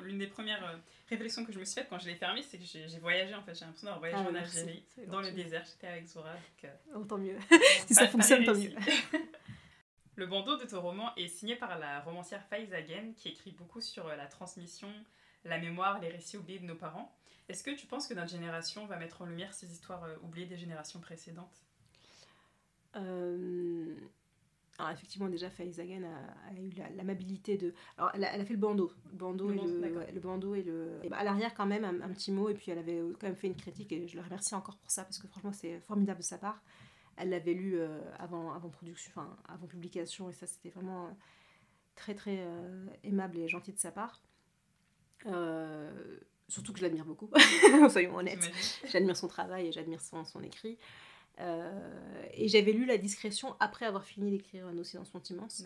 [0.00, 0.76] l'une des premières euh,
[1.08, 3.42] réflexions que je me suis faite quand je l'ai fermé, c'est que j'ai voyagé en
[3.42, 3.54] fait.
[3.54, 5.64] J'ai l'impression d'avoir voyagé ah, en Algérie, dans le désert.
[5.64, 6.32] J'étais avec Zora.
[6.32, 7.36] Donc, oh, tant mieux.
[7.86, 8.74] si ça fonctionne, tant mieux.
[10.16, 13.80] le bandeau de ton roman est signé par la romancière Faiz Agen, qui écrit beaucoup
[13.80, 14.92] sur la transmission,
[15.44, 17.14] la mémoire, les récits oubliés de nos parents.
[17.48, 20.58] Est-ce que tu penses que notre génération va mettre en lumière ces histoires oubliées des
[20.58, 21.64] générations précédentes?
[22.96, 23.94] Euh,
[24.78, 27.74] alors effectivement déjà Faizagan a, a eu l'amabilité de...
[27.96, 31.00] Alors elle a, fait le bandeau, le bandeau, et, le, le, bandeau et le...
[31.02, 33.34] Et bah, à l'arrière quand même un, petit mot et puis elle avait quand même
[33.34, 36.20] fait une critique et je le remercie encore pour ça parce que franchement c'est formidable
[36.20, 36.62] de sa part.
[37.16, 41.10] Elle l'avait lu euh, avant, avant production, enfin avant publication et ça c'était vraiment euh,
[41.96, 44.22] très très euh, aimable et gentil de sa part.
[46.46, 47.30] surtout que je l'admire beaucoup,
[47.90, 48.48] soyons honnêtes.
[48.86, 50.78] J'admire son travail et j'admire son, son écrit.
[51.40, 55.64] Euh, et j'avais lu La discrétion après avoir fini d'écrire Nos silences sont immenses.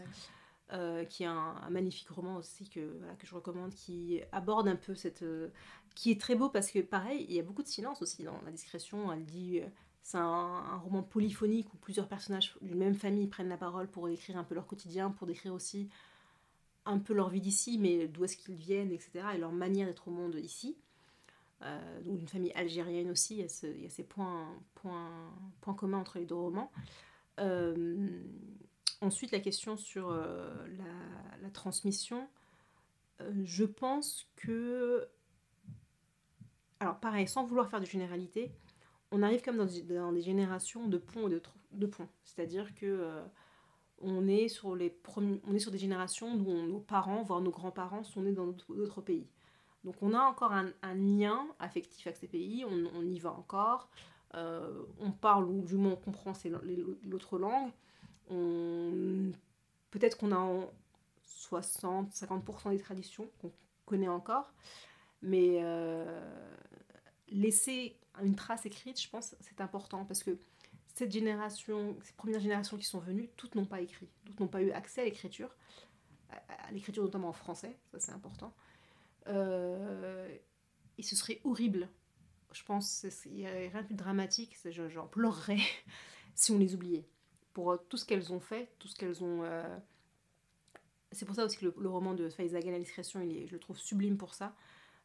[0.72, 4.76] Euh, qui est un, magnifique roman aussi que, voilà, que je recommande, qui aborde un
[4.76, 5.22] peu cette...
[5.22, 5.48] Euh,
[5.94, 8.40] qui est très beau parce que pareil, il y a beaucoup de silence aussi dans
[8.46, 9.12] La discrétion.
[9.12, 9.60] Elle dit
[10.02, 14.38] c'est un, roman polyphonique où plusieurs personnages d'une même famille prennent la parole pour décrire
[14.38, 15.90] un peu leur quotidien, pour décrire aussi
[16.86, 19.24] un peu leur vie d'ici, mais d'où est-ce qu'ils viennent, etc.
[19.34, 20.76] et leur manière d'être au monde ici.
[21.64, 24.48] Euh, donc une famille algérienne aussi, il y a, ces points,
[25.76, 26.72] communs entre les deux romans.
[27.40, 28.08] Euh,
[29.00, 30.50] ensuite, la question sur euh,
[31.42, 32.28] la, transmission.
[33.44, 35.06] je pense que...
[36.80, 38.50] Alors pareil, sans vouloir faire de généralité,
[39.12, 41.42] on arrive comme dans, dans des générations de ponts et de,
[41.72, 41.90] de.
[42.24, 43.22] C'est-à-dire que
[44.00, 49.00] on est sur des générations où nos parents, voire nos grands-parents, sont nés dans d'autres
[49.00, 49.28] pays.
[49.84, 53.88] Donc on a encore un, lien affectif avec ces pays, on, y va encore,
[54.34, 56.32] euh, on parle ou du moins on comprend
[57.04, 57.72] l'autre langue.
[59.90, 60.70] Peut-être qu'on a
[61.26, 63.52] 60-50% des traditions qu'on
[63.84, 64.52] connaît encore,
[65.20, 66.20] mais euh,
[67.28, 70.38] laisser une trace écrite, je pense, c'est important parce que
[70.94, 74.62] cette génération, ces premières générations qui sont venues, toutes n'ont pas écrit, toutes n'ont pas
[74.62, 75.54] eu accès à l'écriture,
[76.30, 78.54] à l'écriture notamment en français, ça c'est important.
[79.28, 80.28] Euh,
[80.98, 81.88] et ce serait horrible.
[82.52, 85.60] Je pense qu'il n'y a rien de plus dramatique, j'en pleurerais
[86.34, 87.08] si on les oubliait.
[87.52, 89.42] Pour euh, tout ce qu'elles ont fait, tout ce qu'elles ont.
[89.44, 89.78] Euh,
[91.12, 93.58] c'est pour ça aussi que le, roman de Faizaga, La discrétion, il est, je le
[93.58, 94.54] trouve sublime pour ça.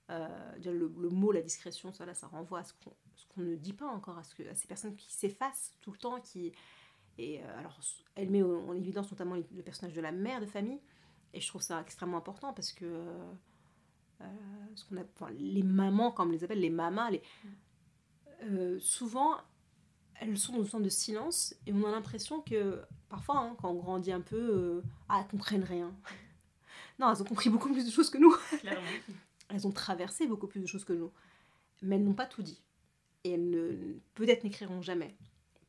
[0.09, 4.17] le, mot, la discrétion, ça, là, ça renvoie à ce qu'on ne dit pas encore,
[4.17, 6.21] à, ce que, à ces personnes qui s'effacent tout le temps.
[6.21, 6.53] Qui,
[7.17, 7.77] et alors,
[8.15, 10.79] elle met en évidence notamment le personnage de la mère de famille.
[11.33, 13.31] Et je trouve ça extrêmement important parce que euh,
[14.75, 17.21] ce qu'on les mamans, comme on les appelle, les mamas, les,
[18.43, 19.37] euh, souvent
[20.19, 23.69] elles sont dans une sorte de silence et on a l'impression que parfois, hein, quand
[23.69, 25.93] on grandit un peu, euh, ah, elles comprennent rien.
[26.99, 28.35] non, elles ont compris beaucoup plus de choses que nous.
[29.49, 31.11] elles ont traversé beaucoup plus de choses que nous.
[31.81, 32.61] Mais elles n'ont pas tout dit.
[33.23, 35.15] Et elles ne, peut-être n'écriront jamais.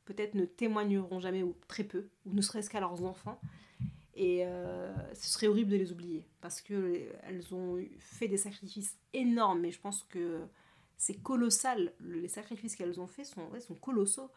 [0.05, 3.41] Peut-être ne témoigneront jamais ou très peu, ou ne serait-ce qu'à leurs enfants.
[4.21, 9.61] Et euh, ce serait horrible de les oublier parce qu'elles ont fait des sacrifices énormes.
[9.61, 10.41] Mais je pense que
[10.97, 11.93] c'est colossal.
[12.01, 14.29] Les sacrifices qu'elles ont faits sont, sont colossaux.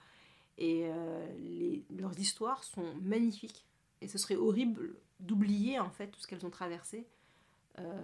[0.60, 3.66] Et euh, leurs histoires sont magnifiques.
[4.02, 7.08] Et ce serait horrible d'oublier en fait tout ce qu'elles ont traversé.
[7.80, 8.02] Euh,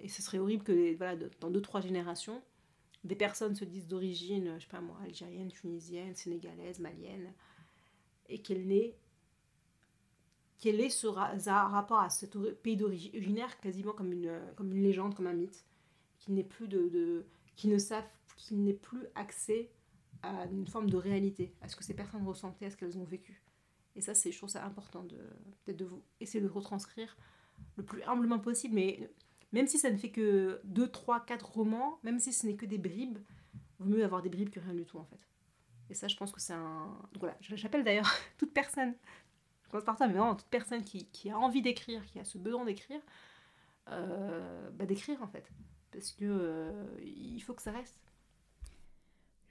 [0.00, 2.42] et ce serait horrible que voilà, dans deux, trois générations,
[3.04, 7.32] des personnes se disent d'origine, je sais pas moi, algérienne, tunisienne, sénégalaise, malienne,
[8.28, 8.96] et qu'elles n'aient
[10.64, 15.26] quel est ce rapport à ce pays d'originaire quasiment comme une, comme une légende, comme
[15.26, 15.62] un mythe,
[16.18, 18.08] qui n'est plus de, qui ne savent,
[18.38, 19.68] qui n'est plus accès
[20.22, 23.04] à une forme de réalité, à ce que ces personnes ressentaient, à ce qu'elles ont
[23.04, 23.42] vécu.
[23.94, 25.18] Et ça, c'est, je trouve ça important de
[25.66, 27.14] peut-être de vous essayer de retranscrire
[27.76, 29.10] le plus humblement possible, mais
[29.52, 32.64] même si ça ne fait que 2, 3, 4 romans, même si ce n'est que
[32.64, 33.18] des bribes,
[33.78, 35.20] vaut mieux avoir des bribes que rien du tout en fait.
[35.90, 36.86] Et ça, je pense que c'est un.
[37.12, 38.94] Donc voilà, j'appelle d'ailleurs toute personne
[39.82, 43.00] par ça, mais toute personne qui, a envie d'écrire, qui a ce besoin d'écrire,
[43.90, 45.50] euh, bah, d'écrire en fait.
[45.90, 46.72] Parce que euh,
[47.02, 47.98] il faut que ça reste.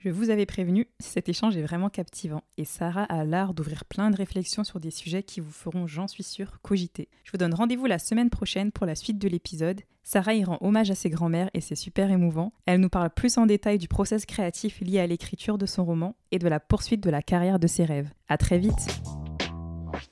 [0.04, 4.10] Je vous avais prévenu, cet échange est vraiment captivant et Sarah a l'art d'ouvrir plein
[4.10, 7.08] de réflexions sur des sujets qui vous feront, j'en suis sûre, cogiter.
[7.24, 9.80] Je vous donne rendez-vous la semaine prochaine pour la suite de l'épisode.
[10.02, 12.52] Sarah y rend hommage à ses grands-mères et c'est super émouvant.
[12.66, 16.14] Elle nous parle plus en détail du process créatif lié à l'écriture de son roman
[16.32, 18.10] et de la poursuite de la carrière de ses rêves.
[18.28, 19.23] À très vite!